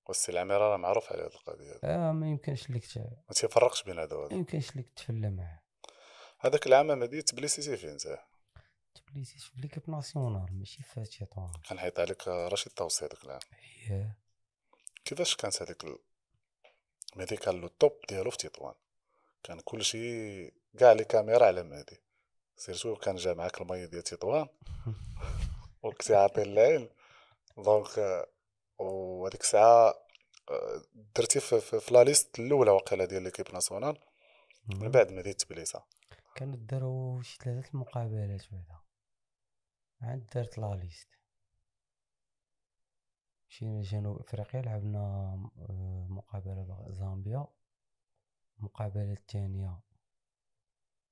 والسي 0.08 0.32
العميره 0.32 0.58
راه 0.58 0.78
معروف 0.78 1.12
على 1.12 1.22
هذه 1.22 1.28
القضية 1.28 1.72
هذه. 1.72 1.80
آه 1.84 2.12
ما 2.12 2.30
يمكنش 2.30 2.70
لك 2.70 2.86
ت- 2.86 2.98
ما 2.98 3.34
تيفرقش 3.36 3.84
بين 3.84 4.00
هذا 4.00 4.16
ما 4.16 4.22
وهذا 4.22 4.34
يمكنش 4.34 4.76
لك 4.76 4.90
تفلى 4.96 5.30
معاه. 5.30 5.62
هذاك 6.40 6.68
العام 6.68 6.88
مهدي 6.88 7.22
تبليسيتي 7.22 7.78
فين 7.78 7.90
انت. 7.90 8.20
تبليسي 8.96 9.38
في 9.40 9.62
l'équipe 9.62 9.90
nationale 9.90 10.60
ماشي 10.60 10.84
في 10.84 11.04
تيطوان 11.04 11.52
كان 11.70 11.80
حيط 11.80 12.00
عليك 12.00 12.28
رشيد 12.28 12.74
توصي 12.74 13.06
هذاك 13.06 13.24
العام. 13.24 13.40
هي. 13.84 14.12
كيفاش 15.06 15.36
كانت 15.36 15.62
هذيك 15.62 15.84
ال- 15.84 16.00
مهدي 17.16 17.38
كان 17.38 17.62
le 17.62 17.68
top 17.68 17.92
ديالو 18.10 18.32
في 18.32 18.38
تطوان؟ 18.38 18.74
كان 19.44 19.60
كل 19.60 19.84
شيء 19.86 20.54
كاع 20.80 20.92
les 20.92 21.04
caméras 21.04 21.46
على 21.46 21.64
مهدي. 21.64 21.98
surtout 22.58 22.96
كان 22.96 23.16
جا 23.16 23.34
معاك 23.34 23.62
المايو 23.62 23.88
ديال 23.88 24.04
تطوان. 24.04 24.48
وكنتي 25.84 26.16
عاطي 26.16 26.42
العين 26.42 26.90
donc 27.58 28.00
آه، 28.00 28.28
وهذيك 28.80 29.42
الساعة 29.42 29.94
آه، 30.52 30.82
درتي 31.16 31.40
في, 31.40 31.62
في, 31.62 31.80
في 31.80 31.94
لا 31.94 32.04
ليست 32.04 32.40
الأولى 32.40 32.72
وقيله 32.72 33.06
ديال 33.06 33.24
ليكيب 33.24 33.46
ناسيونال. 33.54 33.98
من 34.68 34.92
بعد 34.92 35.12
مهدي 35.12 35.34
تبليسة. 35.34 35.84
كانوا 36.36 36.56
داروا 36.56 37.22
شي 37.22 37.38
ثلاثة 37.44 37.70
المقابلات 37.74 38.44
بعدا. 38.52 38.80
عاد 40.02 40.26
دارت 40.36 40.58
لا 40.58 40.76
ليست. 40.76 41.08
مشينا 43.50 43.82
جنوب 43.82 44.20
إفريقيا 44.20 44.62
لعبنا 44.62 45.00
آه، 45.58 46.08
مقابلة 46.10 46.86
زامبيا. 46.90 47.48
المقابلة 48.60 49.12
الثانية 49.12 49.80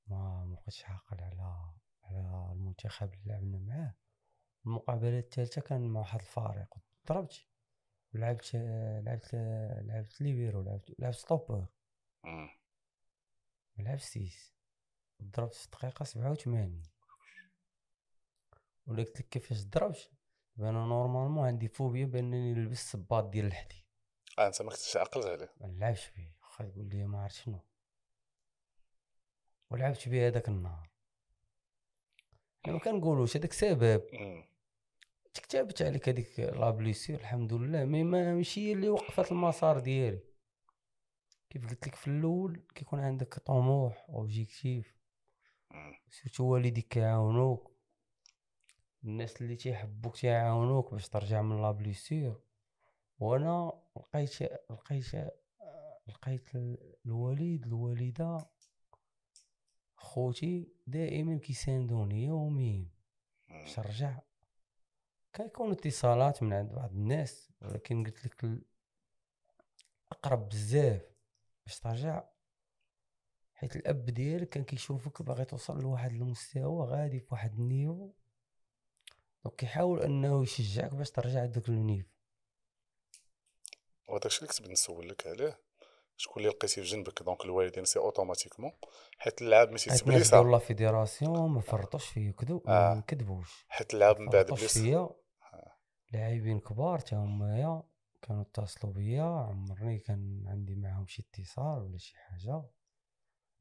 ما 0.08 0.46
مبقيتش 0.46 0.86
عاقل 0.86 1.24
على 1.24 1.74
على 2.04 2.52
المنتخب 2.54 3.14
اللي 3.14 3.24
لعبنا 3.26 3.58
معاه. 3.58 3.94
المقابلة 4.70 5.20
الثالثه 5.20 5.62
كان 5.62 5.88
مع 5.88 6.00
واحد 6.00 6.20
الفريق 6.20 6.74
ضربت 7.08 7.46
لعبت 8.14 8.56
لعبت 9.06 9.36
لعبت 9.82 10.22
libéro 10.22 10.62
لعبت 10.62 10.96
لعبت 11.00 11.16
stoppeur. 11.16 11.66
لعبت 13.78 14.02
six. 14.02 14.54
ضربت 15.24 15.54
في 15.54 15.66
الدقيقه 15.66 16.04
سبعة 16.04 16.32
وثمانين. 16.32 16.84
ولا 18.88 19.04
قلت 19.04 19.20
لك 19.20 19.30
كيفاش 19.30 19.64
ضربت؟ 19.64 20.12
أنا 20.60 20.72
normalement 20.72 21.48
عندي 21.48 21.68
phobie 21.68 22.06
بانني 22.06 22.54
نلبس 22.54 22.80
الصباط 22.80 23.30
ديال 23.30 23.46
الحديد 23.46 23.84
آه 24.40 24.48
انت 24.48 24.62
ما 24.62 24.70
كنتش 24.70 24.98
عاقل 24.98 25.30
عليه. 25.30 25.54
ما 25.62 25.68
نلعبش 25.68 26.06
فيه 26.06 26.36
واخا 26.42 26.64
يقول 26.64 26.90
لي 26.90 27.06
ما 27.06 27.24
عرفت 27.24 27.36
شنو. 27.36 27.60
ولعبت 29.70 30.10
بيه 30.10 30.28
هذاك 30.28 30.50
النهار. 30.50 30.90
أنا 32.66 32.74
ما 32.74 32.80
كنقولوش 32.80 33.38
هذاك 33.38 33.54
سبب. 33.54 34.04
تكتبت 35.34 35.82
عليك 35.82 36.10
هذيك 36.10 36.40
la 36.40 36.70
blessure 36.70 37.20
الحمد 37.20 37.54
لله 37.54 37.86
mais 37.86 38.04
ما 38.04 38.34
ماشي 38.36 38.68
هي 38.68 38.74
اللي 38.74 38.90
وقفت 38.90 39.32
المسار 39.32 39.80
ديالي 39.80 40.20
كيف 41.50 41.68
قلت 41.70 41.88
لك 41.88 41.96
في 41.96 42.08
الأول 42.08 42.64
كيكون 42.76 43.00
عندك 43.00 43.34
طموح 43.40 44.06
objectif. 44.10 44.96
surtout 46.10 46.44
والديك 46.44 46.88
كيعاونوك 46.88 47.72
الناس 49.04 49.42
اللي 49.42 49.56
تيحبوك 49.56 50.18
تيعاونوك 50.18 50.92
باش 50.92 51.10
ترجع 51.10 51.42
من 51.42 51.62
la 51.62 51.72
blessure 51.72 52.42
وأنا 53.20 53.72
لقيت 53.98 54.42
لقيت 54.72 55.16
لقيت 56.08 56.56
ال- 56.56 56.96
الوالد 57.06 57.66
الوالدة 57.66 58.38
خوتي 59.96 60.74
دائما 60.88 61.38
كيساندوني 61.38 62.24
يوميا. 62.26 62.86
باش 63.50 63.80
نرجع 63.80 64.20
كيكون 65.34 65.72
اتصالات 65.72 66.44
من 66.44 66.54
عند 66.54 66.72
بعض 66.72 66.92
الناس 66.92 67.52
ولكن 67.62 68.04
قلت 68.04 68.26
لك 68.26 68.62
أقرب 70.12 70.50
بزاف. 70.50 71.02
باش 71.66 71.80
ترجع 71.80 72.30
حيت 73.54 73.76
الأب 73.76 74.06
ديالك 74.06 74.50
كان 74.50 74.64
كيشوفك 74.64 75.22
باغي 75.22 75.46
توصل 75.46 75.82
لواحد 75.82 76.12
المستوى 76.12 76.88
غادي 76.88 77.20
في 77.20 77.28
واحد 77.32 77.54
niveau. 77.54 78.14
donc 79.44 79.56
كيحاول 79.56 80.02
أنه 80.02 80.44
يشجعك 80.44 80.94
باش 80.96 81.12
ترجع 81.12 81.44
لذاك 81.44 81.70
ال 81.70 81.75
niveau 81.75 82.10
وهذاك 84.08 84.26
الشيء 84.26 84.44
اللي 84.44 84.54
كنت 84.54 84.68
نسولك 84.68 85.28
عليه. 85.28 85.69
شكون 86.20 86.44
اللي 86.44 86.54
لقيتي 86.54 86.82
في 86.82 86.88
جنبك؟ 86.88 87.24
دونك 87.24 87.46
الوالدين 87.46 87.86
سي 87.86 88.00
اوتوماتيكمون 88.00 88.72
حيت 89.18 89.42
اللعاب 89.42 89.72
ماشي 89.72 89.90
تبليسه 89.90 90.42
ديال 90.42 90.52
لا 90.52 90.58
فيديراسيون 90.58 91.50
ما 91.50 91.62
فرطوش 91.62 92.06
فيا 92.06 92.32
كذو 92.32 92.64
آه. 92.68 92.90
ما 92.90 92.96
نكذبوش 92.96 93.66
حيت 93.70 93.94
اللعاب 93.94 94.20
من 94.20 94.30
بعد 94.30 94.46
بليس. 94.46 94.78
فيا. 94.78 95.10
لاعبين 96.14 96.60
كبار 96.60 97.00
تا 97.00 97.18
همايا 97.18 97.84
كانوا 98.22 98.42
اتصلوا 98.42 98.94
بيا 98.94 99.24
عمرني 99.24 100.00
كان 100.00 100.44
عندي 100.48 100.76
معاهم 100.76 101.08
شي 101.08 101.28
اتصال 101.34 101.84
ولا 101.84 101.98
شي 101.98 102.18
حاجة. 102.18 102.64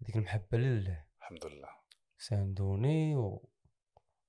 ديك 0.00 0.16
المحبة 0.16 0.58
لله. 0.58 1.04
الحمد 1.18 1.46
لله. 1.46 1.68
ساندوني 2.18 3.16
و 3.16 3.48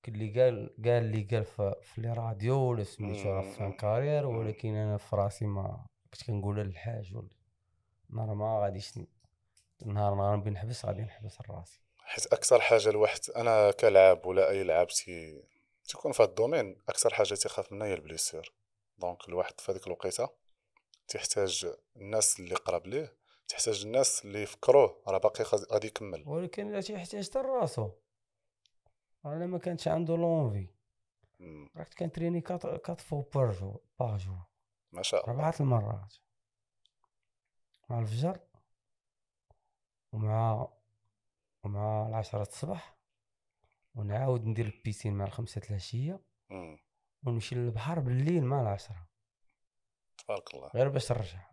كل 0.06 0.12
اللي 0.12 0.42
قال 0.42 0.76
قال 0.86 1.04
لي 1.04 1.24
قال 1.32 1.46
في, 1.46 1.76
في 1.84 2.02
لي 2.02 2.13
راديو 2.13 2.60
ولا 2.60 2.84
سميتو 2.84 3.42
مم. 3.60 3.72
كارير. 3.72 4.28
ولكن 4.28 4.76
أنا 4.76 4.98
في 4.98 5.15
راسي 5.15 5.46
ما 5.46 5.86
كنت 6.13 6.24
كنقولها 6.24 6.63
للحاج 6.63 7.15
ولا 7.15 7.38
نهار 8.10 8.34
ما 8.34 8.60
غاديش 8.63 9.00
نهار 9.86 10.15
نهار 10.15 10.36
نبي 10.36 10.50
نحبس 10.50 10.86
غادي 10.86 11.02
نحبس 11.02 11.41
راسي 11.50 11.82
حيت 11.98 12.34
أكثر 12.34 12.62
حاجة 12.62 12.89
الواحد 12.89 13.19
أنا 13.36 13.72
كلاعب 13.72 14.26
ولا 14.26 14.50
أي 14.50 14.63
لاعب 14.63 14.88
تي 14.88 15.43
تيكون 15.84 16.12
في 16.12 16.24
ال 16.23 16.30
domaine 16.30 16.78
أكثر 16.89 17.13
حاجة 17.13 17.34
تيخاف 17.34 17.72
منها 17.72 17.88
هي 17.88 17.93
ال 17.93 17.99
blessure. 17.99 18.54
donc 18.97 19.30
الواحد 19.30 19.62
في 19.62 19.72
هذيك 19.72 19.88
الوقيتة 19.88 20.30
تيحتاج 21.08 21.74
الناس 21.95 22.39
اللي 22.39 22.56
قراب 22.56 22.88
ليه 22.88 23.17
تحتاج 23.48 23.86
الناس 23.86 24.26
اللي 24.26 24.43
يفكروه 24.43 25.04
راه 25.08 25.17
باقي 25.17 25.43
غادي 25.43 25.88
يكمل. 25.88 26.24
ولكن 26.28 26.72
لا 26.72 26.82
تيحتاج 26.82 27.30
حتى 27.30 27.39
راسو 27.39 27.91
أنا 29.26 29.45
ما 29.45 29.58
كانش 29.58 29.88
عنده 29.88 30.15
l'envie. 30.17 30.69
رحت 31.78 31.93
كنتريني 31.93 32.41
كات 32.41 33.02
فو 33.02 33.22
بار 33.22 33.52
جو 33.52 33.80
باغ 34.00 34.17
جو 34.17 34.36
ما 34.91 35.02
شاء 35.04 35.24
الله. 35.24 35.34
ربعة 35.34 35.56
المرات. 35.60 36.15
مع 37.89 37.99
الفجر 37.99 38.39
ومع 40.12 40.67
ومع 41.63 42.08
العشرة 42.08 42.41
الصباح 42.41 42.97
ونعاود 43.95 44.45
ندير 44.45 44.65
البيسين 44.65 45.13
مع 45.13 45.25
الخمسة 45.25 45.62
العشية. 45.69 46.19
ونمشي 47.23 47.56
للبحر 47.56 47.99
بالليل 47.99 48.45
مع 48.45 48.62
العشرة. 48.62 49.08
تبارك 50.17 50.54
الله. 50.54 50.67
غير 50.75 50.89
باش 50.89 51.12
نرجع. 51.12 51.52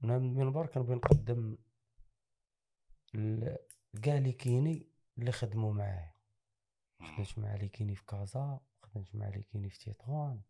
من 0.00 0.10
المنبر 0.10 0.66
كنبغي 0.66 0.94
نقدم 0.94 1.58
كاع 4.02 4.16
اللي 4.16 4.32
كايني 4.32 4.88
اللي 5.18 5.32
خدموا 5.32 5.72
معايا. 5.72 6.14
خدمت 7.00 7.38
مع 7.38 7.54
اللي 7.54 7.68
كايني 7.68 7.94
في 7.94 8.04
كازا 8.04 8.60
خدمت 8.82 9.14
مع 9.14 9.28
اللي 9.28 9.42
كايني 9.42 9.70
في 9.70 9.78
تيطوان 9.78 10.40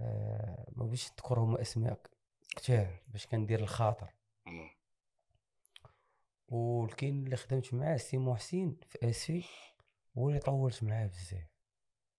آه 0.00 0.72
ما 0.76 0.84
بغيتش 0.84 1.10
نذكرهم 1.10 1.56
أسماء 1.56 2.00
كتار 2.56 3.02
باش 3.08 3.26
كندير 3.26 3.60
الخاطر. 3.60 4.10
والكاين 6.48 7.24
اللي 7.24 7.36
خدمت 7.36 7.74
معاه 7.74 7.96
سي 7.96 8.18
محسن 8.18 8.76
في 8.88 9.10
اسفي 9.10 9.44
هو 10.18 10.28
اللي 10.28 10.40
طولت 10.40 10.82
معاه 10.82 11.06
بزاف. 11.06 11.46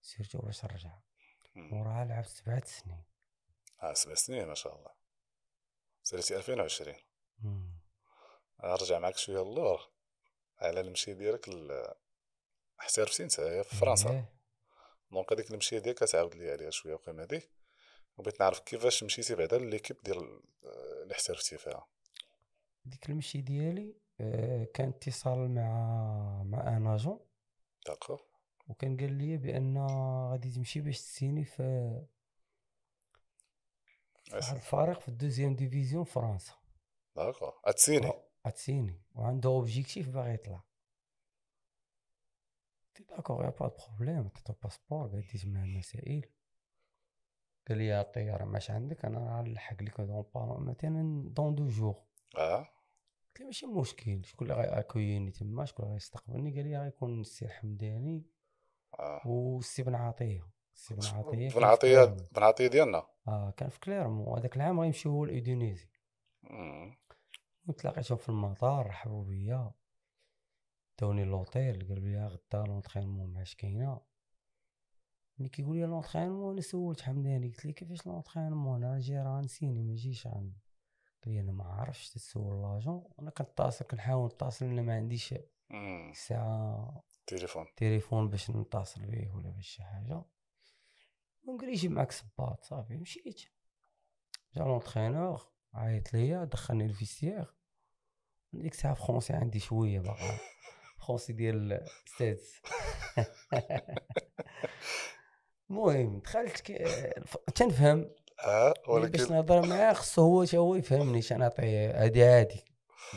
surtout 0.02 0.40
باش 0.40 0.66
نرجع. 0.66 1.00
مم. 1.56 1.74
وراها 1.74 2.06
لعبت 2.06 2.28
سبعة 2.28 2.66
سنين. 2.66 3.04
آه 3.84 3.94
سبع 3.94 4.14
سنين 4.14 4.48
ما 4.48 4.54
شاء 4.54 4.76
الله. 4.80 4.92
سنتي 6.04 6.38
2020 6.38 6.96
مم. 7.40 7.80
نرجع 8.64 9.00
معك 9.00 9.18
شوية 9.18 9.42
اللور 9.42 9.90
على 10.60 10.80
المشي 10.82 11.14
ديالك 11.14 11.48
ال- 11.48 11.94
احترفتي 12.80 13.24
نتايا 13.24 13.64
في 13.64 13.76
فرنسا. 13.76 14.10
إيه. 14.12 14.34
donc 15.12 15.34
هذيك 15.34 15.52
المشيه 15.52 15.80
ديالك 15.80 16.00
تعاود 16.00 16.36
لي 16.36 16.52
عليها 16.52 16.70
شوية 16.70 16.94
وقيم 16.94 17.20
هذيك. 17.20 17.52
وبغيت 18.18 18.40
نعرف 18.42 18.60
كيفاش 18.60 19.04
مشيتي 19.04 19.36
بعدا 19.36 19.58
l'équipe 19.58 19.98
ديال 20.04 20.42
آه، 20.64 21.04
اللي 21.04 21.14
احترفتي 21.14 21.58
فيها 21.58 21.88
ديك 22.86 23.10
المشي 23.10 23.42
ديالي 23.42 23.96
آه، 24.22 24.64
كان 24.74 24.90
اتصال 24.90 25.50
مع 25.56 26.44
مع 26.44 26.78
un 26.78 26.88
agent. 26.88 27.20
d'accord. 27.88 28.22
وكان 28.68 28.98
قال 28.98 29.14
لي 29.14 29.38
بأن 29.38 29.78
غادي 30.32 30.52
تمشي 30.52 30.82
باش 30.82 30.98
تسيني 31.02 31.46
في 31.46 31.64
واحد 34.34 34.56
الفريق 34.56 35.00
في 35.00 35.08
ال 35.08 35.13
deuxième 35.13 35.56
division 35.56 36.04
فرنسا. 36.04 36.54
d'accord. 37.16 37.60
اتسيني 37.66 38.08
و- 38.08 38.24
غتسيني 38.48 39.02
وعنده 39.16 39.50
objectif 39.50 40.10
باغي 40.10 40.34
يطلع. 40.34 40.64
قلت 42.98 43.10
d'accord 43.10 43.44
y 43.44 43.50
a 43.50 43.54
pas 43.54 43.68
problème 43.68 44.26
عطيتو 44.26 44.54
passeport 44.64 45.08
قال 45.08 45.24
مع 45.54 45.64
المسائل 45.64 46.26
قال 47.70 47.78
لي 47.78 48.02
الطياره 48.02 48.46
ماش 48.46 48.72
عندك؟ 48.72 49.06
أنا 49.06 49.38
غنلحق 49.40 49.84
لك 49.84 50.02
donc 50.02 50.26
با 50.36 50.58
مثلا 50.60 51.30
dans 51.30 51.56
deux 51.56 51.68
jours 51.68 51.96
آه. 52.38 52.70
قلت 53.28 53.40
له 53.40 53.46
ماشي 53.46 53.66
مشكل 53.66 54.26
شكون 54.26 54.52
اللي 54.52 54.62
غيأكويني 54.64 55.32
تما؟ 55.32 55.66
شكون 55.66 55.86
اللي 55.86 55.94
غيستقبلني؟ 55.94 56.56
قال 56.56 56.66
لي 56.66 56.78
غيكون 56.78 57.22
السي 57.22 57.48
حمداني 57.48 58.26
آه. 59.00 59.22
والسي 59.28 59.84
بن 59.84 59.96
عطية. 59.96 60.48
السي 60.76 60.96
بن 60.96 61.06
عطية 61.06 61.50
بن 61.50 61.64
عطية. 61.64 62.06
بن 62.06 62.44
عطية 62.44 62.68
ديالنا. 62.68 63.08
آه 63.28 63.54
كان 63.58 63.70
في 63.70 63.80
كليرمون 63.80 64.40
هذاك 64.40 64.56
العام 64.56 64.80
غيمشيو 64.80 65.12
هو 65.12 65.24
ل 65.24 65.31
Audonizy 65.31 65.88
مم. 66.44 66.98
وتلاقيتهم 67.68 68.18
في 68.18 68.30
المطار 68.30 68.88
رحبوا 68.88 69.26
بيا. 69.26 69.72
داوني 71.00 71.26
لوطيل 71.26 71.88
قالوا 71.88 72.08
لي 72.08 72.28
غدا 72.28 72.68
l'entraînement 72.68 73.34
معاش 73.34 73.56
كاينة. 73.56 74.02
ملي 75.38 75.50
كيقول 75.50 75.78
لي 75.78 75.86
l'entraînement 75.86 76.52
أنا 76.52 76.62
سولت 76.62 77.02
حمداني. 77.02 77.48
قلت 77.48 77.66
لي 77.66 77.74
كيفاش 77.74 78.08
l'entraînement 78.08 78.84
أنا 78.84 79.00
جاي 79.00 79.18
راه 79.18 79.42
نسيني 79.42 79.84
ما 79.84 79.96
جيش 79.96 80.28
عن 80.28 80.54
قال 81.26 81.34
لي 81.34 81.40
أنا 81.40 81.52
ما 81.52 81.64
عرفتش 81.64 82.10
تسول 82.10 82.62
l'agent. 82.62 83.04
أنا 83.20 83.30
كنتصل 83.30 83.86
كنحاول 83.86 84.32
نتصل 84.34 84.66
أنا 84.66 84.82
ما 84.82 84.96
عنديش. 84.96 85.34
ساعة 86.14 87.04
تليفون. 87.28 87.66
تليفون 87.76 88.30
باش 88.30 88.52
نتصل 88.52 89.06
بيه 89.06 89.32
ولا 89.32 89.50
باش 89.50 89.68
شي 89.68 89.84
حاجة. 89.84 90.24
قال 91.48 91.66
لي 91.70 91.74
جيب 91.74 91.92
معاك 91.92 92.12
صباط 92.12 92.64
صافي. 92.64 92.98
مشيت. 92.98 93.42
جا 94.56 94.64
l'entraîneur 94.64 95.42
عيط 95.74 96.14
ليا 96.14 96.44
دخلني 96.44 96.86
ال 96.86 96.93
vestiaire 96.93 97.54
ديك 98.54 98.74
الساعة 98.74 98.94
français 98.94 99.34
عندي 99.34 99.60
شوية 99.60 100.00
باقا. 100.00 100.40
français 101.08 101.34
ديال 101.34 101.88
السادس 102.08 102.62
المهم 105.74 106.20
دخلت 106.20 106.62
ك... 106.62 106.72
الف- 107.18 107.38
تنفهم. 107.56 108.10
آه 108.46 108.74
ولكن 108.88 109.12
باش 109.12 109.32
نهضر 109.32 109.66
معاه 109.68 109.94
خصو 109.94 110.22
هو 110.22 110.46
تا 110.46 110.58
هو 110.58 110.76
يفهمني 110.76 111.20
اش 111.20 111.34
نعطيه 111.34 112.04
هادي 112.04 112.24
عادي 112.24 112.62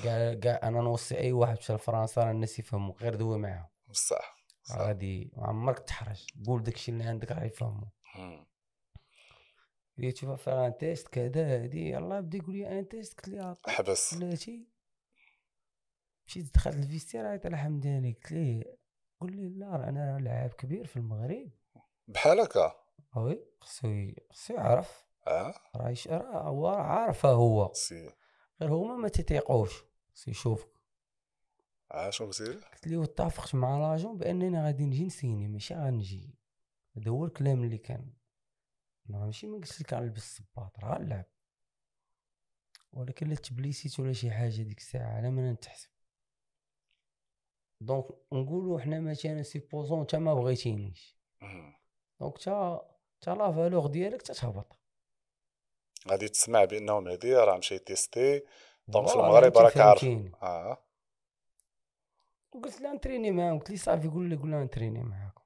كاع 0.04 0.34
كاع 0.34 0.60
أنا 0.68 0.80
نوصي 0.80 1.18
أي 1.18 1.32
واحد 1.32 1.56
مشى 1.58 1.72
لفرنسا 1.72 2.20
راه 2.24 2.30
الناس 2.30 2.58
يفهموا 2.58 2.94
غير 3.00 3.14
دوي 3.14 3.38
معاهم 3.38 3.66
بصح. 3.88 4.36
غادي 4.72 5.30
عمرك 5.36 5.78
تحرج. 5.78 6.24
قول 6.46 6.62
داكشي 6.62 6.92
اللي 6.92 7.04
عندك 7.04 7.32
راه 7.32 7.44
يفهموا 7.44 7.88
لي 9.98 10.12
تشوف 10.12 10.42
faire 10.42 10.66
un 10.66 10.76
test 10.78 11.08
كذا 11.08 11.54
هادي 11.62 11.90
يلاه 11.90 12.20
بدا 12.20 12.38
يقول 12.38 12.54
لي 12.56 12.78
un 12.78 12.88
test؟ 12.88 13.20
قلت 13.20 13.28
ليه 13.28 13.54
حبس. 13.66 14.14
بلاتي 14.14 14.68
مشيت 16.26 16.54
دخلت 16.54 16.76
ال 16.76 16.81
vestiaire 16.81 17.26
عيط 17.26 17.46
على 17.46 17.56
حمداني 17.58 18.12
قلت 18.12 18.32
ليه 18.32 18.64
قول 19.20 19.36
لي 19.36 19.48
لا 19.48 19.66
راه 19.76 19.88
أنا 19.88 20.18
لاعب 20.18 20.50
كبير 20.50 20.86
في 20.86 20.96
المغرب. 20.96 21.50
بحال 22.08 22.40
هكا. 22.40 22.74
oui 23.16 23.44
خصو 23.60 24.12
خصو 24.30 24.54
يعرف 24.54 25.06
آه. 25.26 25.54
راه 25.76 25.90
يش- 25.90 26.08
راه 26.08 26.48
هو 26.48 26.66
عارفه 26.68 27.28
هو. 27.32 27.72
si. 27.72 28.10
غير 28.60 28.72
هما 28.74 28.96
ما 28.96 29.08
تيتيقوش 29.08 29.84
خصو 30.14 30.30
يشوفك 30.30 30.68
آه 31.92 32.10
شنو 32.10 32.30
لي؟ 32.40 32.54
قلت 32.54 32.86
ليه 32.86 32.96
واتفقت 32.96 33.54
مع 33.54 33.78
l'agent 33.78 34.18
بأنني 34.18 34.62
غادي 34.62 34.86
نجي 34.86 35.04
نسيني 35.06 35.48
ماشي 35.48 35.74
غنجي. 35.74 36.34
هذا 36.96 37.10
هو 37.10 37.24
الكلام 37.24 37.64
اللي 37.64 37.78
كان. 37.78 38.12
أنا 39.10 39.18
ماشي 39.24 39.46
ما 39.46 39.56
قلت 39.56 39.80
لك 39.80 39.94
غنلبس 39.94 40.18
الصباط 40.22 40.78
راه 40.78 40.98
غنلعب. 40.98 41.24
ولكن 42.92 43.28
لا 43.28 43.34
تبليسيت 43.34 44.00
ولا 44.00 44.12
شي 44.12 44.30
حاجة 44.30 44.62
ديك 44.62 44.78
الساعة 44.78 45.16
على 45.16 45.30
ما 45.30 45.52
نتحسب 45.52 45.88
donc 47.80 48.04
نقولوا 48.32 48.80
حنا 48.80 49.00
مثلا 49.00 49.42
supposons 49.42 50.00
انت 50.00 50.14
ما 50.16 50.34
بغيتينيش. 50.34 51.16
donc 52.20 52.38
تا 52.38 52.86
تا 53.20 53.30
la 53.30 53.52
valeur 53.52 53.86
ديالك 53.86 54.22
تتهبط. 54.22 54.78
غادي 56.08 56.28
تسمع 56.28 56.64
بانه 56.64 57.00
مهدي 57.00 57.34
راه 57.34 57.56
مشى 57.58 57.78
تيستي. 57.78 58.42
donc 58.88 59.08
في 59.08 59.14
المغرب 59.14 59.58
راك 59.58 59.76
عارف. 59.76 60.04
آه. 60.42 60.78
وقلت 62.52 62.80
له 62.80 62.92
نتريني 62.94 63.30
معاهم 63.30 63.58
قلت 63.58 63.70
لي 63.70 63.76
صافي 63.76 64.08
قول 64.08 64.28
لي 64.28 64.36
قول 64.36 64.50
لها 64.50 64.64
نتريني 64.64 65.02
معاكم. 65.02 65.42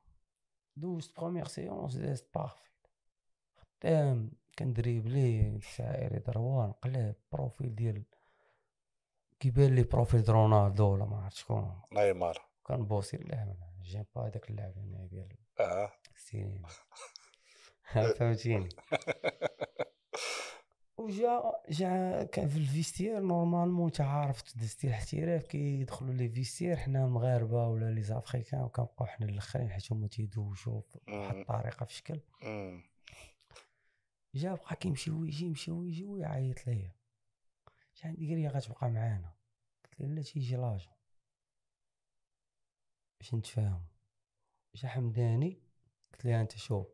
دوزت 0.77 1.17
première 1.17 1.47
séance 1.47 1.95
دازت 1.95 2.35
parfait 2.35 2.71
خدام 3.57 4.33
كندريبلي 4.59 5.61
ساير 5.77 6.19
دروا 6.19 6.67
نقلب 6.67 7.15
profil 7.33 7.75
ديال 7.75 8.05
كيبان 9.41 9.75
لي 9.75 9.83
profil 9.83 10.29
رونالدو 10.29 10.93
ولا 10.93 11.05
ما 11.05 11.25
عرفت 11.25 11.37
شكون. 11.37 11.81
نيمار. 11.93 12.43
كان 12.67 12.85
بوسي 12.85 13.17
أنا 13.17 13.70
j'aime 13.83 14.05
pas 14.15 14.27
هذاك 14.27 14.51
اللعب 14.51 14.79
أنا 14.79 15.07
ديال 15.07 15.37
آه. 15.61 15.93
السنين 16.17 16.63
فهمتيني؟ 18.19 18.69
وجا 21.01 21.53
جا 21.71 22.25
كان 22.25 22.49
في 22.49 22.57
ال 22.57 22.63
vestiaire 22.63 23.21
normalement 23.21 23.87
انت 23.87 24.01
عارف 24.01 24.57
دزتي 24.57 24.87
الاحتراف 24.87 25.47
كيدخلوا 25.47 26.15
les 26.15 26.29
vestiaires 26.29 26.77
حنا 26.77 27.05
المغاربة 27.05 27.69
ولا 27.69 27.91
les 27.91 28.03
Africains 28.03 28.61
وكنبقاو 28.61 29.07
حنا 29.07 29.27
الآخرين 29.27 29.71
حيت 29.71 29.93
هما 29.93 30.07
تيدوشوا 30.09 30.83
بواحد. 31.09 31.37
الطريقة 31.37 31.87
في 31.87 31.95
شكل. 31.95 32.21
جا 34.35 34.55
بقى 34.55 34.77
كيمشي 34.77 35.11
ويجي 35.11 35.47
يمشي 35.47 35.71
ويجي 35.71 36.05
ويعيط 36.05 36.67
ليا. 36.67 36.93
جا 37.97 38.09
عندي 38.09 38.29
قال 38.29 38.39
لي 38.39 38.49
غتبقى 38.49 38.91
معانا. 38.91 39.33
قلت 39.85 40.01
له 40.01 40.07
لا 40.07 40.23
تيجي 40.23 40.57
l'agent. 40.57 40.95
باش 43.21 43.35
نتفاهموا 43.35 43.81
جا 44.75 44.89
حمداني 44.89 45.63
قلت 46.13 46.25
ليه 46.25 46.41
أنت 46.41 46.57
شوف 46.57 46.87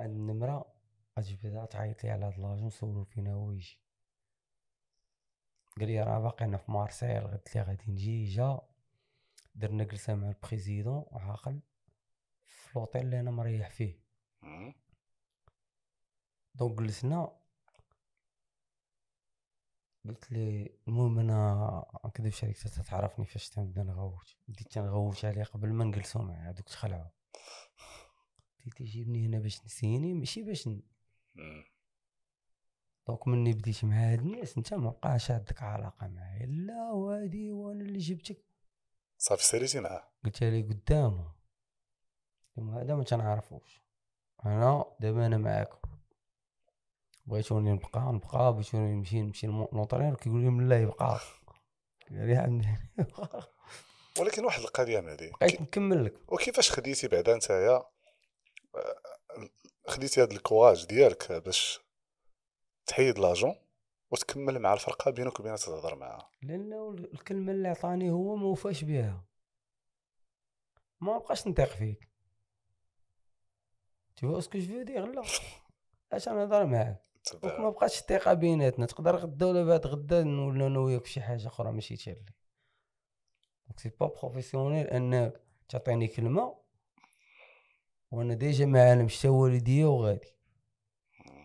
هاد 0.00 0.10
النمرة 0.10 0.74
غتجبدها 1.18 1.66
تعيط 1.66 2.04
لي 2.04 2.10
على 2.10 2.24
هاد 2.26 2.38
l'agent 2.38 2.70
سولو 2.70 3.04
فينا 3.04 3.32
هو 3.32 3.52
يجي. 3.52 3.80
قال 5.78 5.88
لي 5.88 6.02
راه 6.02 6.18
باقي 6.18 6.44
أنا 6.44 6.56
في 6.56 6.72
مارسيل 6.72 7.20
قلت 7.28 7.56
ليه 7.56 7.62
غادي 7.62 7.92
نجي 7.92 8.24
جا. 8.24 8.60
درنا 9.54 9.84
جلسة 9.84 10.14
مع 10.14 10.28
ال 10.28 10.36
président 10.36 11.04
عاقل 11.12 11.60
في 12.44 12.78
لوطيل 12.78 13.02
اللي 13.02 13.20
أنا 13.20 13.30
مريح 13.30 13.70
فيه. 13.70 14.00
donc 16.54 16.78
جلسنا 16.78 17.43
قلت 20.08 20.32
لي 20.32 20.78
المهم 20.88 21.18
أنا 21.18 21.84
نكذبش 22.04 22.44
عليك 22.44 22.62
تا 22.62 22.82
تعرفني 22.82 23.26
فاش 23.26 23.48
تنبدا 23.48 23.82
نغوت 23.82 24.36
بديت 24.48 24.72
تنغوت 24.72 25.24
عليه 25.24 25.44
قبل 25.44 25.72
ما 25.72 25.84
نجلسو 25.84 26.22
معاه 26.22 26.52
دوك 26.52 26.68
تخلعوا. 26.68 27.10
بديت 28.60 28.80
يجيبني 28.80 29.26
هنا 29.26 29.38
باش 29.38 29.64
نسيني 29.64 30.14
ماشي 30.14 30.42
باش 30.42 30.68
ن... 30.68 30.82
donc 33.08 33.28
مني 33.28 33.52
بديت 33.52 33.84
مع 33.84 33.96
هاد 33.96 34.18
الناس 34.18 34.56
انت 34.56 34.74
ما 34.74 34.90
بقاش 34.90 35.30
عندك 35.30 35.62
علاقة 35.62 36.08
معايا. 36.08 36.46
لا 36.46 36.90
وهادي 36.90 37.50
وأنا 37.50 37.80
اللي 37.80 37.98
جبتك. 37.98 38.44
صافي 39.18 39.44
ساليتي 39.44 39.80
معاه 39.80 40.08
قلت 40.24 40.42
لي 40.42 40.62
قدامه. 40.62 41.32
هذا 42.58 42.94
ما 42.94 43.04
تنعرفوش. 43.04 43.82
أنا 44.46 44.84
دابا 45.00 45.26
أنا 45.26 45.38
معاكم. 45.38 45.83
بغيتوني 47.26 47.72
نبقى 47.72 48.12
نبقى 48.12 48.52
بغيتوني 48.52 48.94
نمشي 48.94 49.22
نمشي 49.22 49.46
للمونطرير 49.46 50.14
كيقول 50.14 50.40
لي 50.40 50.68
لا 50.68 50.82
يبقى. 50.82 51.20
ولكن 54.20 54.44
واحد 54.44 54.60
القضية 54.60 55.00
مهدي 55.00 55.32
بقيت 55.40 55.60
نكمل 55.60 56.04
لك. 56.04 56.32
وكيفاش 56.32 56.70
خديتي 56.70 57.08
بعدا 57.08 57.36
نتايا؟ 57.36 57.82
آه، 58.74 59.00
خديتي 59.86 60.22
هاد 60.22 60.32
الكواج 60.32 60.86
ديالك 60.86 61.32
باش 61.32 61.80
تحيد 62.86 63.18
لاجون 63.18 63.54
وتكمل 64.10 64.58
مع 64.58 64.74
الفرقة 64.74 65.10
بينك 65.10 65.40
وبين 65.40 65.56
تهضر 65.56 65.94
معاها. 65.94 66.30
لأنه 66.42 66.90
الكلمة 66.90 67.52
اللي 67.52 67.68
عطاني 67.68 68.10
هو 68.10 68.36
ما 68.36 68.46
وفاش 68.46 68.84
بها. 68.84 69.24
ما 71.00 71.18
بقاش 71.18 71.48
نثق 71.48 71.64
فيك. 71.64 72.14
Que 74.16 74.60
je 74.60 74.70
veux 74.70 74.84
dire 74.84 75.00
لا 75.00 75.22
اش 76.12 76.28
نهضر 76.28 76.66
معاك 76.66 77.04
donc 77.32 77.60
ما 77.60 77.70
بقاتش 77.70 78.00
الثقة 78.00 78.34
بيناتنا. 78.34 78.86
تقدر 78.86 79.16
غدا 79.16 79.46
ولا 79.46 79.64
بعد 79.64 79.86
غدا 79.86 80.22
نولوا 80.22 80.66
أنا 80.66 80.78
وياك 80.78 81.04
فشي 81.04 81.20
حاجة 81.20 81.46
أخرى 81.46 81.72
ماشي 81.72 81.96
تيرلي 81.96 82.24
donc 83.66 83.80
c'est 83.80 83.88
pas 84.00 84.06
professionnel 84.06 84.86
انك 84.86 85.40
تعطيني 85.68 86.08
كلمة 86.08 86.58
وأنا 88.10 88.34
déjà 88.34 88.66
ما 88.66 88.90
عالمش 88.90 89.18
حتى 89.18 89.28
والديا 89.28 89.86
وغادي. 89.86 90.34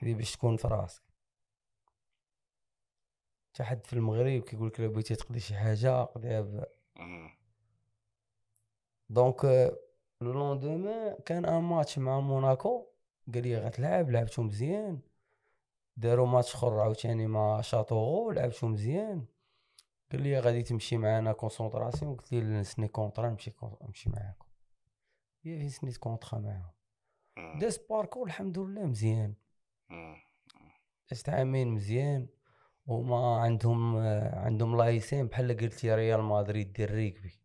هذه 0.02 0.14
باش 0.14 0.36
تكون 0.36 0.58
في 0.58 0.68
راسك. 0.68 1.04
حتى 3.54 3.64
حد 3.64 3.86
في 3.86 3.94
المغرب 3.94 4.42
كيقول 4.42 4.68
لك 4.68 4.80
الا 4.80 4.88
بغيتي 4.88 5.16
تقضي 5.16 5.40
شي 5.40 5.56
حاجة 5.56 6.04
قضيها 6.04 6.42
ب... 6.42 6.66
donc 9.10 9.46
le 10.22 10.32
lendemain 10.32 11.16
كان 11.26 11.46
un 11.46 11.64
match 11.64 11.98
مع 12.00 12.20
موناكو. 12.20 12.86
قال 13.34 13.44
لي 13.44 13.58
غتلعب 13.58 14.10
لعبتو 14.10 14.42
مزيان. 14.42 15.02
داروا 16.00 16.28
ماتش 16.28 16.56
اخر 16.56 16.80
عاوتاني 16.80 17.28
مع 17.28 17.62
Châteauroux 17.62 18.32
لعبتو 18.32 18.68
مزيان. 18.68 19.26
قال 20.12 20.22
لي 20.22 20.40
غادي 20.40 20.64
تمشي 20.64 20.98
معنا 20.98 21.34
concentration؟ 21.34 22.16
قلت 22.16 22.32
ليه 22.32 22.60
نسني 22.60 22.88
contrat 22.88 23.30
نمشي 23.30 23.54
نمشي 23.82 24.10
معاكم. 24.10 24.46
هي 25.44 25.58
فين 25.58 25.70
سنيت 25.70 25.98
contrat 25.98 26.40
معاهم. 26.40 27.60
داز 27.60 27.78
parcours 27.90 28.28
الحمد 28.28 28.60
لله 28.60 28.86
مزيان. 28.86 29.34
دازت 31.10 31.30
عامين 31.30 31.68
مزيان. 31.68 32.28
وما 32.86 33.42
عندهم 33.42 33.98
عندهم 34.34 34.78
لايسين 34.78 35.28
بحال 35.28 35.58
قلتي 35.58 35.96
ريال 35.96 36.24
مدريد 36.24 36.74
ديال 36.74 36.90
ال 36.90 36.98
rugby 36.98 37.40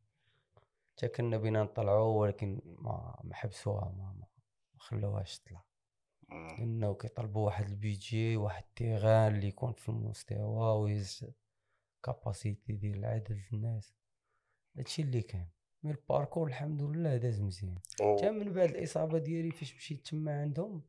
حتى 0.93 1.09
كنا 1.09 1.37
بينا 1.37 1.63
نطلعوا 1.63 2.21
ولكن 2.21 2.61
ما 2.65 3.21
ما 3.25 3.35
حبسوها 3.35 3.85
ما, 3.99 4.15
ما 4.19 4.27
خلوهاش 4.79 5.39
تطلع. 5.39 5.65
لأنه 6.35 6.95
كيطلبوا 6.95 7.47
واحد 7.47 7.69
البيجي 7.69 8.37
واحد 8.37 8.63
ال 8.63 8.72
terrain 8.72 9.35
اللي 9.35 9.49
يكون 9.49 9.73
في 9.73 9.89
المستوى 9.89 10.83
و 10.83 10.94
une 10.94 11.27
capacité 12.03 12.73
ديال 12.73 13.05
عدد 13.05 13.41
الناس. 13.53 13.95
هادشي 14.77 15.03
اللي 15.03 15.23
كان 15.23 15.47
mais 15.83 15.91
ال 15.91 15.97
parcours 15.97 16.47
الحمد 16.49 16.83
لله 16.83 17.17
داز 17.17 17.41
مزيان. 17.41 17.79
حتى 17.93 18.31
من 18.31 18.53
بعد 18.53 18.69
الإصابة 18.69 19.19
ديالي 19.19 19.51
فاش 19.51 19.77
مشيت 19.77 20.07
تما 20.07 20.41
عندهم 20.41 20.83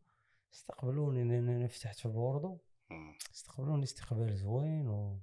استقبلوني 0.54 1.24
لأن 1.24 1.50
أنا 1.50 1.68
فتحت 1.68 2.00
في 2.00 2.08
بوردو. 2.08 2.58
استقبلوني 3.34 3.84
استقبال 3.84 4.36
زوين 4.36 4.88
و 4.88 5.20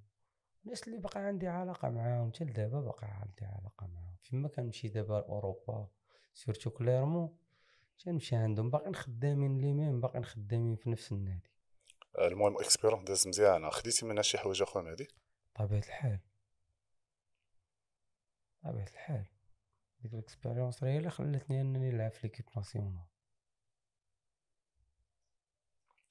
الناس 0.65 0.89
اللي 0.89 0.99
بقى 0.99 1.21
عندي 1.21 1.49
علاقة 1.49 1.91
معاهم 1.91 2.33
حتى 2.33 2.45
لدابا 2.45 2.81
باقي 2.81 3.07
عندي 3.07 3.45
علاقة 3.45 3.87
معاهم. 3.87 4.17
فيما 4.23 4.49
كنمشي 4.49 4.89
دابا 4.89 5.15
لأوروبا 5.15 5.89
surtout 6.35 6.71
كليرمون 6.71 7.37
تنمشي 8.05 8.37
عندهم 8.37 8.71
باقيين 8.71 8.95
خدامين 8.95 9.59
les 9.61 9.73
mêmes 9.73 10.01
باقيين 10.01 10.25
خدامين 10.25 10.77
في 10.77 10.91
نفس 10.91 11.13
النادي. 11.13 11.51
المهم 12.19 12.59
expérience 12.59 13.09
داز 13.09 13.29
مزيانة. 13.29 13.71
خديتي 13.71 14.07
منها 14.07 14.23
شي 14.23 14.39
حوايج 14.39 14.63
أخرى 14.63 14.83
مهدي 14.83 15.09
طبيعة 15.55 15.79
الحال. 15.79 16.21
طبيعة 18.65 18.89
الحال. 18.89 19.27
ديك 20.03 20.15
ال 20.15 20.21
expérience 20.21 20.85
هي 20.85 20.99
اللي 20.99 21.11
خلاتني 21.11 21.61
أنني 21.61 21.91
نلعب 21.91 22.11
في 22.11 22.27
l'équipe 22.27 22.47
nationale 22.57 23.07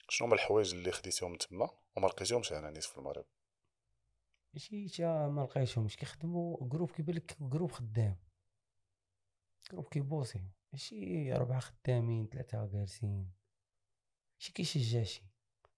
شنو 0.09 0.27
هما 0.27 0.35
الحوايج 0.35 0.73
اللي 0.73 0.91
خديتيهم 0.91 1.35
تما 1.35 1.69
وما 1.97 2.07
لقيتيهمش 2.07 2.53
هنا 2.53 2.71
نيت 2.71 2.83
في 2.83 2.97
المغرب؟ 2.97 3.25
شي 4.57 4.87
تا 4.89 5.27
ما 5.27 5.41
لقيتهمش. 5.41 5.97
كيخدموا 5.97 6.57
groupe 6.61 6.91
كيبان 6.91 7.15
لك 7.15 7.37
groupe 7.41 7.71
خدام. 7.71 8.17
groupe 9.71 9.87
كيبوسي 9.87 10.41
ماشي 10.73 11.33
ربعة 11.33 11.59
خدامين 11.59 12.27
ثلاثة 12.27 12.65
جالسين 12.65 13.31
شي 14.37 14.53
كيشجع 14.53 15.03
شي 15.03 15.23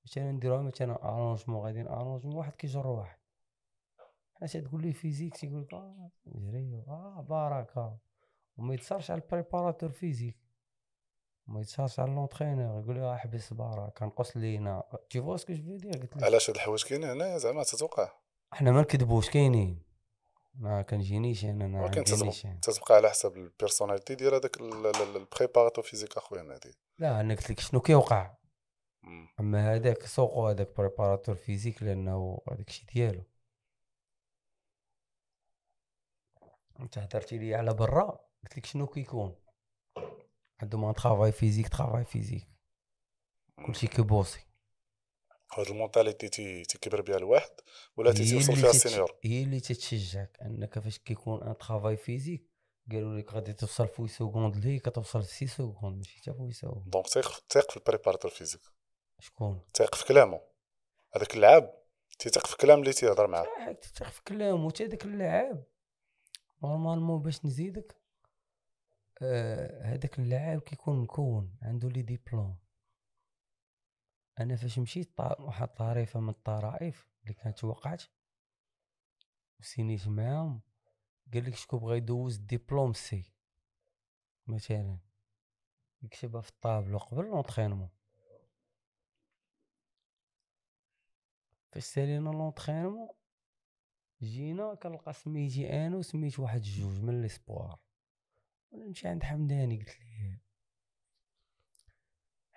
مثلا 0.05 0.31
نديروها 0.31 0.61
مثلا 0.61 1.03
arrangement 1.03 1.65
غادي 1.65 1.81
arrangement 1.81 2.35
واحد 2.35 2.55
كيجر 2.55 2.87
واحد 2.87 3.17
حنا 4.35 4.47
تقول 4.47 4.81
ليه 4.81 4.93
physique 4.93 5.37
تيقول 5.37 5.61
لك 5.61 5.73
آه 5.73 6.11
جريو. 6.25 6.83
آه 6.87 7.25
بركة 7.29 7.97
وما 8.57 8.73
يتصارش 8.73 9.11
على 9.11 9.21
ال 9.21 9.27
préparateur 9.27 9.91
physique 9.91 10.37
ما 11.47 11.61
يتصارش 11.61 11.99
على 11.99 12.11
l'entraîneur 12.11 12.83
يقول 12.83 12.95
له 12.95 13.15
احبس 13.15 13.53
بركة 13.53 14.05
نقص 14.05 14.37
لينا. 14.37 14.83
tu 15.09 15.21
vois 15.21 15.37
ce 15.37 15.44
que 15.44 15.53
je 15.53 15.77
veux 15.77 15.84
dire 15.84 15.91
قلت 15.91 16.17
لك 16.17 16.23
علاش 16.23 16.49
هاد 16.49 16.55
الحوايج 16.55 16.83
كاينين 16.83 17.09
هنايا؟ 17.09 17.37
زعما 17.37 17.63
تتوقع. 17.63 18.11
حنا 18.51 18.71
ما 18.71 18.81
نكذبوش 18.81 19.29
كاينين. 19.29 19.92
ما 20.53 20.81
كنجينيش 20.81 21.45
أنا 21.45 21.67
ما 21.67 21.81
عنديش 21.81 22.41
تتبقى, 22.61 22.95
على 22.95 23.09
حسب 23.09 23.37
ال 23.37 23.43
personnalité 23.43 24.15
ديال 24.15 24.33
هذاك 24.33 24.57
ال 25.15 25.21
préparateur 25.21 25.83
physique 25.83 26.17
أخويا 26.17 26.43
مهدي 26.43 26.73
لا 26.99 27.21
أنا 27.21 27.35
قلت 27.35 27.51
لك 27.51 27.59
شنو 27.59 27.79
كيوقع. 27.79 28.35
أما 29.39 29.75
هذاك 29.75 30.05
سوقو 30.05 30.47
هذاك 30.47 30.77
préparateur 30.77 31.35
physique 31.35 31.83
لأنه 31.83 32.41
هذاك 32.51 32.67
الشيء 32.67 32.85
ديالو. 32.93 33.23
أنت 36.79 36.97
هضرتي 36.97 37.37
لي 37.37 37.55
على 37.55 37.73
برا 37.73 38.19
قلت 38.43 38.57
لك 38.57 38.65
شنو 38.65 38.87
كيكون؟ 38.87 39.35
عندهم 40.61 40.85
un 40.85 40.93
travail 40.93 41.31
physique 41.31 41.69
travail 41.69 42.05
physique 42.05 42.47
كلشي 43.65 43.87
كي 43.87 44.00
pousser. 44.00 44.52
هاد 45.59 45.67
ال 45.67 45.74
mentalité 45.74 46.29
تي 46.29 46.63
تيكبر 46.63 47.01
بها 47.01 47.17
الواحد 47.17 47.51
ولا 47.97 48.11
تيوصل 48.11 48.55
فيها 48.55 48.69
ال 48.69 48.75
senior؟ 48.75 49.15
هي 49.23 49.43
اللي 49.43 49.59
تتشجعك 49.59 50.37
انك 50.41 50.79
فاش 50.79 50.97
كيكون 50.97 51.43
un 51.43 51.57
travail 51.57 51.97
physique 51.97 52.53
قالوا 52.91 53.19
لك 53.19 53.33
غادي 53.33 53.53
توصل 53.53 53.87
في 53.87 54.07
secondes 54.07 54.65
لهي 54.65 54.79
كتوصل 54.79 55.23
في 55.23 55.47
6 55.47 55.47
سكوند 55.47 55.97
ماشي 55.97 56.17
حتى 56.17 56.33
في 56.33 56.51
secondes 56.51 56.89
donc 56.89 57.07
تيق 57.07 57.43
تيق 57.49 57.71
في 57.71 57.77
ال 57.77 57.82
préparateur 57.82 58.31
physique 58.31 58.61
شكون؟ 59.19 59.61
تيق 59.73 59.95
في 59.95 60.05
كلامه. 60.05 60.41
هذاك 61.15 61.35
اللعاب 61.35 61.73
تيثق 62.19 62.47
في 62.47 62.53
الكلام 62.53 62.79
اللي 62.79 62.93
تيهضر 62.93 63.27
معاه. 63.27 63.71
تتخ 63.81 64.11
في 64.11 64.23
كلامو 64.23 64.69
حتى 64.69 64.87
داك 64.87 65.05
اللعاب 65.05 65.63
normalement 66.63 67.21
باش 67.21 67.45
نزيدك 67.45 67.95
آه، 69.21 69.81
هذاك 69.83 70.19
اللعاب 70.19 70.61
كيكون 70.61 70.99
مكون 70.99 71.55
عنده 71.61 71.89
les 71.89 72.01
diplômes. 72.01 72.57
أنا 74.39 74.55
فاش 74.55 74.79
مشيت 74.79 75.19
واحد 75.19 75.67
الطريفة 75.67 76.19
من 76.19 76.29
الطرائف 76.29 77.07
اللي 77.23 77.33
كانت 77.33 77.63
وقعت 77.63 78.03
وسينيت 79.59 80.07
معاهم 80.07 80.61
قال 81.33 81.45
لك 81.45 81.55
شكون 81.55 81.79
بغى 81.79 81.97
يدوز 81.97 82.39
الدبلوم 82.39 82.93
C 82.93 83.33
مثلا. 84.47 84.97
يكتبها 86.03 86.41
في 86.41 86.49
الطابلو 86.49 86.97
قبل 86.97 87.25
l'entraînement 87.25 87.89
فاش 91.71 91.83
سالينا 91.83 92.29
l'entraînement 92.29 93.09
جينا 94.21 94.75
كنلقى 94.75 95.13
سميتي 95.13 95.85
أنا 95.87 95.97
وسميت 95.97 96.39
واحد 96.39 96.61
جوج 96.61 97.01
من 97.01 97.21
l'espoir 97.21 97.79
وأنا 98.71 98.85
نمشي 98.85 99.07
عند 99.07 99.23
حمداني 99.23 99.77
قلت 99.77 99.99
ليه؟ 99.99 100.42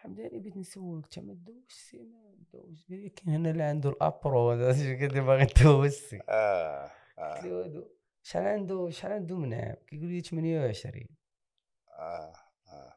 حمداني 0.07 0.39
بغيت 0.39 0.57
نسولك 0.57 1.05
انت 1.05 1.19
ما 1.19 1.35
دوزش 1.35 1.73
C 1.73 1.99
ما 1.99 2.35
دوزش 2.53 2.87
قال 2.89 3.01
لي 3.01 3.09
كاين 3.09 3.35
هنا 3.35 3.51
اللي 3.51 3.63
عنده 3.63 3.91
ال 3.91 4.02
A 4.02 4.14
pro 4.14 4.49
قال 4.51 5.15
لي 5.15 5.21
باغي 5.21 5.47
دوز 5.63 5.93
C 5.93 6.21
آه 6.29 6.91
قلت 7.19 7.45
له 7.45 7.65
هادو 7.65 7.85
شحال 8.23 8.47
عنده 8.47 8.91
شحال 8.91 9.13
عنده 9.13 9.37
من 9.37 9.55
عام 9.55 9.77
كيقول 9.87 10.07
لي 10.09 10.21
28 10.21 11.07
آه 11.99 12.33
آه. 12.69 12.97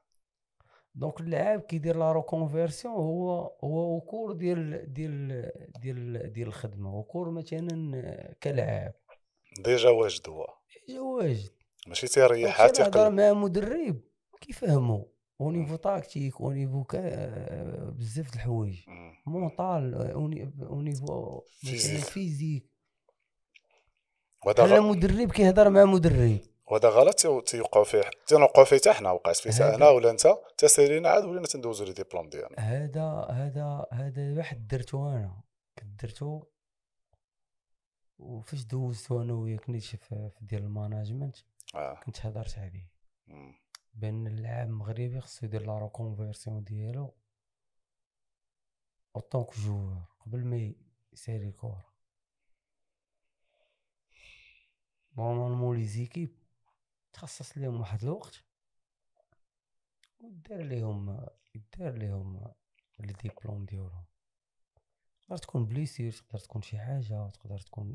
donc 0.95 1.19
اللاعب 1.21 1.61
كيدير 1.61 1.97
la 1.97 2.11
reconversion 2.11 2.93
هو 2.93 3.31
هو 3.63 3.95
au 3.95 4.05
cours 4.05 4.31
ديال 4.33 4.93
ديال 4.93 5.51
ديال 5.79 6.31
ديال 6.33 6.47
الخدمة. 6.47 6.95
au 6.95 7.05
cours 7.05 7.31
مثلا 7.31 8.35
كلاعب. 8.43 8.93
déjà 9.59 9.89
واجد 9.89 10.29
هو. 10.29 10.47
جا 10.89 10.99
واجد. 10.99 11.51
ماشي 11.87 12.07
تيريح 12.07 12.57
حتى 12.57 12.81
يقلب. 12.81 13.13
مع 13.13 13.33
مدرب 13.33 14.01
كيفهمو. 14.41 15.11
au 15.41 15.51
niveau 15.51 15.75
tactique 15.75 16.41
au 16.41 16.51
niveau 16.51 16.83
كا- 16.83 17.89
بزاف 17.89 18.31
د 18.31 18.35
الحوايج. 18.35 18.79
mental 19.25 19.93
au 19.93 20.25
au 20.69 20.81
niveau 20.81 21.41
physique. 22.01 22.69
وهذا 24.45 24.63
غ... 24.65 24.79
مدرب 24.81 25.31
كيهضر 25.31 25.69
مع 25.69 25.85
مدرب. 25.85 26.39
وهذا 26.67 26.89
غلط 26.89 27.15
تيو- 27.19 27.39
تيوقعوا 27.41 27.85
فيه 27.85 28.01
تنوقعوا 28.27 28.65
فيه 28.65 28.77
حتى 28.77 28.93
حنا 28.93 29.11
وقعت 29.11 29.35
فيه 29.35 29.51
حتى 29.51 29.63
هذا- 29.63 29.75
أنا 29.75 29.89
ولا 29.89 30.09
انت؟ 30.11 30.27
تسالينا 30.57 31.09
عاد 31.09 31.25
ولينا 31.25 31.47
تندوزو 31.47 31.85
les 31.85 31.93
diplômes 31.93 32.29
ديالنا؟ 32.29 32.59
هذا 32.59 33.27
هذا 33.31 33.85
هذا 33.93 34.37
واحد 34.37 34.67
درتو 34.67 35.09
أنا. 35.09 35.41
كنت 35.79 36.01
درتو. 36.03 36.43
وفاش 38.19 38.63
دوزتو 38.63 39.21
أنا 39.21 39.33
وياك 39.33 39.69
نيت 39.69 39.83
في 39.83 40.31
ديال 40.41 40.63
ال 40.63 40.70
management 40.70 41.35
آه. 41.75 41.99
كنت 42.05 42.25
هضرت 42.25 42.57
عليه. 42.59 42.89
بأن 43.93 44.27
اللاعب 44.27 44.67
المغربي 44.67 45.21
خصو 45.21 45.45
يدير 45.45 45.61
la 45.65 45.79
reconversion 45.79 46.63
ديالو 46.63 47.13
en 49.15 49.24
tant 49.24 49.43
que 49.43 49.51
joueur 49.51 50.03
قبل 50.19 50.45
ما 50.45 50.73
يسالي 51.13 51.47
الكورة 51.47 51.93
normalement 55.17 55.77
les 55.77 55.85
équipes 55.85 56.35
تخصص 57.13 57.57
ليهم 57.57 57.79
واحد 57.79 58.03
الوقت 58.03 58.43
ودار 60.19 60.61
ليهم 60.61 61.27
يدار 61.55 61.97
ليهم 61.97 62.53
les 62.99 63.13
diplômes 63.13 63.65
ديالهم 63.65 64.05
تقدر 65.21 65.37
تكون 65.37 65.65
blessure 65.65 66.11
تقدر 66.11 66.39
تكون 66.39 66.61
شي 66.61 66.79
حاجة 66.79 67.29
تقدر 67.29 67.59
تكون. 67.59 67.93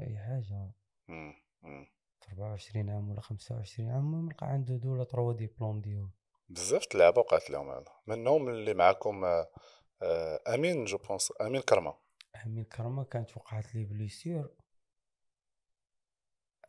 مم. 1.09 1.35
في 1.63 1.94
24 2.29 2.91
عام 2.91 3.11
ولا 3.11 3.21
25 3.21 3.91
عام 3.91 4.01
المهم 4.01 4.31
لقى 4.31 4.47
عنده 4.47 4.77
deux 4.77 4.93
ولا 4.93 5.05
trois 5.05 5.33
diplômes 5.33 5.81
ديالو. 5.81 6.11
بزاف 6.49 6.87
اللعابه 6.95 7.21
وقعت 7.21 7.51
لهم 7.51 7.71
هذا 7.71 7.93
منهم 8.07 8.49
اللي 8.49 8.75
معاكم 8.75 9.25
آه، 9.25 9.51
آه، 10.03 10.55
أمين 10.55 10.85
je 10.85 10.99
pense 10.99 11.33
أمين 11.41 11.61
كرمة. 11.61 11.95
أمين 12.47 12.65
كرمة 12.65 13.05
كانت 13.05 13.37
وقعت 13.37 13.75
لي 13.75 13.85
blessure 13.85 14.51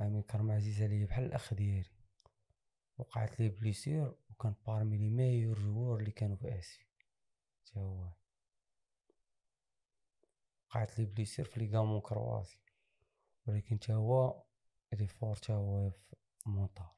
أمين 0.01 0.21
كرمة 0.21 0.55
عزيز 0.55 0.81
عليا 0.81 1.05
بحال 1.05 1.25
الأخ 1.25 1.53
ديالي. 1.53 1.89
وقعت 2.97 3.39
لي 3.39 3.49
blessure 3.49 4.15
وكان 4.29 4.55
parmi 4.67 4.97
les 4.97 5.09
meilleurs 5.09 5.59
joueurs 5.59 5.99
اللي 5.99 6.11
كانوا 6.11 6.35
في 6.35 6.59
اسفي 6.59 6.85
تا 7.65 7.79
هو. 7.79 8.09
وقعت 10.69 10.99
لي 10.99 11.05
blessure 11.05 11.47
في 11.47 11.59
ligaments 11.59 12.01
croisés 12.01 12.59
ولكن 13.47 13.79
تا 13.79 13.93
هو 13.93 14.43
il 14.93 15.07
est 15.07 15.19
fort 15.19 15.35
تا 15.35 15.53
هو 15.53 15.89
في 15.89 16.15
mental. 16.45 16.89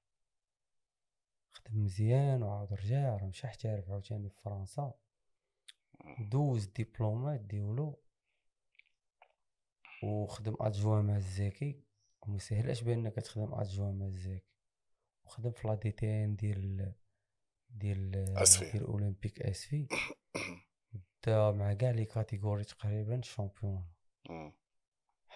خدم 1.51 1.83
مزيان 1.83 2.43
وعاود 2.43 2.73
رجع 2.73 3.15
راه 3.17 3.25
مشى 3.25 3.47
احترف 3.47 3.89
عاوتاني 3.89 4.29
في 4.29 4.41
فرنسا. 4.41 4.93
دوز 6.19 6.65
الدبلومات 6.65 7.39
ديالو 7.39 7.99
وخدم 10.03 10.55
adjoint 10.59 11.01
مع 11.01 11.15
الزاكي 11.15 11.83
وما 12.21 12.39
سهلاش 12.39 12.83
بأنك 12.83 13.15
تخدم 13.15 13.53
adjoint 13.53 13.91
مع 13.91 14.05
الزاكي 14.05 14.53
وخدم 15.25 15.51
في 15.51 15.67
la 15.67 15.75
DTN 15.75 16.35
ديال 16.35 16.93
ديال. 17.69 18.11
ديال 18.71 18.85
أولمبيك 18.85 19.41
أسفي. 19.41 19.87
دا 21.27 21.51
مع 21.51 21.73
كاع 21.73 21.91
les 21.91 22.05
catégories 22.05 22.63
تقريبا 22.63 23.21
champion. 23.21 23.87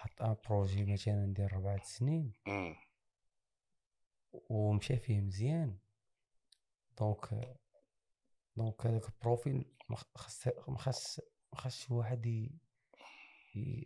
حط 0.02 0.22
un 0.22 0.36
projet 0.50 0.86
مثلا 0.86 1.34
ديال 1.34 1.54
ربعة 1.54 1.84
سنين. 1.84 2.34
ومشى 4.50 4.98
فيه 4.98 5.22
مزيان. 5.22 5.78
donc 7.00 7.56
donc 8.56 8.86
هذاك 8.86 9.06
ال 9.10 9.18
profil 9.18 9.66
ما 9.90 9.96
خ- 9.96 10.06
خص 10.18 10.48
ما 10.68 10.78
خص 10.78 11.20
ما 11.54 11.60
خصش 11.60 11.92
واحد 11.92 12.50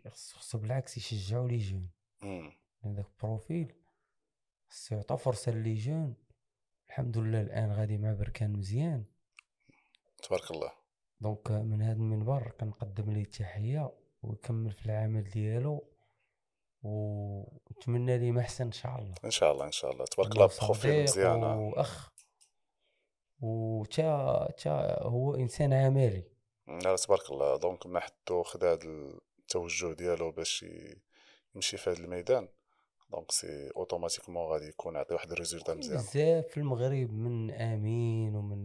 خصو 0.09 0.57
بالعكس 0.57 0.97
يشجعوا 0.97 1.47
les 1.47 1.57
jeunes. 1.57 1.89
هذاك 2.81 3.05
ال 3.07 3.17
profil 3.17 3.73
خصو 4.69 4.95
يعطى 4.95 5.17
فرصة 5.17 5.51
les 5.51 5.73
jeunes. 5.73 6.15
الحمد 6.87 7.17
لله 7.17 7.41
الآن 7.41 7.71
غادي 7.71 7.97
مع 7.97 8.13
بركان 8.13 8.53
مزيان. 8.53 9.05
تبارك 10.23 10.51
الله. 10.51 10.71
donc 11.21 11.51
من 11.51 11.81
هذا 11.81 11.93
المنبر 11.97 12.51
كنقدم 12.51 13.11
ليه 13.11 13.21
التحية 13.21 13.91
ويكمل 14.21 14.71
في 14.71 14.85
العمل 14.85 15.23
ديالو. 15.29 15.94
ونتمنى 16.85 18.17
ليه 18.17 18.31
ما 18.31 18.41
احسن 18.41 18.65
إن 18.65 18.71
شاء 18.71 18.99
الله. 18.99 19.15
إن 19.25 19.31
شاء 19.31 19.51
الله 19.51 19.65
إن 19.65 19.71
شاء 19.71 19.91
الله. 19.91 20.05
تبارك 20.05 20.31
الله 20.31 20.49
profil 20.61 21.09
صديق 21.09 21.25
مزيان. 21.25 21.43
آه. 21.43 21.59
وأخ. 21.59 22.11
وتا 23.41 24.51
تا 24.57 25.03
هو 25.03 25.35
إنسان 25.35 25.73
عملي 25.73 26.23
لا 26.67 26.95
تبارك 26.95 27.31
الله. 27.31 27.57
donc 27.57 27.85
ما 27.85 27.99
حدو 27.99 28.43
خدا 28.43 28.71
هاد 28.71 28.83
التوجه 29.39 29.93
ديالو 29.93 30.31
باش 30.31 30.65
يمشي 31.55 31.77
في 31.77 31.89
هاد 31.89 31.97
الميدان. 31.97 32.47
donc 33.09 33.31
c'est 33.31 33.71
automatiquement 33.75 34.51
غادي 34.51 34.65
يكون 34.65 34.97
عطي 34.97 35.13
واحد 35.13 35.31
ال 35.31 35.36
résultat 35.36 35.73
مزيان. 35.73 35.97
بزاف 35.97 36.47
في 36.47 36.57
المغرب 36.57 37.11
من 37.11 37.51
آمين 37.51 38.35
ومن 38.35 38.59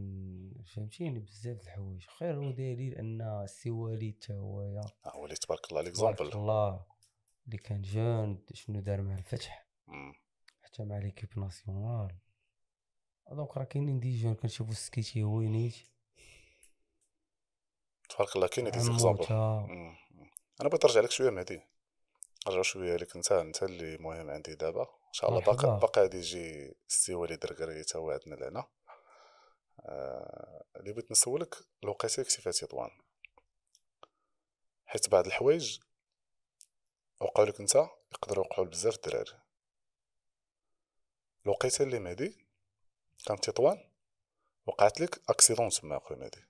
فهمتيني؟ 0.64 1.18
بزاف 1.18 1.56
د 1.56 1.60
الحوايج. 1.60 2.06
خير 2.18 2.38
ودليل 2.38 2.94
أن 2.94 3.20
السي 3.20 3.70
وليد 3.70 4.16
حتى 4.24 4.32
هويا 4.32 4.80
ها 5.04 5.12
هو 5.16 5.24
اللي 5.24 5.36
تبارك 5.36 5.70
الله 5.70 5.82
تبارك 5.82 6.20
l'exemple. 6.20 6.32
الله. 6.32 6.89
اللي 7.46 7.58
كان 7.58 7.82
jeune 7.82 8.44
شنو 8.52 8.80
دار 8.80 9.02
مع 9.02 9.14
الفتح. 9.14 9.66
حتى 10.62 10.84
مع 10.84 10.98
l'équipe 10.98 11.38
nationale. 11.38 12.18
donc 13.30 13.56
راه 13.56 13.64
كاينين 13.64 14.00
des 14.00 14.22
jeunes 14.22 14.34
كنشوفو 14.34 14.70
السكتيوي 14.70 15.22
هو 15.22 15.40
نيت 15.40 15.74
تبارك 18.08 18.36
الله 18.36 18.48
كاين 18.48 18.70
des 18.70 18.78
مم. 18.78 19.96
أنا 20.60 20.68
بغيت 20.68 20.84
نرجع 20.84 21.00
لك 21.00 21.10
شوية 21.10 21.30
مهدي 21.30 21.60
نرجعو 22.46 22.62
شوية 22.62 22.96
لك. 22.96 23.16
انت 23.16 23.32
أنت 23.32 23.62
اللي 23.62 23.98
مهم 23.98 24.30
عندي 24.30 24.54
دابا. 24.54 24.82
إن 24.82 25.12
شاء 25.12 25.30
الله 25.30 25.40
باقي 25.40 25.80
باقي 25.80 26.02
غادي 26.02 26.16
يجي 26.16 26.74
السي 26.88 27.14
وليد 27.14 27.46
ركراكي 27.46 27.84
تا 27.84 27.98
هو 27.98 28.10
عندنا 28.10 28.34
لهنا. 28.34 28.64
آه، 29.80 30.64
اللي 30.76 30.92
بغيت 30.92 31.10
نسولك 31.10 31.54
الوقيته 31.84 32.22
كيفاش 32.22 32.60
تطوان 32.60 32.90
حيت 34.86 35.10
بعض 35.10 35.26
الحوايج 35.26 35.78
وقعوا 37.20 37.46
لك 37.46 37.60
انت 37.60 37.74
يقدروا 38.12 38.44
يوقعوا 38.44 38.66
لبزاف 38.66 38.96
الدراري 38.96 39.40
الوقيته 41.46 41.82
اللي 41.82 41.98
مهدي 41.98 42.46
كان 43.26 43.40
تطوان 43.40 43.90
وقعت 44.66 45.00
لك 45.00 45.20
accident 45.28 45.68
تما 45.68 45.96
أخويا 45.96 46.18
مهدي. 46.18 46.44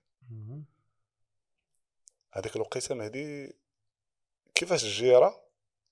هذيك 2.31 2.55
الوقيته 2.55 2.95
مهدي 2.95 3.55
كيفاش 4.55 4.85
géra 4.85 5.41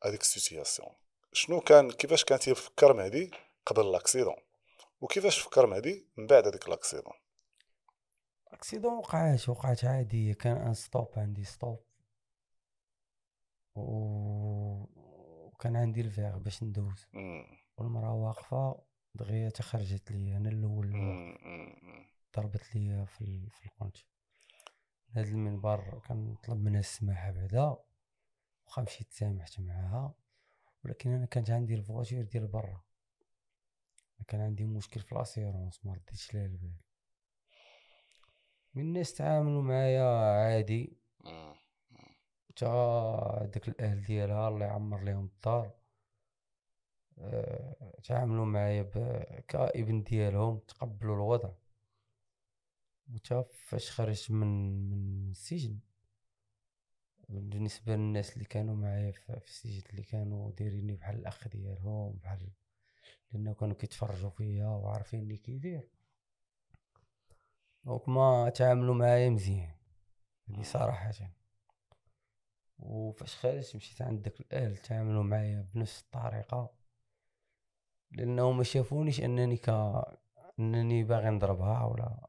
هذيك 0.03 0.21
ال 0.21 0.27
situation؟ 0.27 0.89
شنو 1.33 1.61
كان 1.61 1.91
كيفاش 1.91 2.23
كان 2.23 2.39
تيفكر 2.39 2.93
مهدي 2.93 3.31
قبل 3.65 3.91
l'accident 3.91 4.35
وكيفاش 5.01 5.39
فكر 5.39 5.65
مهدي 5.65 6.07
من 6.17 6.27
بعد 6.27 6.47
هذيك 6.47 6.69
l'accident 6.69 7.13
accident 8.47 8.93
وقعات 8.93 9.49
وقعات 9.49 9.85
عادية 9.85 10.33
كان 10.33 10.57
un 10.57 10.73
stop 10.73 11.07
عندي 11.17 11.43
stop. 11.43 11.88
وكان 15.53 15.75
عندي 15.75 16.01
الفيغ 16.01 16.37
باش 16.37 16.63
ندوز. 16.63 17.07
مم. 17.13 17.45
والمرأة 17.77 18.13
واقفة 18.13 18.81
دغيا 19.15 19.49
تخرجت 19.49 20.11
لي 20.11 20.37
أنا 20.37 20.49
الأول. 20.49 20.91
ضربت 22.37 22.75
لي 22.75 23.05
في 23.05 23.49
في 23.49 23.65
القنت. 23.65 23.97
هاد 25.11 25.27
المنبر 25.27 26.01
كنطلب 26.07 26.57
منها 26.57 26.79
السماحة 26.79 27.31
بعدا. 27.31 27.77
واخا 28.65 28.81
مشيت 28.81 29.11
سامحت 29.11 29.59
معاها. 29.59 30.13
ولكن 30.85 31.09
أنا 31.09 31.25
كانت 31.25 31.49
عندي 31.49 31.75
الفواتير 31.75 32.23
ديال 32.23 32.47
برا. 32.47 32.81
كان 34.27 34.41
عندي 34.41 34.65
مشكل 34.65 34.99
في 34.99 35.15
لاسيرونس 35.15 35.85
ما 35.85 35.93
رديتش 35.93 36.33
لها 36.33 36.45
البال. 36.45 36.73
من 38.73 38.83
الناس 38.83 39.13
تعاملوا 39.13 39.61
معايا 39.61 40.03
عادي. 40.03 40.97
تا 42.59 43.45
داك 43.53 43.67
الأهل 43.67 44.03
ديالها 44.03 44.47
الله 44.47 44.65
يعمر 44.65 45.03
ليهم 45.03 45.25
الدار. 45.25 45.71
آه، 47.17 47.99
تعاملوا 48.03 48.45
معايا 48.45 48.83
كابن 49.47 50.03
ديالهم 50.03 50.59
تقبلوا 50.59 51.15
الوضع. 51.15 51.51
وتا 53.13 53.45
فاش 53.53 53.91
خرجت 53.91 54.31
من 54.31 54.47
من 54.89 55.31
السجن. 55.31 55.79
بالنسبة 57.29 57.95
للناس 57.95 58.33
اللي 58.33 58.45
كانوا 58.45 58.75
معايا 58.75 59.11
في 59.11 59.47
السجن 59.47 59.81
اللي 59.89 60.03
كانوا 60.03 60.51
دايريني 60.51 60.95
بحال 60.95 61.15
الأخ 61.15 61.47
ديالهم 61.47 62.19
بحال 62.23 62.51
لأنه 63.31 63.53
كانوا 63.53 63.75
كيتفرجوا 63.75 64.29
فيا 64.29 64.67
وعارفيني 64.67 65.37
كيدير. 65.37 65.89
دونك 67.83 68.09
ما 68.09 68.49
تعاملوا 68.49 68.95
معايا 68.95 69.29
مزيان 69.29 69.75
هذه 70.49 70.63
صراحة. 70.63 71.38
وفاش 72.79 73.35
خرجت 73.35 73.75
مشيت 73.75 74.01
عند 74.01 74.21
داك 74.21 74.39
الأهل 74.39 74.77
تعاملوا 74.77 75.23
معايا 75.23 75.67
بنفس 75.73 76.01
الطريقة 76.01 76.73
لأنهم 78.11 78.57
ما 78.57 78.63
شافونيش 78.63 79.21
أنني 79.21 79.57
ك 79.57 79.69
أنني 80.59 81.03
باغي 81.03 81.29
نضربها 81.29 81.85
ولا 81.85 82.27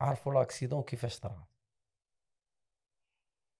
عرفوا 0.00 0.34
لأكسيدون 0.34 0.82
كيفاش 0.82 1.20
طرا. 1.20 1.46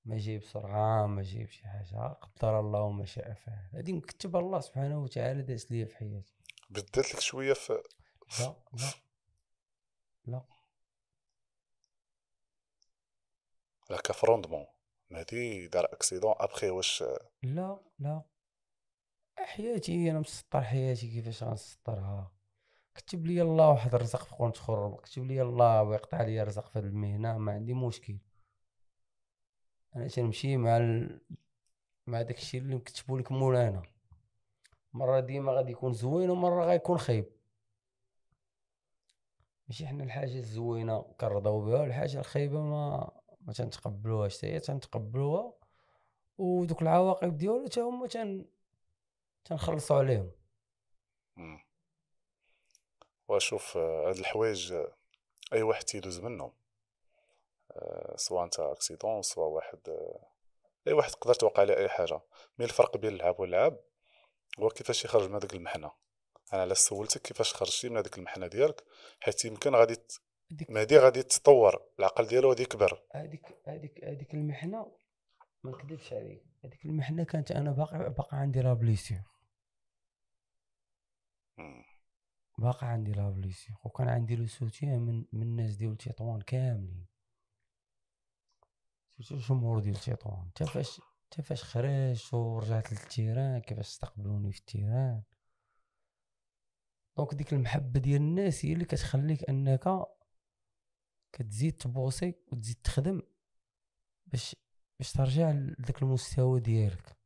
ما 0.04 0.18
جاي 0.18 0.38
بسرعة 0.38 1.06
ما 1.06 1.22
جاي 1.22 1.44
بشي 1.44 1.68
حاجة 1.68 2.08
قدر 2.08 2.60
الله 2.60 2.90
ما 2.90 3.04
شاء 3.04 3.34
فعل. 3.34 3.68
هذه 3.72 3.92
مكتب 3.92 4.36
الله 4.36 4.60
سبحانه 4.60 5.02
وتعالى 5.02 5.42
داز 5.42 5.66
ليا 5.70 5.84
في 5.84 5.96
حياتي. 5.96 6.34
بدات 6.70 7.14
لك 7.14 7.20
شوية 7.20 7.52
في 7.52 7.82
لا 8.40 8.56
لا 8.72 8.90
لا. 10.26 10.44
لا 13.90 13.96
كفروندمون 13.96 14.66
مهدي 15.10 15.66
دار 15.68 15.84
أكسيدون 15.84 16.34
أبخي 16.36 16.70
واش 16.70 17.04
لا 17.42 17.80
لا. 17.98 18.22
حياتي 19.38 20.10
أنا 20.10 20.20
مسطر 20.20 20.62
حياتي 20.62 21.10
كيفاش 21.10 21.42
غنسطرها. 21.42 22.32
كتب 22.94 23.26
لي 23.26 23.42
الله 23.42 23.68
واحد 23.68 23.94
الرزق 23.94 24.24
في 24.24 24.34
قنت 24.34 24.56
خرم. 24.56 24.96
كتب 24.96 25.24
لي 25.24 25.42
الله 25.42 25.82
ويقطع 25.82 26.22
لي 26.22 26.42
رزق 26.42 26.68
في 26.68 26.78
المهنة 26.78 27.38
ما 27.38 27.52
عندي 27.52 27.74
مشكل. 27.74 28.18
أنا 29.96 30.08
تنمشي 30.08 30.56
مع 30.56 30.76
ال... 30.76 31.20
مع 32.06 32.22
داك 32.22 32.38
الشيء 32.38 32.60
اللي 32.60 32.74
مكتبو 32.74 33.16
لك 33.16 33.32
مولانا. 33.32 33.82
مرة 34.92 35.20
ديما 35.20 35.52
غادي 35.52 35.72
يكون 35.72 35.92
زوين 35.92 36.30
ومرة 36.30 36.64
غيكون 36.64 36.98
خايب. 36.98 37.26
ماشي 39.68 39.86
حنا 39.86 40.04
الحاجة 40.04 40.38
الزوينة 40.38 41.02
كنرضاو 41.02 41.64
بها 41.64 41.80
والحاجة 41.80 42.18
الخايبة 42.18 42.60
ما 42.60 43.10
ما 43.46 43.52
تنتقبلوهاش 43.52 44.38
حتى 44.38 44.46
هي 44.46 44.60
تنتقبلوها 44.60 45.52
ودوك 46.38 46.82
العواقب 46.82 47.36
ديالو 47.36 47.64
حتى 47.66 47.80
هما 47.80 48.06
تن 48.06 48.44
تنخلصوا 49.44 49.96
عليهم. 49.96 50.30
واشوف 53.28 53.76
آه، 53.76 54.08
هاد 54.08 54.16
الحوايج 54.16 54.72
آه، 54.72 54.96
أي 55.52 55.62
واحد 55.62 55.84
تيدوز 55.84 56.20
منهم 56.20 56.52
آه، 57.70 58.16
سواء 58.16 58.44
انت 58.44 58.60
accident 58.60 59.22
سواء 59.22 59.48
واحد 59.48 59.78
أي 60.88 60.92
واحد 60.92 61.10
تقدر 61.10 61.34
توقع 61.34 61.60
عليه 61.60 61.76
أي 61.76 61.88
حاجة. 61.88 62.20
mais 62.58 62.64
الفرق 62.64 62.96
بين 62.96 63.12
اللعاب 63.12 63.40
واللعاب 63.40 63.80
هو 64.58 64.68
كيفاش 64.68 65.04
يخرج 65.04 65.28
من 65.28 65.34
هذيك 65.34 65.54
المحنة. 65.54 65.90
أنا 66.52 66.62
علاش 66.62 66.78
سولتك 66.78 67.22
كيفاش 67.22 67.54
خرجتي 67.54 67.88
من 67.88 67.96
هذيك 67.96 68.18
المحنة 68.18 68.46
ديالك 68.46 68.84
حيت 69.20 69.44
يمكن 69.44 69.74
غادي 69.74 69.96
ت- 70.48 70.52
هذيك 70.52 70.70
مهدي 70.70 70.98
غادي 70.98 71.22
تطور 71.22 71.82
العقل 71.98 72.26
ديالو 72.26 72.48
غادي 72.48 72.62
يكبر. 72.62 73.02
هذيك 73.14 73.46
هذيك 73.68 74.04
هذيك 74.04 74.34
المحنة 74.34 74.96
ما 75.64 75.70
نكذبش 75.70 76.12
عليك. 76.12 76.42
هذيك 76.64 76.84
المحنة 76.86 77.24
كانت 77.24 77.50
أنا 77.52 77.72
باقي 77.72 77.98
باقي 78.10 78.36
عندي 78.38 78.60
la 78.62 78.72
blessure 78.72 79.20
مم. 81.58 81.84
باقي 82.58 82.86
عندي 82.86 83.12
la 83.12 83.30
blessure 83.30 83.78
وكان 83.84 84.08
عندي 84.08 84.36
le 84.36 84.46
soutien 84.46 84.98
من 85.00 85.24
من 85.32 85.42
الناس 85.42 85.76
ديال 85.76 85.96
تطوان 85.96 86.40
كاملين. 86.40 87.06
surtout 89.20 89.34
الجمهور 89.34 89.78
ديال 89.80 89.96
تطوان 89.96 90.50
حتى 90.50 90.64
فاش 90.66 91.00
حتى 91.32 91.42
فاش 91.42 91.64
خرجت 91.64 92.34
ورجعت 92.34 92.92
لل 92.92 93.07
terrain 93.07 93.60
كيفاش 93.60 93.86
استقبلوني 93.88 94.52
في 94.52 94.58
ال 94.58 94.65
terrain؟ 94.65 95.22
donc 97.16 97.34
ديك 97.34 97.52
المحبة 97.52 98.00
ديال 98.00 98.20
الناس 98.20 98.64
هي 98.64 98.72
اللي 98.72 98.84
كتخليك 98.84 99.48
أنك 99.50 99.86
كتزيد 101.36 101.76
ت 101.76 101.83
pousser 101.84 102.34
وتزيد 102.52 102.76
تخدم 102.84 103.22
باش 104.26 104.56
باش 104.98 105.12
ترجع 105.12 105.50
لذاك 105.50 106.02
المستوى 106.02 106.60
ديالك. 106.60 107.16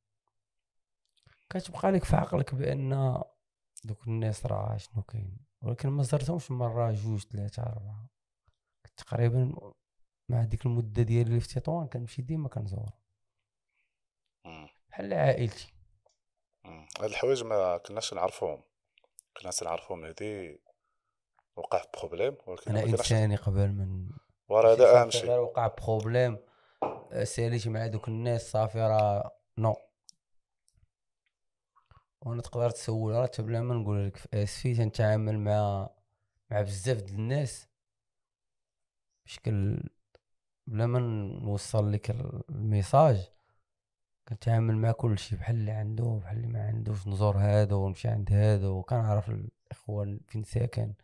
كتبقى 1.51 1.93
لك 1.93 2.05
في 2.05 2.17
عقلك 2.17 2.55
بأن 2.55 3.23
دوك 3.85 4.07
الناس 4.07 4.47
راه 4.47 4.77
شنو 4.77 5.03
كاين 5.03 5.39
ولكن 5.63 5.89
ما 5.89 6.03
زرتهمش 6.03 6.51
مرة 6.51 6.93
جوج 6.93 7.21
ثلاثة 7.21 7.63
أربعة. 7.63 8.09
تقريبا 8.97 9.73
مع 10.29 10.45
ديك 10.45 10.67
المدة 10.67 11.03
ديالي 11.03 11.29
اللي 11.29 11.41
في 11.41 11.49
تطوان 11.49 11.87
كنمشي 11.87 12.23
ديما 12.23 12.49
كنزور. 12.49 12.91
بحال 14.91 15.13
عائلتي. 15.13 15.73
هاد 16.65 17.05
الحوايج 17.05 17.45
ما 17.45 17.77
كناش 17.77 18.15
نعرفوهم. 18.15 18.63
كنا 19.37 19.51
تنعرفوهم 19.51 20.01
مهدي 20.01 20.61
وقع 21.61 21.83
بروبليم 21.99 22.37
ولكن 22.47 22.71
أنا 22.77 22.83
انساني 22.83 23.37
قبل 23.37 23.69
من 23.73 24.11
ورا 24.49 24.73
هذا 24.73 25.01
أهم 25.03 25.11
شيء. 25.11 25.31
وقع 25.31 25.67
بروبليم 25.67 26.39
آه، 27.13 27.25
ساليت 27.25 27.69
مع 27.69 27.87
دوك 27.87 28.09
الناس 28.09 28.51
صافي 28.51 28.79
راه 28.79 29.31
نو. 29.59 29.77
وأنا 32.27 32.43
تقدر 32.43 32.71
تسول 32.71 33.13
راه 33.15 33.31
بلا 33.39 33.61
ما 33.61 33.75
نقول 33.75 34.07
لك 34.07 34.17
في 34.17 34.29
اسفي 34.43 34.75
تنتعامل 34.75 35.39
مع 35.39 35.89
مع 36.51 36.61
بزاف 36.63 37.03
د 37.03 37.09
الناس 37.09 37.69
بشكل 39.27 39.83
بلا 40.67 40.87
ما 40.87 40.99
نوصل 41.43 41.93
لك 41.93 42.11
ال- 42.11 42.43
الميساج 42.51 43.31
كنتعامل 44.29 44.77
مع 44.77 44.93
كل 44.93 45.19
شيء 45.19 45.39
بحال 45.39 45.57
اللي 45.57 45.71
عنده 45.71 46.05
بحال 46.23 46.37
اللي 46.37 46.49
ما 46.49 46.67
عندوش 46.67 47.07
نزور 47.09 47.37
هذا 47.39 47.75
ونمشي 47.75 48.09
عند 48.09 48.33
هذا 48.33 48.69
وكنعرف 48.69 49.31
الاخوان 49.31 50.21
فين 50.29 50.43
ساكن. 50.45 50.95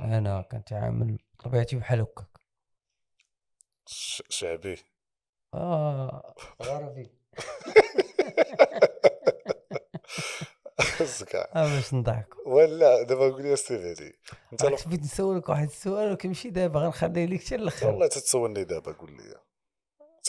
أنا 0.00 0.42
كنتعامل 0.42 1.18
طبيعتي 1.38 1.76
بحال 1.76 2.00
هكاك 2.00 2.26
شعبي. 4.28 4.78
آه 5.54 6.34
غربي. 6.62 7.10
زكا 11.02 11.56
آه 11.56 11.74
باش 11.74 11.94
نضحك. 11.94 12.46
ولا 12.46 13.02
دابا 13.02 13.30
قول 13.30 13.42
لي 13.42 13.52
السي 13.52 13.76
هادي. 13.76 14.18
أنت 14.52 14.64
بغيت 14.64 15.00
نسولك 15.00 15.48
واحد 15.48 15.66
السؤال 15.66 16.12
وكيمشي 16.12 16.50
دابا 16.50 16.80
غنخليه 16.80 17.26
لك 17.26 17.44
حتى 17.44 17.54
الأخر. 17.54 17.86
والله 17.86 18.06
تتسولني 18.06 18.64
دابا 18.64 18.92
قول 18.92 19.16
لي. 19.16 19.34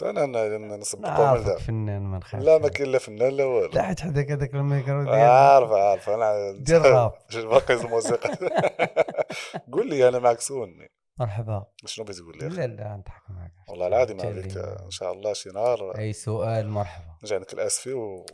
أنا 0.03 0.23
أنا 0.23 0.77
نسبقو 0.77 1.35
من 1.35 1.43
دابا 1.43 1.57
فنان 1.57 2.01
ما 2.01 2.17
نخافش. 2.17 2.45
لا 2.45 2.57
ما 2.57 2.69
كاين 2.69 2.91
لا 2.91 2.99
فنان 2.99 3.33
لا 3.33 3.45
والو 3.45 3.73
لا 3.73 3.81
حيت 3.81 3.99
حداك 3.99 4.31
هذاك 4.31 4.53
الميكرو 4.53 5.03
ديال 5.03 5.15
عارف 5.15 5.71
عارف. 5.71 6.09
أنا 6.09 6.49
الراب 6.69 7.13
شنو 7.29 7.49
باقي 7.49 7.73
الموسيقى. 7.73 8.37
قول 9.73 9.89
لي 9.89 10.07
أنا 10.07 10.19
معك 10.19 10.39
سولني 10.39 10.91
مرحبا. 11.19 11.65
شنو 11.85 12.05
بغيت 12.05 12.17
تقول 12.17 12.37
لي 12.37 12.47
لا 12.47 12.67
لا 12.67 12.95
نضحك 12.95 13.23
معك. 13.29 13.51
والله 13.69 13.87
العظيم 13.87 14.21
عليك. 14.21 14.57
إن 14.57 14.89
شاء 14.89 15.13
الله 15.13 15.33
شي 15.33 15.49
نهار. 15.49 15.97
أي 15.97 16.13
سؤال 16.13 16.69
مرحبا. 16.69 17.17
نجي 17.23 17.35
عندك 17.35 17.53
الاسفي 17.53 17.93
و 17.93 18.25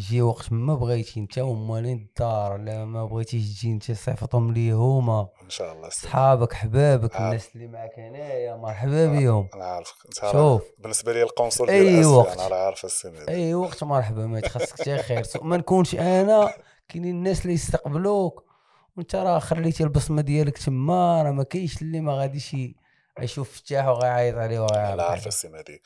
جي 0.00 0.22
وقت 0.22 0.52
ما 0.52 0.74
بغيتي 0.74 1.20
انت 1.20 1.38
ومالين 1.38 1.96
الدار 1.96 2.56
لا 2.56 2.84
ما 2.84 3.04
بغيتيش 3.04 3.42
تجي 3.42 3.72
انت 3.72 3.92
صيفطهم 3.92 4.52
لي 4.52 4.72
هما 4.72 5.28
إن 5.42 5.50
شاء 5.50 5.72
الله 5.72 5.88
صحابك 5.88 6.52
حبابك 6.52 7.16
عارف. 7.16 7.26
الناس 7.26 7.48
اللي 7.54 7.66
معك 7.66 7.98
هنايا 7.98 8.56
مرحبا 8.56 9.06
بهم 9.06 9.48
أنا 9.54 9.64
عارفك 9.64 9.96
شوف. 10.32 10.62
بالنسبة 10.78 11.12
لي 11.12 11.22
القنصل 11.22 11.66
ديال 11.66 11.88
الاسفي 11.88 12.06
وقت. 12.06 12.38
أنا 12.38 12.56
عارف 12.56 13.08
أي 13.28 13.54
وقت 13.54 13.84
مرحبا 13.84 14.26
ما 14.26 14.40
تخصك 14.40 14.80
حتى 14.80 14.98
خير. 14.98 15.24
ما 15.42 15.56
نكونش 15.56 15.94
أنا 15.94 16.54
كاينين 16.88 17.14
الناس 17.14 17.42
اللي 17.42 17.54
يستقبلوك. 17.54 18.44
وانت 18.96 19.14
راه 19.14 19.38
خليتي 19.38 19.84
البصمة 19.84 20.22
ديالك 20.22 20.58
تما 20.58 21.22
راه 21.22 21.30
ما 21.30 21.42
كاينش 21.42 21.82
اللي 21.82 22.00
ما 22.00 22.14
غاديش 22.14 22.56
يشوف 23.20 23.56
فتاح 23.56 23.86
وغيعيط 23.86 24.36
عليه 24.36 24.60
وغيعيط 24.60 25.00
عارف 25.00 25.44
عليه. 25.44 25.80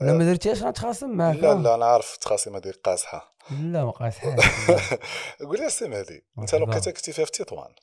ولا 0.00 0.12
ما 0.12 0.24
درتيش 0.24 0.62
غنتخاصم 0.62 1.10
معاك 1.10 1.36
لا. 1.36 1.54
لا 1.54 1.74
أنا 1.74 1.84
عارف 1.86 2.14
التخاصيم 2.14 2.56
هذه 2.56 2.72
قاصحه 2.84 3.34
لا 3.50 3.84
ما 3.84 3.90
قاس 3.90 4.18
حاجة 4.18 4.42
قول 5.40 5.58
لي 5.58 5.66
السي 5.66 5.88
مهدي 5.88 6.24
أنت. 6.38 6.54
بقيتي 6.54 6.92
كنتي 6.92 7.12
فيها 7.12 7.24
في 7.24 7.30
تطوان. 7.30 7.74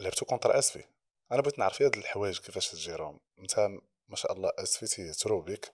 لعبتو 0.00 0.24
contre 0.26 0.58
أسفي. 0.58 0.84
أنا 1.32 1.42
بغيت 1.42 1.58
نعرف 1.58 1.82
هاد 1.82 1.96
الحوايج 1.96 2.38
كيفاش 2.38 2.68
ت 2.68 2.74
gérer 2.74 3.03
هم. 3.03 3.20
أنت 3.38 3.68
ما 4.08 4.16
شاء 4.16 4.32
الله 4.32 4.50
أسفي 4.58 4.86
تيهترو 4.86 5.40
بك 5.40 5.72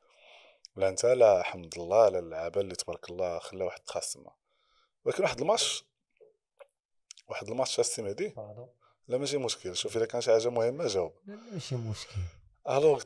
لا 0.77 0.89
أنت 0.89 1.07
لا 1.07 1.43
حمد 1.43 1.75
الله 1.77 2.09
لا 2.09 2.19
اللعابه 2.19 2.61
اللي 2.61 2.75
تبارك 2.75 3.11
الله 3.11 3.39
خلا 3.39 3.65
واحد 3.65 3.79
التخاص 3.79 4.13
تما 4.13 4.31
ولكن 5.05 5.23
واحد 5.23 5.41
الماتش 5.41 5.85
واحد 7.29 7.49
الماتش 7.49 7.81
السي 7.81 8.03
مهدي 8.03 8.35
لا 9.09 9.19
ماشي 9.19 9.37
مشكل. 9.37 9.77
شوف 9.77 9.97
إلا 9.97 10.07
كان 10.07 10.21
شي 10.21 10.33
حاجة 10.33 10.51
مهمة 10.51 10.87
جاوب. 10.87 11.13
لا 11.27 11.35
لا 11.35 11.53
ماشي 11.53 11.77
مشكل. 11.77 12.21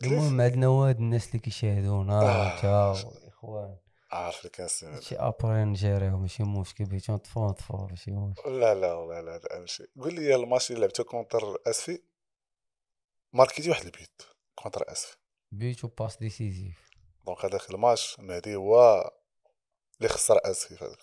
المهم 0.03 0.41
عندنا 0.41 0.69
واد 0.69 0.99
الناس 0.99 1.29
اللي 1.29 1.39
كيشاهدونا. 1.39 2.21
آه. 2.21 2.57
انت 2.57 3.05
والاخوان 3.07 3.77
عارف 4.13 4.45
مهدي 4.45 5.01
شي 5.01 5.17
ابري 5.17 5.65
نجيريو 5.65 6.19
ماشي 6.19 6.43
مشكل 6.43 6.85
بغيتو 6.85 7.13
نطفو 7.13 7.49
نطفو 7.49 7.87
ماشي 7.87 8.11
مشكل. 8.11 8.61
لا 8.61 8.75
لا 8.75 8.93
والله 8.93 9.21
لا 9.21 9.39
لا 9.39 9.61
ماشي. 9.61 9.87
قول 10.01 10.15
لي 10.15 10.35
الماتش 10.35 10.71
اللي 10.71 10.81
لعبتو 10.81 11.05
كونتر 11.05 11.57
أسفي. 11.67 12.03
ماركيتي 13.33 13.71
واحد 13.71 13.85
البيت 13.85 14.23
كونتر 14.55 14.93
أسفي. 14.93 15.17
بيتو 15.53 15.89
باس 15.89 16.17
ديسيزيف. 16.17 16.91
دونك 17.27 17.45
هذاك 17.45 17.71
الماتش 17.71 18.21
مهدي 18.21 18.57
هو 18.57 19.11
اللي 19.99 20.09
خسر 20.09 20.39
أسفي 20.45 20.77
في 20.77 20.85
هذاك. 20.85 20.99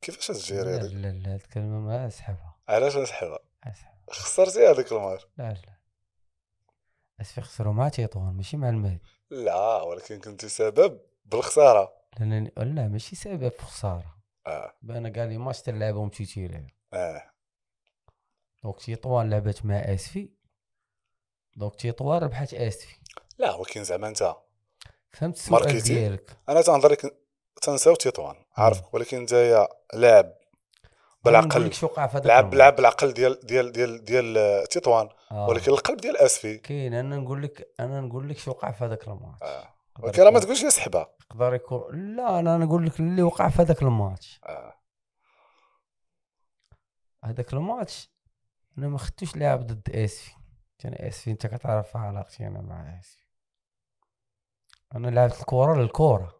كيفاش 0.00 0.26
تجيري 0.26 0.72
لا 0.72 0.86
لا 0.86 1.12
لا 1.12 1.34
الكلمة 1.34 1.80
ما 1.80 2.06
أسحبها. 2.06 2.56
علاش 2.68 2.96
نسحبها 2.96 3.38
أسحبها؟ 3.64 4.04
خسرتي 4.10 4.66
هذاك 4.66 4.92
الماتش؟ 4.92 5.26
لا 5.38 5.52
لا. 5.52 5.75
اسفي 7.20 7.40
خسروا 7.40 7.72
مع 7.72 7.88
تيطوان 7.88 8.36
ماشي 8.36 8.56
مع 8.56 8.68
المهدي 8.68 9.02
لا 9.30 9.82
ولكن 9.82 10.20
كنت 10.20 10.46
سبب 10.46 11.00
بالخسارة. 11.24 11.92
لانني 12.18 12.52
لا 12.56 12.88
ماشي 12.88 13.16
سبب 13.16 13.48
في 13.48 13.62
خسارة. 13.62 14.16
آه. 14.46 14.72
أنا 14.90 15.08
قال 15.08 15.28
لي 15.28 15.38
ماتش 15.38 15.62
تلعبهم 15.62 16.08
تيتيري 16.08 16.66
آه. 16.92 17.22
دونك 18.62 18.80
تيطوان 18.80 19.30
لعبت 19.30 19.64
مع 19.64 19.74
آسفي. 19.74 20.30
دونك 21.56 21.74
تيطوان 21.74 22.22
ربحت 22.22 22.54
آسفي. 22.54 22.96
لا 23.38 23.54
ولكن 23.54 23.84
زعما 23.84 24.08
أنت 24.08 24.36
فهمت 25.10 25.36
السؤال؟ 25.36 25.82
ديالك. 25.82 26.36
أنا 26.48 26.62
تنهضر 26.62 26.92
لك 26.92 27.16
تنساو 27.62 27.94
تطوان 27.94 28.36
عارفك 28.52 28.94
ولكن 28.94 29.16
انت 29.16 29.66
لاعب 29.94 30.34
بالعقل. 31.26 31.70
لعب. 32.14 32.54
لعب 32.54 32.76
بالعقل 32.76 33.12
ديال 33.12 33.40
ديال 33.46 33.72
ديال 33.72 34.04
ديال 34.04 34.66
تطوان 34.68 35.08
آه. 35.30 35.48
ولكن 35.48 35.72
القلب 35.72 36.00
ديال 36.00 36.16
أسفي. 36.16 36.58
كاين 36.58 36.94
أنا 36.94 37.16
نقول 37.16 37.42
لك 37.42 37.68
أنا 37.80 38.00
نقول 38.00 38.28
لك 38.28 38.38
شو 38.38 38.50
وقع 38.50 38.70
في 38.70 38.84
هذاك 38.84 39.08
الماتش. 39.08 39.42
يقدر 39.42 40.06
ولكن 40.06 40.22
راه 40.22 40.30
ما 40.30 40.40
تقولش 40.40 40.64
لي 40.64 40.70
سحبها 40.70 41.08
يقدر 41.30 41.54
يكون 41.54 42.16
لا 42.16 42.38
أنا 42.38 42.56
نقول 42.56 42.86
لك 42.86 43.00
اللي 43.00 43.22
وقع 43.22 43.48
في 43.48 43.62
هذاك 43.62 43.82
الماتش. 43.82 44.40
آه. 44.44 44.74
هذاك 47.24 47.52
الماتش 47.52 48.10
أنا 48.78 48.88
ما 48.88 48.98
خدتوش 48.98 49.36
لاعب 49.36 49.66
ضد 49.66 49.90
أسفي. 49.90 50.32
كان 50.78 50.94
أسفي 50.94 51.30
أنت 51.30 51.46
كتعرف 51.46 51.96
علاقتي 51.96 52.46
أنا 52.46 52.60
مع 52.60 52.98
أسفي. 53.00 53.26
أنا 54.94 55.08
لعبت 55.08 55.40
الكره 55.40 55.74
للكره 55.74 56.35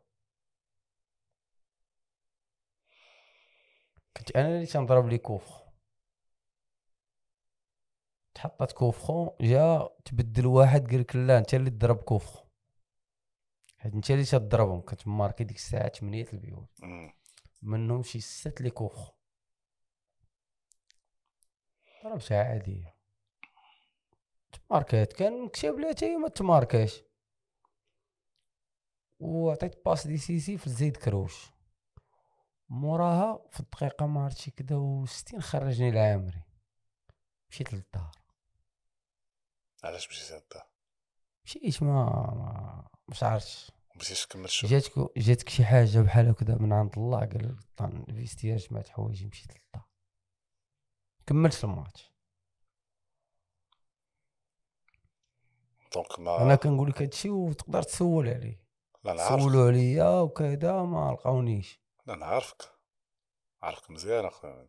كنت 4.16 4.36
أنا 4.36 4.48
اللي 4.48 4.66
تنضرب 4.66 5.08
لي 5.08 5.18
كوفخ 5.18 5.66
تحطت 8.34 8.72
كوفخو 8.72 9.30
جا 9.40 9.88
تبدل 10.04 10.46
واحد 10.46 10.90
قال 10.90 11.00
لك 11.00 11.16
لا 11.16 11.38
أنت 11.38 11.54
اللي 11.54 11.70
تضرب 11.70 11.96
كوفخو. 11.96 12.46
حيت 13.78 13.94
أنت 13.94 14.10
اللي 14.10 14.24
تضربهم 14.24 14.80
كنت 14.80 15.08
ماركي 15.08 15.44
ديك 15.44 15.56
الساعة 15.56 15.88
8 15.88 16.26
البيوت. 16.32 16.68
منهم 17.62 18.02
شي 18.02 18.20
ست 18.20 18.60
لي 18.60 18.70
كوخ 18.70 19.10
ضربتها 22.04 22.44
عادية. 22.44 22.96
تماركات 24.68 25.12
كان 25.12 25.44
مكتب 25.44 25.78
لها 25.78 25.90
حتى 25.90 26.06
هي 26.06 26.16
ما 26.16 26.28
تماركاش. 26.28 27.02
وعطيت 29.20 29.84
باس 29.84 30.06
ديسيسيف 30.06 30.66
لزيد 30.66 30.96
كروش. 30.96 31.55
موراها 32.68 33.42
في 33.50 33.60
الدقيقة 33.60 34.06
ما 34.06 34.24
عرفتش 34.24 34.48
كدا 34.50 34.76
وستين 34.76 35.42
خرجني 35.42 35.88
العامري 35.88 36.42
مشيت 37.50 37.72
للدار. 37.74 38.10
علاش 39.84 40.08
مشيتي 40.08 40.36
انت 40.36 40.62
مشيت 41.44 41.82
ما 41.82 42.04
ما 42.34 42.88
مش 43.08 43.22
عرفتش 43.22 43.72
مشيتش 43.96 44.26
تكمل 44.26 44.44
الشغل 44.44 44.70
جاتك 44.70 45.18
جاتك 45.18 45.48
شي 45.48 45.64
حاجة 45.64 46.00
بحال 46.00 46.28
هكذا 46.28 46.54
من 46.54 46.72
عند 46.72 46.90
الله 46.96 47.18
قال 47.18 47.48
لك 47.48 47.56
طن 47.76 48.04
فيستيا 48.04 48.56
جمعت 48.56 48.88
حوايجي 48.88 49.26
مشيت 49.26 49.50
للدار. 49.50 49.88
كملت 51.26 51.64
الماتش. 51.64 52.12
دونك 55.94 56.18
ما 56.18 56.42
أنا 56.42 56.54
كنقول 56.56 56.90
لك 56.90 57.02
هادشي 57.02 57.30
وتقدر 57.30 57.82
تسول 57.82 58.28
عليه 58.28 58.60
لا 59.04 59.28
سولوا 59.28 59.66
عليا 59.66 60.20
وكذا 60.20 60.82
ما 60.82 61.12
لقاونيش. 61.12 61.80
أنا 62.08 62.26
عارفك 62.26 62.62
عارفك 63.62 63.90
مزيان 63.90 64.24
أخويا. 64.24 64.68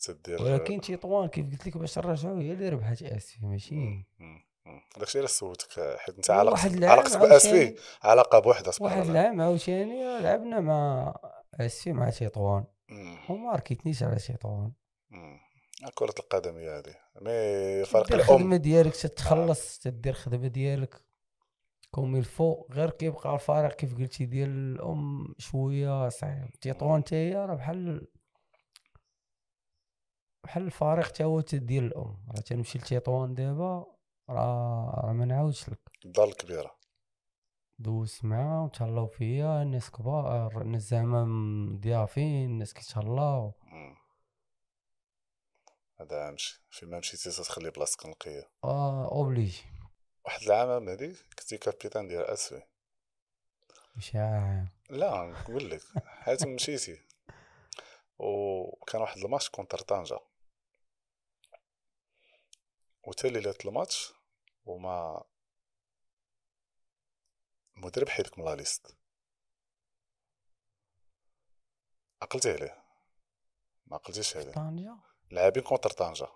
تدير 0.00 0.42
ولكن 0.42 0.80
تيطوان 0.80 1.28
كيف 1.28 1.50
قلت 1.50 1.66
لك 1.66 1.76
باش 1.76 1.98
نرجعو 1.98 2.36
هي 2.36 2.52
اللي 2.52 2.68
ربحت 2.68 3.02
اسفي 3.02 3.46
ماشي. 3.46 4.04
داكشي 4.96 5.18
علاش 5.18 5.30
سولتك؟ 5.30 5.96
حيت 5.98 6.16
أنت 6.16 6.30
واحد 6.30 6.84
علاقتك 6.84 6.84
علاقتك 6.84 7.18
باسفي 7.18 7.76
علاقة 8.02 8.38
بوحدة 8.38 8.70
سبحان 8.70 8.98
واحد 8.98 9.08
الله. 9.08 9.20
العام 9.20 9.40
عاوتاني 9.40 10.20
لعبنا 10.20 10.60
مع 10.60 11.14
اسفي 11.60 11.92
مع 11.92 12.10
تيطوان. 12.10 12.64
وما 13.28 13.52
ركيتنيش 13.52 14.02
على 14.02 14.16
تيطوان. 14.16 14.72
كرة 15.94 16.14
القدم 16.18 16.56
هي 16.56 16.68
هذه. 16.78 16.94
مي 17.20 17.84
فرق 17.84 18.06
الام 18.06 18.20
الخدمه 18.20 18.56
ديالك 18.56 18.96
تتخلص 18.96 19.78
تدير 19.78 20.12
الخدمه 20.12 20.48
ديالك. 20.48 21.11
كوم 21.94 22.16
الفو 22.16 22.66
غير 22.70 22.90
كيبقى 22.90 23.34
الفارق 23.34 23.76
كيف 23.76 23.94
قلتي 23.94 24.26
ديال 24.26 24.48
الأم 24.48 25.34
شوية 25.38 26.08
صعيب. 26.08 26.50
تيطوان 26.60 27.02
حتى 27.02 27.16
هي 27.16 27.34
راه 27.34 27.54
بحال 27.54 28.08
بحال 30.44 30.62
الفريق 30.62 31.04
حتى 31.04 31.24
هو 31.24 31.40
ديال 31.40 31.84
الأم. 31.84 32.16
راه 32.28 32.40
تنمشي 32.40 32.78
لتيطوان 32.78 33.34
دابا 33.34 33.86
راه 34.30 35.02
راه 35.04 35.12
ما 35.12 35.24
نعاودش 35.24 35.68
لك. 35.68 35.80
الدار 36.04 36.28
الكبيرة. 36.28 36.76
دوزت 37.78 38.24
معاه 38.24 38.64
وتهلاو 38.64 39.06
فيا. 39.06 39.62
الناس 39.62 39.90
كبار 39.90 40.62
الناس 40.62 40.82
زعما 40.82 41.24
مضيافين 41.24 42.50
الناس 42.50 42.74
كيتهلاو. 42.74 43.54
هذا 46.00 46.28
أهم 46.28 46.46
شي 46.46 46.64
فيما 46.70 46.98
مشيتي 46.98 47.30
تخلي 47.30 47.70
بلاصتك 47.70 48.06
نقية. 48.06 48.50
آه 48.64 49.12
obligé 49.12 49.62
واحد 50.24 50.42
العام 50.42 50.96
كنت 50.96 51.24
كنتي 51.38 51.58
capitaine 51.58 52.08
ديال 52.08 52.24
اسفي 52.24 52.62
إشاعة 53.96 54.72
لا 54.90 55.24
نقول 55.24 55.70
لك 55.70 55.82
حيت 56.06 56.46
مشيتي. 56.46 57.02
وكان 58.18 59.00
واحد 59.00 59.16
ال 59.18 59.23
match 59.23 59.50
contre 59.50 59.78
طنجة. 59.78 60.18
وتا 63.04 63.26
ليلة 63.26 63.54
الماتش 63.64 64.12
وما 64.64 65.24
المدرب 67.76 68.08
حيدك 68.08 68.38
من 68.38 68.44
la 68.44 68.54
liste. 68.54 68.96
عقلتي 72.22 72.52
عليه. 72.52 72.84
ما 73.86 73.96
عقلتيش 73.96 74.36
عليه. 74.36 74.52
طنجة؟ 74.52 74.96
لاعبين 75.30 75.62
contre 75.62 75.90
طنجة. 75.90 76.28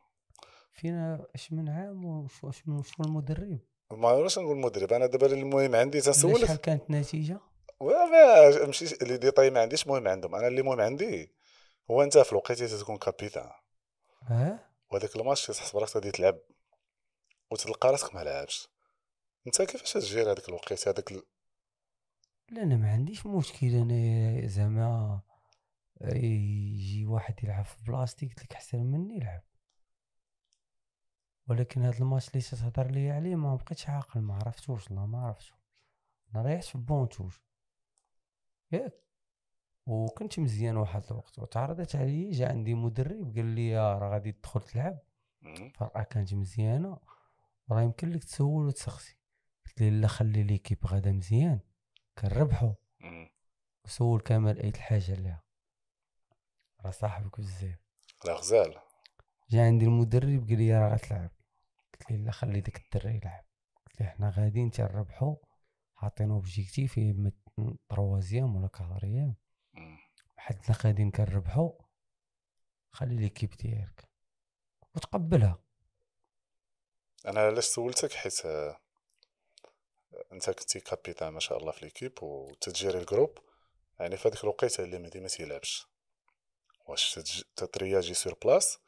فينا 0.72 1.26
اش 1.34 1.52
من 1.52 1.68
عام 1.68 2.04
واش 2.42 2.68
من 2.68 2.82
المدرب؟ 3.00 3.60
ما 3.90 4.08
عرفتش 4.08 4.38
نقول 4.38 4.56
المدرب 4.56 4.92
أنا 4.92 5.06
دابا 5.06 5.26
المهم 5.26 5.74
عندي 5.74 6.00
تنسولك 6.00 6.44
شحال 6.44 6.56
كانت 6.56 6.82
النتيجة؟ 6.90 7.40
وما 7.80 8.66
مشيت 8.66 9.02
les 9.02 9.16
détails 9.16 9.50
ما 9.50 9.60
عنديش 9.60 9.86
مهم 9.86 10.08
عندهم 10.08 10.34
أنا 10.34 10.46
اللي 10.46 10.62
مهم 10.62 10.80
عندي 10.80 11.32
هو 11.90 12.02
أنت 12.02 12.18
في 12.18 12.32
الوقيته 12.32 12.80
تكون 12.80 12.96
capitaine. 12.96 13.50
آه 14.30 14.58
وهذاك 14.90 15.16
الماتش 15.16 15.46
تحس 15.46 15.72
براسك 15.72 15.96
غادي 15.96 16.10
تلعب 16.10 16.38
وتلقى 17.50 17.90
راسك 17.90 18.14
ما 18.14 18.24
لعبش. 18.24 18.68
أنت 19.46 19.62
كيفاش 19.62 19.92
ت 19.92 19.99
gérer 19.99 20.32
هذاك 20.32 20.48
الوقيت 20.48 20.88
هذاك 20.88 21.12
ال... 21.12 21.22
لا 22.50 22.62
أنا 22.62 22.76
ما 22.76 22.90
عنديش 22.90 23.26
مشكل 23.26 23.66
أنا 23.66 24.46
زعما 24.46 25.20
يجي 26.00 27.06
واحد 27.06 27.34
يلعب 27.44 27.64
في 27.64 27.76
بلاصتي 27.86 28.26
قلت 28.26 28.42
لك 28.42 28.52
أحسن 28.52 28.78
مني 28.78 29.16
يلعب. 29.16 29.42
ولكن 31.48 31.82
هذا 31.82 31.98
الماتش 31.98 32.28
اللي 32.28 32.40
تهضر 32.40 32.90
لي 32.90 33.10
عليه 33.10 33.34
ما 33.36 33.54
بقيتش 33.54 33.88
عاقل 33.88 34.20
ما 34.20 34.34
عرفتوش 34.34 34.90
لا 34.90 35.06
ما 35.06 35.26
عرفتو 35.26 35.54
أنا 36.34 36.42
ريحت 36.42 36.64
في 36.64 36.78
banc 36.78 37.00
de 37.00 37.10
touche 37.10 37.42
ياك 38.72 39.06
وكنت 39.86 40.38
مزيان 40.38 40.76
واحد 40.76 41.02
الوقت 41.10 41.38
وتعرضت 41.38 41.96
عليا 41.96 42.32
جا 42.32 42.48
عندي 42.48 42.74
مدرب 42.74 43.36
قال 43.36 43.44
لي 43.44 43.76
راه 43.76 44.10
غادي 44.10 44.32
تدخل 44.32 44.60
تلعب. 44.60 44.98
فرقه 45.74 46.02
كانت 46.02 46.34
مزيانة 46.34 46.98
راه 47.70 47.82
يمكن 47.82 48.10
لك 48.10 48.24
تسول 48.24 48.66
وتسخسي. 48.66 49.16
قلت 49.66 49.80
لي 49.80 49.90
لا 49.90 50.08
خلي 50.08 50.42
ليكيب 50.42 50.86
غدا 50.86 51.12
مزيان 51.12 51.60
كنربحو. 52.18 52.74
وسول 53.84 54.20
كمال 54.20 54.62
أي 54.62 54.68
الحاجة 54.68 55.14
ليها 55.14 55.42
راه 56.80 56.90
صاحبك 56.90 57.40
بزاف. 57.40 57.78
لا 58.24 58.32
غزال. 58.34 58.74
جا 59.50 59.66
عندي 59.66 59.84
المدرب 59.84 60.48
قال 60.48 60.58
لي 60.58 60.78
راه 60.78 60.94
غتلعب. 60.94 61.30
قلت 62.08 62.18
لي 62.18 62.24
لا 62.24 62.32
خلي 62.32 62.60
داك 62.60 62.76
الدري 62.76 63.16
يلعب. 63.16 63.44
قلت 63.86 64.00
لي 64.00 64.06
حنا 64.06 64.30
غاديين 64.36 64.70
تنربحو 64.70 65.36
حاطين 65.94 66.30
objectif 66.30 66.98
يا 66.98 67.10
إما 67.10 67.32
troisième 67.88 68.56
ولا 68.56 68.68
quatrième 68.68 69.34
مم. 69.74 69.98
حدنا 70.36 70.76
غاديين 70.84 71.10
كنربحو 71.10 71.78
خلي 72.90 73.16
l'équipe 73.16 73.50
ديالك 73.50 74.08
وتقبلها. 74.94 75.58
أنا 77.26 77.40
علاش 77.40 77.64
سولتك؟ 77.64 78.12
حيت 78.12 78.46
آه، 78.46 78.80
أنت 80.32 80.50
كنتي 80.50 80.80
capitaine 80.80 81.28
ما 81.28 81.40
شاء 81.40 81.58
الله 81.58 81.72
في 81.72 81.84
l'équipe 81.84 82.22
وتت 82.22 82.51
gérer 82.51 82.98
ال 82.98 83.03
groupe. 83.03 83.38
يعني 84.00 84.16
في 84.16 84.28
هذيك 84.28 84.44
الوقيتة 84.44 84.84
اللي 84.84 84.98
مهدي 84.98 85.20
ما 85.20 85.28
تيلعبش. 85.28 85.86
واش 86.86 87.14
تت 87.56 87.71
réagir 87.71 88.14
sur 88.14 88.34
place 88.44 88.78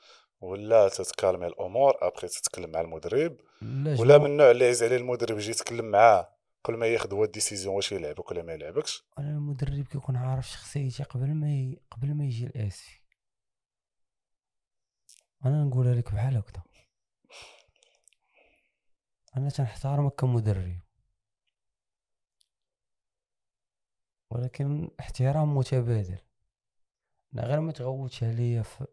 ولا 0.41 0.89
تتكالمي 0.89 1.47
الأمور 1.47 1.99
ابخي 2.03 2.29
تتكلم 2.29 2.71
مع 2.71 2.81
المدرب 2.81 3.37
لا 3.63 4.01
ولا 4.01 4.19
من 4.19 4.27
النوع 4.27 4.51
اللي 4.51 4.65
عايز 4.65 4.83
عليه 4.83 4.97
المدرب 4.97 5.39
يجي 5.39 5.51
يتكلم 5.51 5.85
معاه 5.85 6.35
قبل 6.65 6.77
ما 6.77 6.87
ياخذ 6.87 7.15
هو 7.15 7.25
الديسيزيون 7.25 7.75
واش 7.75 7.93
يلعبك 7.93 8.31
ولا 8.31 8.43
ما 8.43 8.53
يلعبكش. 8.53 9.05
أنا 9.19 9.31
المدرب 9.31 9.85
كيكون 9.85 10.17
عارف 10.17 10.49
شخصيتي 10.49 11.03
قبل 11.03 11.35
ما 11.35 11.51
ي... 11.51 11.81
قبل 11.91 12.15
ما 12.15 12.25
يجي 12.25 12.47
الاسفي 12.47 13.01
أنا 15.45 15.65
نقولها 15.65 15.95
لك 15.95 16.13
بحال 16.13 16.37
هكذا. 16.37 16.63
أنا 19.37 19.49
تنحترمك 19.51 20.15
كمدرب. 20.15 20.81
ولكن 24.31 24.91
احترام 25.01 25.57
متبادل. 25.57 26.19
أنا 27.35 27.43
غير 27.43 27.61
ما 27.61 27.73
تغوتش 27.73 28.25
عليا 28.25 28.63
في 28.63 28.87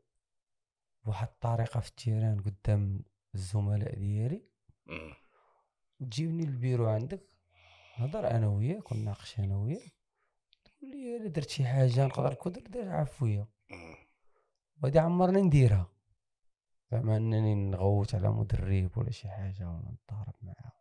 بواحد 1.05 1.27
الطريقة 1.27 1.79
في 1.79 1.89
ال 1.89 1.96
terrain 1.96 2.41
قدام 2.41 3.03
الزملاء 3.35 3.99
ديالي. 3.99 4.43
مم. 4.85 5.13
وتجيبني 5.99 6.45
للبيرو 6.45 6.87
عندك 6.87 7.29
نهضر 7.99 8.31
أنا 8.31 8.47
وياك 8.47 8.91
ونناقش 8.91 9.39
أنا 9.39 9.57
وياك 9.57 9.93
تقول 10.65 10.91
لي 10.91 11.17
الا 11.17 11.27
درت 11.27 11.49
شي 11.49 11.65
حاجة 11.65 12.05
نقدر 12.05 12.33
كون 12.33 12.51
درت 12.51 12.77
عفوية. 12.77 13.47
وهادي 14.83 14.99
عمرني 14.99 15.41
نديرها. 15.41 15.91
زعما 16.91 17.17
أنني 17.17 17.55
نغوت 17.55 18.15
على 18.15 18.29
مدرب 18.31 18.97
ولا 18.97 19.11
شي 19.11 19.29
حاجة 19.29 19.69
ولا 19.69 19.91
نتضارب 19.91 20.35
معاه. 20.41 20.71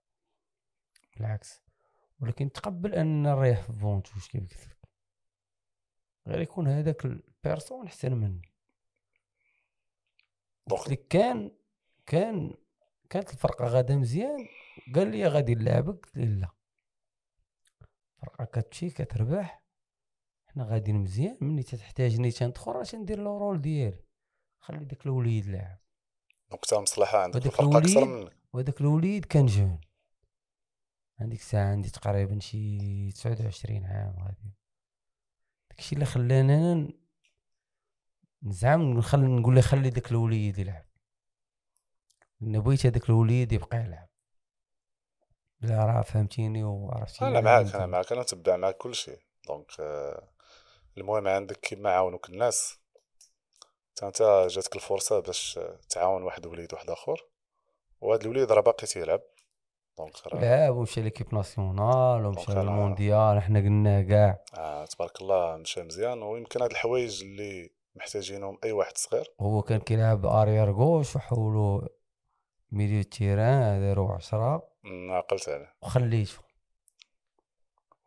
بالعكس. 1.16 1.62
ولكن 2.20 2.52
تقبل 2.52 2.94
أن 2.94 3.22
نريح 3.22 3.62
في 3.62 3.72
banc 3.72 3.91
de 3.91 4.00
touche 4.00 4.28
كيف 4.28 4.42
قلت 4.42 4.66
لك 4.66 4.88
غير 6.26 6.40
يكون 6.40 6.68
هذاك 6.68 7.04
ال 7.04 7.13
personne 7.13 7.86
أحسن 7.86 8.12
مني. 8.12 8.53
كان 11.10 11.50
كان 12.06 12.54
كانت 13.10 13.30
الفرقة 13.32 13.64
غادا 13.66 13.96
مزيان 13.96 14.46
قال 14.94 15.10
لي 15.10 15.26
غادي 15.26 15.54
نلعبك 15.54 16.06
قلت 16.06 16.16
لا. 16.16 16.48
الفرقه 18.16 18.44
كتمشي 18.44 18.90
كتربح. 18.90 19.64
حنا 20.46 20.64
غاديين 20.64 20.96
مزيان 20.96 21.36
ملي 21.40 21.62
تحتاجني 21.62 22.30
تندخل 22.30 22.72
راه 22.72 22.82
تندير 22.82 23.18
le 23.20 23.38
rôle 23.38 23.60
ديالي. 23.60 24.04
خلي 24.60 24.84
داك 24.84 25.06
الوليد 25.06 25.46
لاعب. 25.46 25.78
donc 26.50 26.64
تا 26.64 26.80
مصلحة 26.80 27.18
عندك 27.22 27.46
أكثر 27.46 27.62
الوليد- 27.62 27.98
منك. 27.98 28.36
وهذاك 28.52 28.80
الوليد 28.80 29.24
كان 29.24 29.46
jeune. 29.46 29.80
هذيك 31.20 31.40
الساعة 31.40 31.70
عندي 31.70 31.90
تقريبا 31.90 32.40
شي 32.40 33.12
تسعود 33.12 33.40
وعشرين 33.42 33.84
عام 33.84 34.16
غادي. 34.24 34.54
داكشي 35.70 35.94
اللي 35.94 36.04
خلاني 36.06 36.54
أنا 36.54 36.74
ن- 36.74 37.03
نزعم 38.44 38.98
نخلي 38.98 39.26
نقول 39.26 39.54
له 39.54 39.60
خلي 39.60 39.90
داك 39.90 40.10
الوليد 40.10 40.58
يلعب. 40.58 40.84
لأن 42.40 42.60
بغيت 42.60 42.86
هذاك 42.86 43.10
الوليد 43.10 43.52
يبقى 43.52 43.76
يلعب. 43.76 44.08
لا 45.60 45.84
راه 45.84 46.02
فهمتيني 46.02 46.64
وعرفتيني 46.64 47.30
أنا 47.30 47.40
معاك 47.40 47.74
أنا. 47.74 47.86
معاك 47.86 48.12
أنا 48.12 48.22
نتبع 48.22 48.56
معاك 48.56 48.76
كل 48.76 48.94
شيء. 48.94 49.18
donc 49.46 49.66
آه، 49.80 50.28
المهم 50.98 51.28
عندك 51.28 51.56
كيما 51.56 51.90
عاونوك 51.90 52.28
الناس. 52.28 52.78
انت 54.02 54.46
جاتك 54.50 54.76
الفرصة 54.76 55.20
باش 55.20 55.60
تعاون 55.88 56.22
واحد 56.22 56.46
وليد 56.46 56.74
واحد 56.74 56.90
آخر 56.90 57.26
وهاد 58.00 58.20
الوليد 58.22 58.52
راه 58.52 58.60
باقي 58.60 58.86
تيلعب. 58.86 59.20
دونك 59.98 60.26
راه 60.26 60.40
لعب 60.40 60.76
ومشى 60.76 61.02
l'équipe 61.02 61.34
nationale 61.34 62.26
ومشى 62.26 62.52
للمونديال 62.52 63.42
حنا 63.42 63.58
قلناه 63.58 64.02
كاع. 64.02 64.44
آه 64.54 64.84
تبارك 64.84 65.20
الله 65.20 65.56
مشى 65.56 65.82
مزيان 65.82 66.22
ويمكن 66.22 66.62
هاد 66.62 66.70
الحوايج 66.70 67.22
اللي 67.22 67.70
محتاجينهم 67.94 68.58
أي 68.64 68.72
واحد 68.72 68.98
صغير. 68.98 69.34
هو 69.40 69.62
كان 69.62 69.80
كيلعب 69.80 70.26
arrière 70.26 70.70
gauche 70.70 71.16
وحولو 71.16 71.88
milieu 72.72 73.02
terrain 73.02 73.80
دارو 73.80 74.12
عشرة 74.12 74.68
مم، 74.84 75.10
عقلت 75.12 75.48
عليه. 75.48 75.74
وخليته 75.82 76.38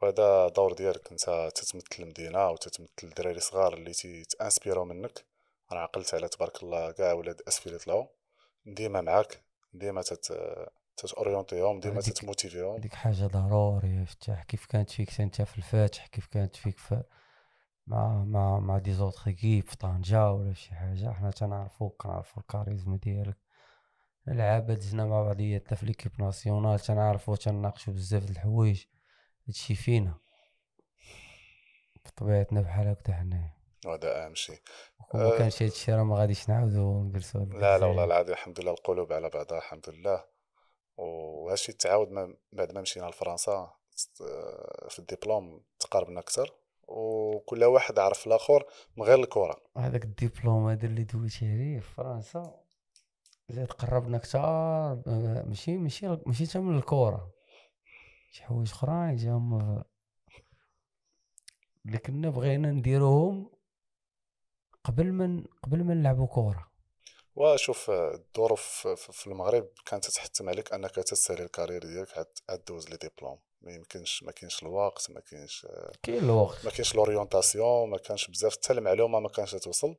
وهذا 0.02 0.48
دور 0.48 0.74
ديالك 0.74 1.12
أنت 1.12 1.52
تتمثل 1.56 2.04
المدينة 2.04 2.50
وتتمثل 2.50 2.92
الدراري 3.04 3.40
صغار 3.40 3.74
اللي 3.74 3.94
تيت 3.94 4.17
inspirer 4.17 4.78
و 4.78 4.86
منك. 4.86 5.26
أنا 5.72 5.80
عقلت 5.80 6.14
على 6.14 6.28
تبارك 6.28 6.64
الله 6.64 6.92
كاع 6.92 7.14
ولاد 7.14 7.42
آسفي 7.48 7.70
اللي 7.70 7.80
طلعوا 7.80 8.08
ديما 8.66 9.02
معاك 9.02 9.44
ديما 9.74 10.02
تت 10.02 10.34
تتورينتيهم 10.98 11.80
ديما 11.80 12.02
تتموتيفيهم. 12.02 12.76
هذيك 12.76 12.94
حاجة 12.94 13.28
ضرورية 13.28 14.06
فتح 14.06 14.44
كيف 14.44 14.66
كانت 14.66 14.90
فيك 14.90 15.22
أنت 15.22 15.42
في 15.42 15.58
الفاتح؟ 15.58 16.08
كيف 16.08 16.28
كانت 16.28 16.56
فيك 16.56 16.78
في 16.78 17.04
مع 17.88 18.24
مع 18.24 18.60
مع 18.60 18.78
دي 18.78 18.94
زوطخ 18.94 19.28
ايكيب 19.28 19.68
في 19.68 19.78
طنجة 19.78 20.32
ولا 20.32 20.54
شي 20.54 20.76
حاجة. 20.76 21.12
حنا 21.12 21.32
تنعرفوك 21.32 22.02
كنعرفو 22.02 22.42
الكاريزما 22.42 22.98
ديالك 22.98 23.38
العابة 24.28 24.74
دزنا 24.74 25.06
مع 25.06 25.24
بعضياتنا 25.24 25.76
في 25.78 25.86
ليكيب 25.86 26.12
ناسيونال 26.22 26.80
تنعرفو 26.80 27.36
تناقشو 27.36 27.92
بزاف 27.92 28.24
د 28.24 28.30
الحوايج. 28.30 28.86
هادشي 29.48 29.76
فينا. 29.76 30.20
بطبيعتنا 32.06 32.62
بحال 32.62 32.88
هكدا 32.88 33.14
حنايا. 33.14 33.58
وهذا 33.86 34.26
أهم 34.26 34.36
شيء 34.36 34.60
آه. 35.16 35.18
ما 35.18 35.38
كانش 35.38 35.64
هادشي 35.64 35.94
راه 35.94 36.04
ما 36.04 36.16
غاديش 36.16 36.50
نعاودو 36.50 37.04
نجلسو 37.04 37.40
لا 37.40 37.78
لا 37.78 37.86
والله. 37.86 38.04
العظيم 38.04 38.34
الحمد 38.34 38.60
لله 38.60 38.72
القلوب 38.72 39.14
على 39.14 39.30
بعضها 39.30 39.58
الحمد 39.58 39.90
لله. 39.90 40.26
وهادشي 40.98 41.74
تعاود 41.74 42.08
بعد 42.52 42.72
ما 42.72 42.82
مشينا 42.82 43.06
لفرنسا 43.06 43.74
ت- 43.98 44.24
في 44.90 45.00
الدبلوم 45.00 45.64
تقاربنا 45.80 46.20
أكثر. 46.20 46.54
وكل 46.88 47.64
واحد 47.64 48.00
عرف 48.00 48.28
الآخر 48.28 48.66
من 48.98 49.04
غير 49.04 49.20
الكره 49.20 49.62
هذاك 49.78 50.04
الدبلوم 50.04 50.68
هذا 50.70 50.86
اللي 50.86 51.04
دويتي 51.04 51.46
عليه 51.52 51.80
في 51.80 51.94
فرنسا 51.94 52.62
زاد 53.50 53.68
قربنا 53.72 54.18
كتار 54.18 55.02
آه، 55.08 55.44
ماشي 55.48 55.78
ماشي 55.78 56.08
ماشي 56.26 56.46
حتى 56.48 56.60
من 56.60 56.78
الكورة. 56.78 57.32
شي 58.32 58.44
حوايج 58.44 58.72
أخرين 58.72 59.16
جاهم 59.16 59.84
اللي 61.86 61.98
كنا 61.98 62.30
بغينا 62.30 62.72
نديروهم 62.72 63.52
قبل 64.84 65.12
ما 65.14 65.44
قبل 65.64 65.84
ما 65.84 65.94
نلعبوا 65.94 66.28
كره 66.28 66.68
وشوف 67.36 67.90
الظروف 67.90 68.88
في- 68.88 69.28
المغرب 69.28 69.68
كانت 69.86 70.06
تحتم 70.06 70.50
عليك 70.50 70.74
أنك 70.74 70.92
تسالي 70.96 71.44
ال 71.44 71.48
carrière 71.48 71.82
ديالك 71.84 72.28
عاد 72.50 72.64
دوز 72.68 72.90
les 72.90 72.98
diplômes. 72.98 73.40
ما 73.62 73.72
يمكنش 73.72 74.24
ما 74.24 74.32
كاينش 74.32 74.64
الوقت 74.64 75.12
ما 75.12 75.20
كاينش 75.20 75.68
كاين 76.04 76.24
الوقت. 76.24 76.66
ما 76.66 76.72
كاينش 76.72 76.96
l'orientation 76.96 77.90
ما 77.90 77.98
كانش 77.98 78.28
بزاف 78.28 78.54
حتى 78.54 78.74
المعلومه 78.74 79.20
ما 79.20 79.30
كانش 79.30 79.52
توصل. 79.52 79.96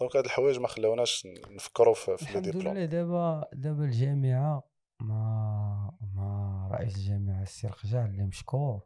donc 0.00 0.16
هاد 0.16 0.24
الحوايج 0.24 0.58
ما 0.58 0.68
خلاوناش 0.68 1.26
نفكروا 1.50 1.94
في, 1.94 2.16
في 2.16 2.22
الحمد 2.22 2.48
لله 2.48 2.84
دابا 2.84 3.48
دابا 3.52 3.84
الجامعة 3.84 4.68
مع 5.00 5.92
مع 6.14 6.68
رئيس 6.72 6.96
الجامعة 6.96 7.42
السي 7.42 7.66
لقجع 7.66 8.04
اللي 8.04 8.22
مشكور 8.24 8.80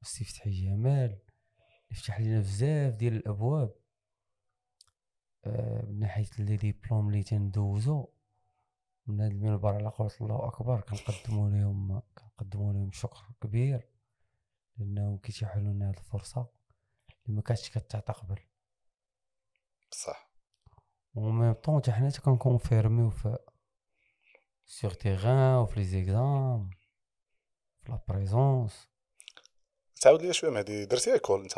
والسي 0.00 0.24
فتحي 0.24 0.50
جمال 0.50 1.18
يفتح 1.90 2.20
لنا 2.20 2.38
بزاف 2.38 2.94
ديال 2.94 3.16
الأبواب. 3.16 3.74
آه، 5.44 5.84
من 5.86 5.98
ناحية 5.98 6.26
les 6.38 6.56
diplômes 6.56 7.08
اللي 7.08 7.22
تندوزو. 7.22 8.08
من 9.06 9.20
هذا 9.20 9.30
المنبر 9.30 9.74
على 9.74 9.88
قولة 9.88 10.12
الله 10.20 10.48
أكبر. 10.48 10.80
كنقدموا 10.80 11.50
لهم 11.50 12.02
كنقدموا 12.18 12.72
لهم 12.72 12.92
شكر 12.92 13.22
كبير 13.42 13.88
لأنهم 14.76 15.18
كيتيحوا 15.18 15.60
لنا 15.60 15.90
هذه 15.90 15.98
الفرصة 15.98 16.46
اللي 17.26 17.36
ما 17.36 17.42
كانتش 17.42 17.70
كتعطى 17.70 18.12
قبل 18.12 18.38
بصح 19.90 20.32
و 21.14 21.22
même 21.22 21.52
temps 21.52 21.82
حتى 21.82 21.92
حنا 21.92 22.10
كن 22.10 22.27
confirmer 22.27 23.02
و 23.02 23.10
في 23.10 23.38
sur 24.66 24.94
terrain 24.94 25.54
وفي 25.54 25.80
les 25.80 25.84
examens 25.84 26.70
في 27.82 27.92
la 27.92 28.04
présence 28.08 28.88
تعاود 30.00 30.22
لي 30.22 30.32
شوية 30.32 30.50
مهدي. 30.50 30.84
درتي 30.84 31.12
école 31.12 31.42
أنت؟ 31.42 31.54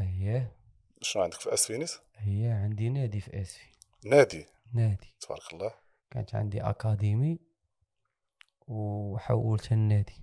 اييه 0.00 0.56
شنو 1.02 1.22
عندك 1.22 1.40
في 1.40 1.54
اسفي 1.54 1.76
نيت 1.76 1.98
هي 2.16 2.50
عندي 2.50 2.88
نادي 2.88 3.20
في 3.20 3.42
اسفي 3.42 3.70
نادي. 4.04 4.46
نادي. 4.74 5.14
تبارك 5.20 5.52
الله. 5.52 5.74
كانت 6.10 6.34
عندي 6.34 6.62
académie 6.62 7.38
وحولت 8.66 9.72
النادي. 9.72 10.22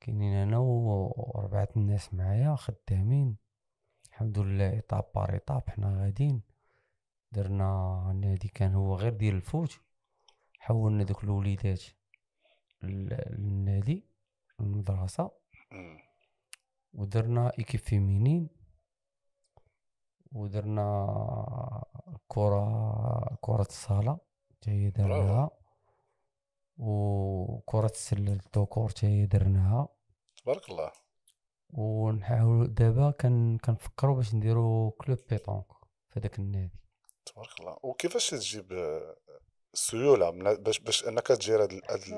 كاينين 0.00 0.32
أنا 0.34 0.58
وربعة 0.58 1.68
الناس 1.76 2.14
معايا 2.14 2.54
خدامين. 2.56 3.36
الحمد 4.08 4.38
لله 4.38 4.70
étape 4.70 5.04
par 5.14 5.32
étape 5.32 5.70
حنا 5.70 6.02
غاديين. 6.02 6.42
درنا 7.32 8.08
النادي 8.10 8.48
كان 8.48 8.74
هو 8.74 8.94
غير 8.94 9.12
ديال 9.12 9.34
ال 9.34 9.43
foot 9.43 9.80
حولنا 10.58 11.04
دوك 11.04 11.24
الوليدات 11.24 11.82
لل- 12.82 13.24
للنادي 13.38 14.06
المدرسة. 14.60 15.30
مم. 15.72 15.98
ودرنا 16.92 17.52
équipe 17.58 17.80
féminine. 17.80 18.48
ودرنا 20.32 21.84
كرة 22.28 23.38
كرة 23.40 23.62
الصالة 23.62 24.18
حتى 24.50 24.70
هي 24.70 24.90
درناها 24.90 25.50
وكرة 26.78 27.86
السلة 27.86 28.32
الذكور 28.32 28.88
حتى 28.88 29.06
هي 29.06 29.26
درناها 29.26 29.88
تبارك 30.42 30.68
الله. 30.70 30.92
ونحاول 31.70 32.74
دابا 32.74 33.10
كان 33.10 33.58
كنفكروا 33.58 34.16
باش 34.16 34.34
نديرو 34.34 34.90
club 34.90 35.18
pétanque 35.30 35.64
في 36.08 36.20
داك 36.20 36.38
النادي. 36.38 36.80
تبارك 37.26 37.60
الله. 37.60 37.78
وكيفاش 37.82 38.30
تجيب 38.30 38.72
السيولة؟ 39.74 40.30
باش 40.54 40.78
باش 40.78 41.04
أنك 41.08 41.26
ت 41.26 41.32
gérer 41.32 41.62
هاد 41.62 41.72
ال- 41.72 41.82
هاد 41.90 42.12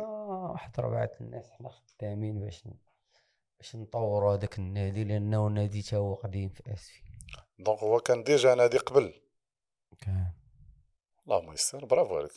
واحد 0.51 0.81
ربعة 0.81 1.11
الناس 1.21 1.51
حنا 1.51 1.69
خدامين 1.69 2.41
باش 2.41 2.65
باش 3.59 3.77
نطوروا 3.77 4.35
هذاك 4.35 4.59
النادي 4.59 5.05
لأنه 5.05 5.47
نادي 5.49 5.83
تا 5.83 5.97
هو 5.97 6.15
قديم 6.15 6.49
في 6.49 6.73
آسفي. 6.73 7.03
donc 7.59 7.79
هو 7.79 8.01
كان 8.01 8.23
déjà 8.23 8.55
نادي 8.55 8.79
قبل. 8.79 9.21
كان 9.99 10.33
اللهم 11.27 11.53
يسر 11.53 11.85
برافو 11.85 12.17
عليك. 12.17 12.33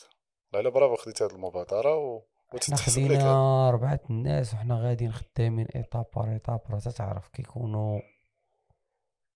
لا 0.54 0.62
لا 0.62 0.70
برافو 0.70 0.96
خديت 0.96 1.22
هاد 1.22 1.32
المبادرة 1.32 1.96
و... 1.98 2.22
حنا 2.68 2.76
خدينا 2.76 3.70
ربعة 3.72 4.00
الناس 4.10 4.54
وحنا 4.54 4.76
غاديين 4.76 5.12
خدامين 5.12 5.68
étape 5.76 6.06
par 6.16 6.32
étape 6.32 6.62
راه 6.70 6.80
تتعرف 6.80 7.28
كيكونوا 7.28 8.02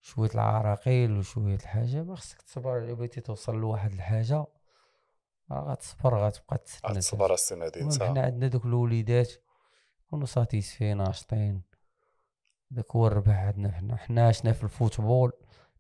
شوية 0.01 0.30
العراقيل 0.36 1.18
وشوية 1.18 1.55
الحاجة. 1.55 2.03
ما 2.03 2.16
خصك 2.16 2.41
تصبر 2.41 2.70
على 2.70 2.95
بغيتي 2.95 3.22
توصل 3.22 3.55
لواحد 3.55 3.93
الحاجة 3.93 4.45
راه 5.51 5.72
غتصبر 5.72 6.18
غتبقى 6.18 6.57
تسنى 6.57 7.59
مهدي 7.59 7.80
المهم 7.80 7.91
انت 7.91 8.03
حنا 8.03 8.22
عندنا 8.22 8.47
دوك 8.47 8.66
الوليدات 8.66 9.32
كونوا 10.09 10.26
satisfaits 10.26 10.93
ناشطين. 10.93 11.61
داك 12.72 12.95
هو 12.95 13.07
الربح 13.07 13.36
عندنا 13.36 13.72
حنا. 13.72 13.95
حنا 13.95 14.28
عشنا 14.28 14.53
في 14.53 14.63
ال 14.63 14.70
football. 14.70 15.32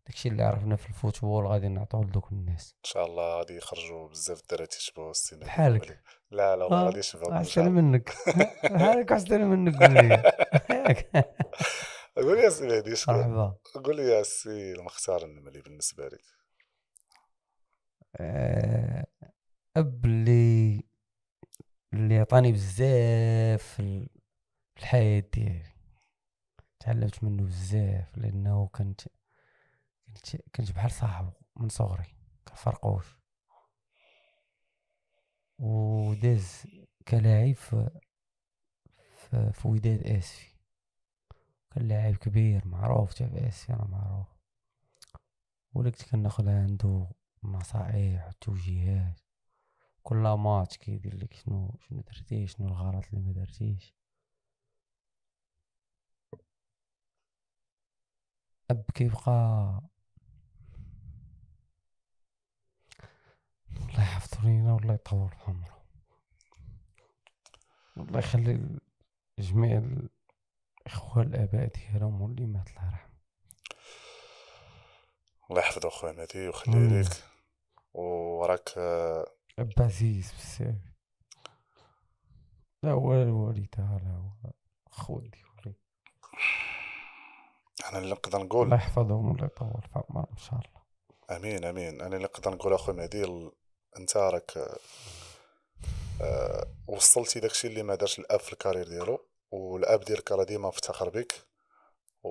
داكشي 0.07 0.29
اللي 0.29 0.43
عرفنا 0.43 0.75
في 0.75 0.89
ال 0.89 0.96
football 0.96 1.47
غادي 1.47 1.67
نعطوه 1.67 2.03
لدوك 2.03 2.31
الناس. 2.31 2.75
إن 2.85 2.89
شاء 2.89 3.05
الله 3.05 3.37
غادي 3.37 3.57
يخرجوا 3.57 4.07
بزاف 4.09 4.41
الدراري 4.41 4.67
تيشبهوا 4.67 5.11
السي 5.11 5.35
مهدي 5.35 5.45
بحالك. 5.47 6.01
لا 6.31 6.55
لا 6.55 6.65
آه، 6.65 6.85
غادي 6.85 7.01
شاء 7.01 7.33
احسن 7.33 7.71
منك. 7.71 8.13
بحالك 8.73 9.11
احسن 9.11 9.41
منك 9.41 9.75
قول 9.83 9.93
لي. 9.93 10.23
قول 12.15 12.37
لي 12.37 12.43
يا 12.43 12.49
سي 12.49 12.67
مهدي 12.67 12.93
مرحبا. 13.07 13.57
قول 13.83 13.95
لي 13.95 14.03
يا 14.03 14.23
سي 14.23 14.71
المختار 14.71 15.23
النملي 15.25 15.61
بالنسبة 15.61 16.07
لك. 16.07 16.21
آه، 18.15 19.05
أب 19.77 20.05
اللي 20.05 20.83
اللي 21.93 22.17
عطاني 22.19 22.51
بزاف 22.51 23.63
في 23.63 23.79
ال- 23.79 24.09
في 24.75 24.81
الحياة 24.81 25.23
ديالي. 25.33 25.75
تعلمت 26.79 27.23
منه 27.23 27.43
بزاف 27.43 28.17
لأنه 28.17 28.67
كنت 28.71 29.01
كنت 30.15 30.35
كنت 30.55 30.71
بحال 30.71 30.91
صاحبه 30.91 31.33
من 31.55 31.69
صغري 31.69 32.15
كنفرقوش 32.47 33.05
وداز 35.59 36.63
كلاعب 37.07 37.55
في 37.55 37.89
في, 39.17 39.51
في 39.53 39.67
وداد 39.67 40.03
آسفي. 40.07 40.55
كان 41.71 41.87
لاعب 41.87 42.15
كبير 42.15 42.67
معروف 42.67 43.13
تا 43.13 43.27
في 43.27 43.47
آسفي 43.47 43.73
أنا 43.73 43.85
معروف. 43.85 44.27
ولا 45.73 45.89
كنت 45.89 46.09
كناخد 46.11 46.47
عنده 46.47 47.07
النصائح 47.43 48.25
والتوجيهات 48.25 49.19
كل 50.03 50.17
ماتش 50.17 50.77
كيدير 50.77 51.15
لك 51.15 51.33
شنو 51.33 51.77
شنو 51.81 52.01
درتي 52.01 52.47
شنو 52.47 52.67
الغلط 52.67 53.05
اللي 53.13 53.21
ما 53.21 53.31
درتيش. 53.31 53.95
أب 58.71 58.85
كيبقى 58.93 59.81
الله 63.77 64.01
يحفظو 64.01 64.47
لينا 64.47 64.73
والله 64.73 64.93
يطول 64.93 65.29
في 65.29 65.43
عمره. 65.47 65.85
والله 67.97 68.19
يخلي 68.19 68.79
جميع 69.39 69.81
الإخوة 70.85 71.23
الآباء 71.23 71.67
ديالهم 71.67 72.21
واللي 72.21 72.45
مات 72.45 72.69
الله 72.69 72.85
يرحمه 72.85 73.15
الله 75.49 75.61
يحفظه 75.61 75.89
خويا 75.89 76.11
مهدي 76.11 76.47
ويخليه 76.47 76.77
آمين. 76.77 77.01
ليك. 77.01 77.23
وراك 77.93 78.77
اب 79.59 79.73
عزيز 79.79 80.33
بزاف. 80.33 80.75
لا 82.83 82.91
هو 82.91 83.13
الوالدة 83.13 83.99
لا 84.03 84.11
هو 84.11 84.51
خويا 84.89 85.29
ديالي 85.29 85.75
أنا 87.89 87.97
اللي 87.97 88.11
نقدر 88.11 88.37
الله 88.37 88.45
نقول 88.45 88.73
يحفظهم 88.73 89.27
والله 89.27 89.45
يطول 89.45 89.81
في 89.81 89.89
عمرهم 90.09 90.27
إن 90.31 90.37
شاء 90.37 90.59
الله. 90.59 90.81
آمين 91.37 91.65
آمين. 91.65 92.01
أنا 92.01 92.15
اللي 92.15 92.23
نقدر 92.23 92.51
نقول 92.51 92.73
أخويا 92.73 92.97
مهدي 92.97 93.51
انت 93.97 94.17
راك 94.17 94.57
آه، 96.21 96.67
وصلتي 96.87 97.39
داكشي 97.39 97.67
اللي 97.67 97.83
ما 97.83 97.95
دارش 97.95 98.19
الاب 98.19 98.39
في 98.39 98.53
الكارير 98.53 98.87
ديالو 98.87 99.25
والاب 99.51 100.03
ديالك 100.03 100.31
راه 100.31 100.43
ديما 100.43 100.69
افتخر 100.69 101.09
بك 101.09 101.33
و... 102.23 102.29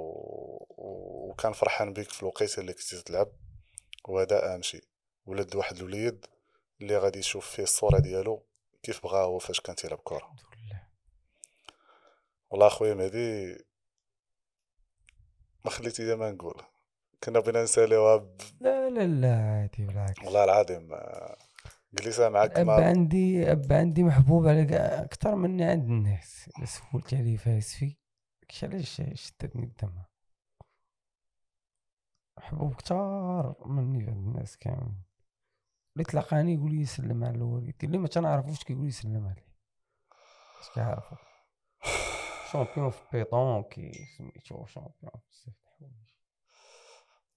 وكان 1.30 1.52
فرحان 1.52 1.92
بك 1.92 2.10
في 2.10 2.22
الوقيته 2.22 2.60
اللي 2.60 2.72
كنتي 2.72 3.02
تلعب 3.02 3.28
وهذا 4.08 4.54
أهم 4.54 4.62
شيء 4.62 4.84
ولد 5.26 5.56
واحد 5.56 5.76
الوليد 5.76 6.26
اللي 6.80 6.98
غادي 6.98 7.18
يشوف 7.18 7.50
فيه 7.50 7.62
الصورة 7.62 7.98
ديالو 7.98 8.46
كيف 8.82 9.02
بغا 9.02 9.18
هو 9.18 9.38
فاش 9.38 9.60
كان 9.60 9.76
تيلعب 9.76 9.98
كرة. 10.04 10.34
والله 12.50 12.66
أخويا 12.66 12.94
مهدي 12.94 13.58
ما 15.64 15.70
خليتي 15.70 16.04
لي 16.04 16.16
ما 16.16 16.30
نقول 16.30 16.62
كنا 17.24 17.40
بغينا 17.40 17.62
نساليوها 17.62 18.16
ب... 18.16 18.40
لا 18.60 18.90
لا 18.90 19.06
لا 19.06 19.34
عادي 19.36 19.86
بالعكس. 19.86 20.22
والله 20.24 20.44
العظيم 20.44 20.92
آه، 20.94 21.36
جلسة 21.94 22.28
معاك 22.28 22.58
اب 22.58 22.66
ما 22.66 22.86
عندي 22.86 23.52
اب 23.52 23.72
عندي 23.72 24.02
محبوب 24.02 24.46
على 24.46 24.76
أكثر 24.76 25.34
مني 25.34 25.64
عند 25.64 25.84
الناس. 25.84 26.50
سولت 26.64 27.14
عليه 27.14 27.36
فيه 27.36 27.96
داكشي 28.40 28.66
علاش 28.66 29.02
شدتني 29.14 29.64
الدم 29.64 30.02
محبوب 32.38 32.74
كتار 32.74 33.56
مني 33.66 33.98
عند 33.98 34.26
الناس 34.26 34.56
كاملين. 34.56 35.04
اللي 35.96 36.04
تلاقاني 36.04 36.54
يقول 36.54 36.74
لي 36.74 36.84
سلم 36.84 37.24
على 37.24 37.36
الوالد 37.36 37.84
اللي 37.84 37.98
ما 37.98 38.08
تنعرفوش 38.08 38.64
كيقول 38.64 38.84
لي 38.84 38.90
سلم 38.90 39.26
عليه؟ 39.26 39.54
باش 40.58 40.70
كيعرفو 40.74 41.16
champion 42.52 42.90
في 42.90 43.02
pétanque 43.12 43.74
سميتو 44.18 44.66
champion 44.66 45.12
بزاف. 45.30 45.63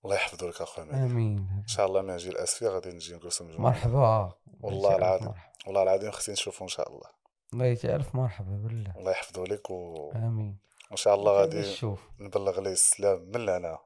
الله 0.07 0.15
يحفظو 0.15 0.47
لك 0.47 0.61
اخويا 0.61 1.05
آمين. 1.05 1.37
إن 1.37 1.67
شاء 1.67 1.85
الله 1.85 2.01
ما 2.01 2.13
نجي 2.13 2.29
الاسفي 2.29 2.67
غادي 2.67 2.89
نجي 2.89 3.15
نجلسو 3.15 3.43
مجموعة 3.45 3.71
مرحبا. 3.71 4.33
والله 4.61 4.95
العظيم. 4.95 5.33
والله 5.65 5.83
العظيم 5.83 6.11
خصني 6.11 6.33
نشوفو 6.33 6.63
إن 6.63 6.69
شاء 6.69 6.89
الله. 6.89 7.09
الله 7.53 7.65
يجي 7.65 7.95
الف 7.95 8.15
مرحبا 8.15 8.55
بالله. 8.63 8.93
الله 8.97 9.11
يحفظو 9.11 9.43
لك 9.45 9.69
و- 9.69 10.11
آمين. 10.11 10.57
وان 10.89 10.97
شاء 10.97 11.15
الله 11.15 11.31
غادي 11.31 11.61
تشوف 11.61 12.09
نبلغ 12.19 12.59
ليه 12.59 12.71
السلام 12.71 13.19
من 13.21 13.45
لهنا 13.45 13.79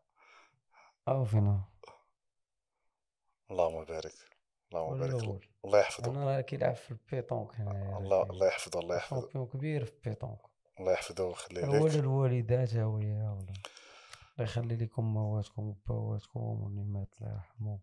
أو 1.08 1.26
فينا 1.26 1.62
اللهم 3.52 3.84
بارك. 3.86 4.14
اللهم 4.74 5.00
بارك. 5.00 5.50
الله 5.66 5.80
يحفظو 5.80 6.12
أنا 6.12 6.26
راه 6.26 6.42
كيلعب 6.42 6.76
في 6.76 6.92
ال 6.92 6.99
pétanque 6.99 7.56
هنايا 7.56 7.98
الله 7.98 8.24
الله 8.24 8.48
يحفظو 8.48 8.80
الله 8.80 9.00
champion 9.00 9.46
كبير 9.48 9.86
في 9.86 9.92
ال 9.94 9.98
pétanque. 9.98 10.40
الله 10.80 10.92
يحفظو 10.92 11.28
ويخليه 11.28 11.66
هو 11.66 11.88
لك 11.88 11.96
الوالدات 11.96 12.74
ها 12.74 12.86
ويا 12.86 13.38
ولا 13.40 13.54
الله 14.42 14.52
يخلي 14.52 14.76
لكم 14.76 15.04
مواتكم 15.14 15.62
وبواتكم 15.62 16.40
واللي 16.40 16.84
مات 16.84 17.16
الله 17.22 17.34
يرحمه 17.34 17.80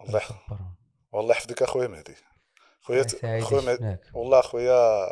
الله 0.00 0.18
يحفظ 0.18 0.34
يصبرهم 0.34 0.74
والله 1.12 1.34
يحفظك 1.34 1.62
أخويا 1.62 1.88
مهدي. 1.88 2.14
خويا 2.80 3.06
خويا 3.40 3.60
مهدي. 3.60 3.96
والله 4.14 4.38
أخويا 4.38 5.06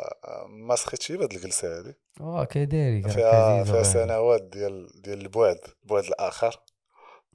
ما 0.47 0.75
سخيتش 0.75 1.11
بهاد 1.11 1.33
الجلسة 1.33 1.77
هادي. 1.77 1.93
آه 2.21 2.43
كذلك 2.43 3.07
فيها 3.07 3.63
فيها. 3.63 3.83
سنوات 3.83 4.41
ديال 4.41 5.01
ديال 5.01 5.21
البعد 5.21 5.59
البعد 5.83 6.03
الآخر. 6.03 6.61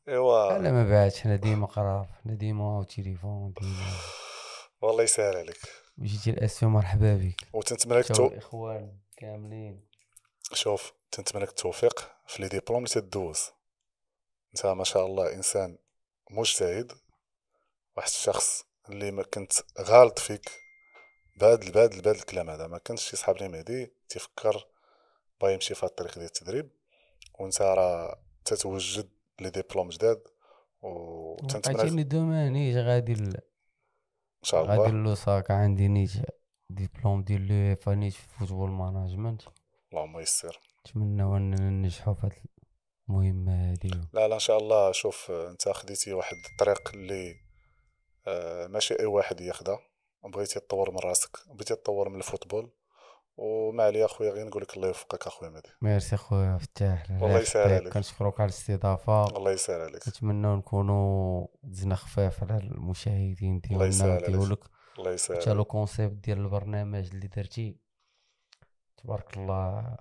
إيوا. 0.08 0.58
لا 0.58 0.72
ما 0.72 0.88
بعدش 0.90 1.20
حنا 1.20 1.36
ديما 1.36 1.66
قراب 1.66 2.06
حنا 2.24 2.34
ديما 2.34 2.84
تليفون 2.84 3.52
ديما. 3.60 3.90
والله 4.80 5.02
يسهل 5.02 5.36
عليك. 5.36 5.60
جيتي 5.98 6.30
الاسفي 6.30 6.66
مرحبا 6.66 7.16
بك. 7.16 7.48
وتنتمنى 7.52 7.98
لك 7.98 8.06
تو... 8.06 8.26
الاخوان 8.26 8.98
كاملين. 9.16 9.86
شوف 10.52 10.92
تنتمنى 11.10 11.44
لك 11.44 11.50
التوفيق 11.50 12.10
في 12.26 12.42
les 12.42 12.48
diplômes 12.48 12.84
اللي 12.84 12.88
تدوز. 12.88 13.40
أنت 14.54 14.66
ما 14.66 14.84
شاء 14.84 15.06
الله 15.06 15.32
إنسان 15.34 15.78
مجتهد 16.30 16.92
واحد 17.96 18.08
الشخص 18.08 18.64
اللي 18.88 19.10
ما 19.10 19.22
كنت 19.22 19.52
غالط 19.80 20.18
فيك. 20.18 20.50
بهاد 21.40 21.72
بهاد 21.72 22.02
بهاد 22.02 22.16
الكلام 22.16 22.50
هذا 22.50 22.66
ما 22.66 22.78
كانش 22.78 23.02
شي 23.10 23.16
صحاب 23.16 23.36
لي 23.36 23.48
مهدي 23.48 23.92
تيفكر 24.08 24.66
باغي 25.40 25.54
يمشي 25.54 25.74
في 25.74 25.82
الطريق 25.82 26.14
ديال 26.14 26.24
التدريب. 26.24 26.70
وأنت 27.38 27.62
راه 27.62 28.20
تتوجد 28.44 29.10
les 29.40 29.50
diplômes 29.50 29.88
جداد 29.88 30.22
وتنتمنى 30.82 31.76
لك. 31.76 31.80
عطيتيني 31.80 32.02
دومانيج 32.02 32.76
غادي 32.76 33.14
ل... 33.14 33.26
إن 33.26 34.42
شاء 34.42 34.64
غادي 34.64 34.82
الله 34.82 35.02
لوساكا 35.02 35.54
عندي 35.54 35.88
نيت 35.88 36.10
ديبلوم 36.70 37.22
ديال 37.22 37.48
l'UEFA 37.48 37.88
نيت 37.88 38.12
في 38.12 38.28
football 38.38 38.70
management. 38.70 39.42
اللهم 39.92 40.18
يسر. 40.18 40.60
نتمنى 40.88 41.22
اننا 41.22 41.56
ننجحوا 41.56 42.14
في 42.14 42.26
هاد 42.26 42.32
المهمه 43.08 43.70
هادي 43.70 43.90
لا 44.12 44.28
لا 44.28 44.34
إن 44.34 44.40
شاء 44.40 44.58
الله. 44.58 44.92
شوف 44.92 45.30
أنت 45.30 45.68
خديتي 45.68 46.12
واحد 46.12 46.36
الطريق 46.52 46.90
اللي 46.94 47.34
آه، 48.26 48.66
ماشي 48.66 49.00
أي 49.00 49.06
واحد 49.06 49.40
ياخدها 49.40 49.78
بغيتي 50.24 50.60
تطور 50.60 50.90
من 50.90 50.98
راسك 50.98 51.36
بغيتي 51.48 51.74
تطور 51.74 52.08
من 52.08 52.16
ال 52.16 52.22
football. 52.22 52.72
وما 53.38 53.84
عليا 53.84 54.04
أخويا 54.04 54.30
غير 54.30 54.46
نقول 54.46 54.62
لك 54.62 54.76
الله 54.76 54.88
يوفقك 54.88 55.26
أخويا 55.26 55.50
مهدي 55.50 55.68
ميرسي 55.82 56.14
أخويا 56.14 56.58
فتاح. 56.58 57.10
الله 57.10 57.38
يسهل. 57.38 57.72
عليك. 57.72 57.92
كنشكروك 57.92 58.40
على 58.40 58.48
الاستضافة. 58.48 59.36
الله 59.36 59.52
يسهل 59.52 59.80
عليك. 59.80 60.08
نتمنى 60.08 60.56
نكونوا 60.56 61.46
دزنا 61.62 61.94
خفاف 61.94 62.42
على 62.42 62.56
المشاهدين 62.56 63.60
الله 63.70 63.86
يسهل 63.86 64.18
ديالنا 64.18 64.44
عليك. 64.44 64.58
الله 64.98 65.12
يسهل 65.12 65.40
حتى 65.40 65.52
le 65.52 65.64
concept 65.64 66.24
ديال 66.24 66.38
البرنامج 66.38 67.10
اللي 67.14 67.26
درتي 67.26 67.85
تبارك 69.06 69.36
الله 69.36 69.96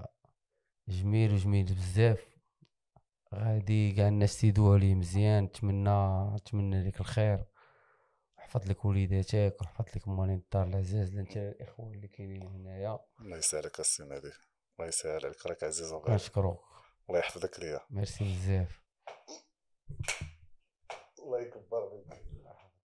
جميل 0.88 1.34
وجميل 1.34 1.66
بزاف. 1.66 2.26
غادي 3.34 3.92
كاع 3.92 4.08
الناس 4.08 4.42
تيدوها 4.42 4.78
ليه 4.78 4.96
مزيان 4.96 5.44
نتمنى 5.44 6.36
نتمنى 6.36 6.88
لك 6.88 7.00
الخير. 7.00 7.46
وحفظ 8.38 8.70
لك 8.70 8.86
وليداتك 8.86 9.62
وحفظ 9.62 9.86
لك 9.96 10.08
مالين 10.08 10.36
الدار 10.36 10.68
العزاز 10.68 11.18
انت 11.18 11.38
الاخوان 11.38 11.94
اللي 11.94 12.08
كاينين 12.08 12.48
هنايا. 12.48 13.00
الله 13.22 13.38
يسهل 13.38 13.62
عليك 13.62 13.80
السي 13.80 14.04
مهدي 14.04 14.32
الله 14.80 14.88
يسهل 14.88 15.26
عليك 15.26 15.46
راك 15.46 15.64
عزيز 15.64 15.92
وغالي. 15.92 16.08
كنشكروك 16.08 16.60
الله 17.10 17.20
يحفظك 17.20 17.60
ليا. 17.60 17.80
ميرسي 17.90 18.24
بزاف. 18.24 18.82
الله 21.20 21.42
يكبر 21.42 21.90
فيك 21.90 22.25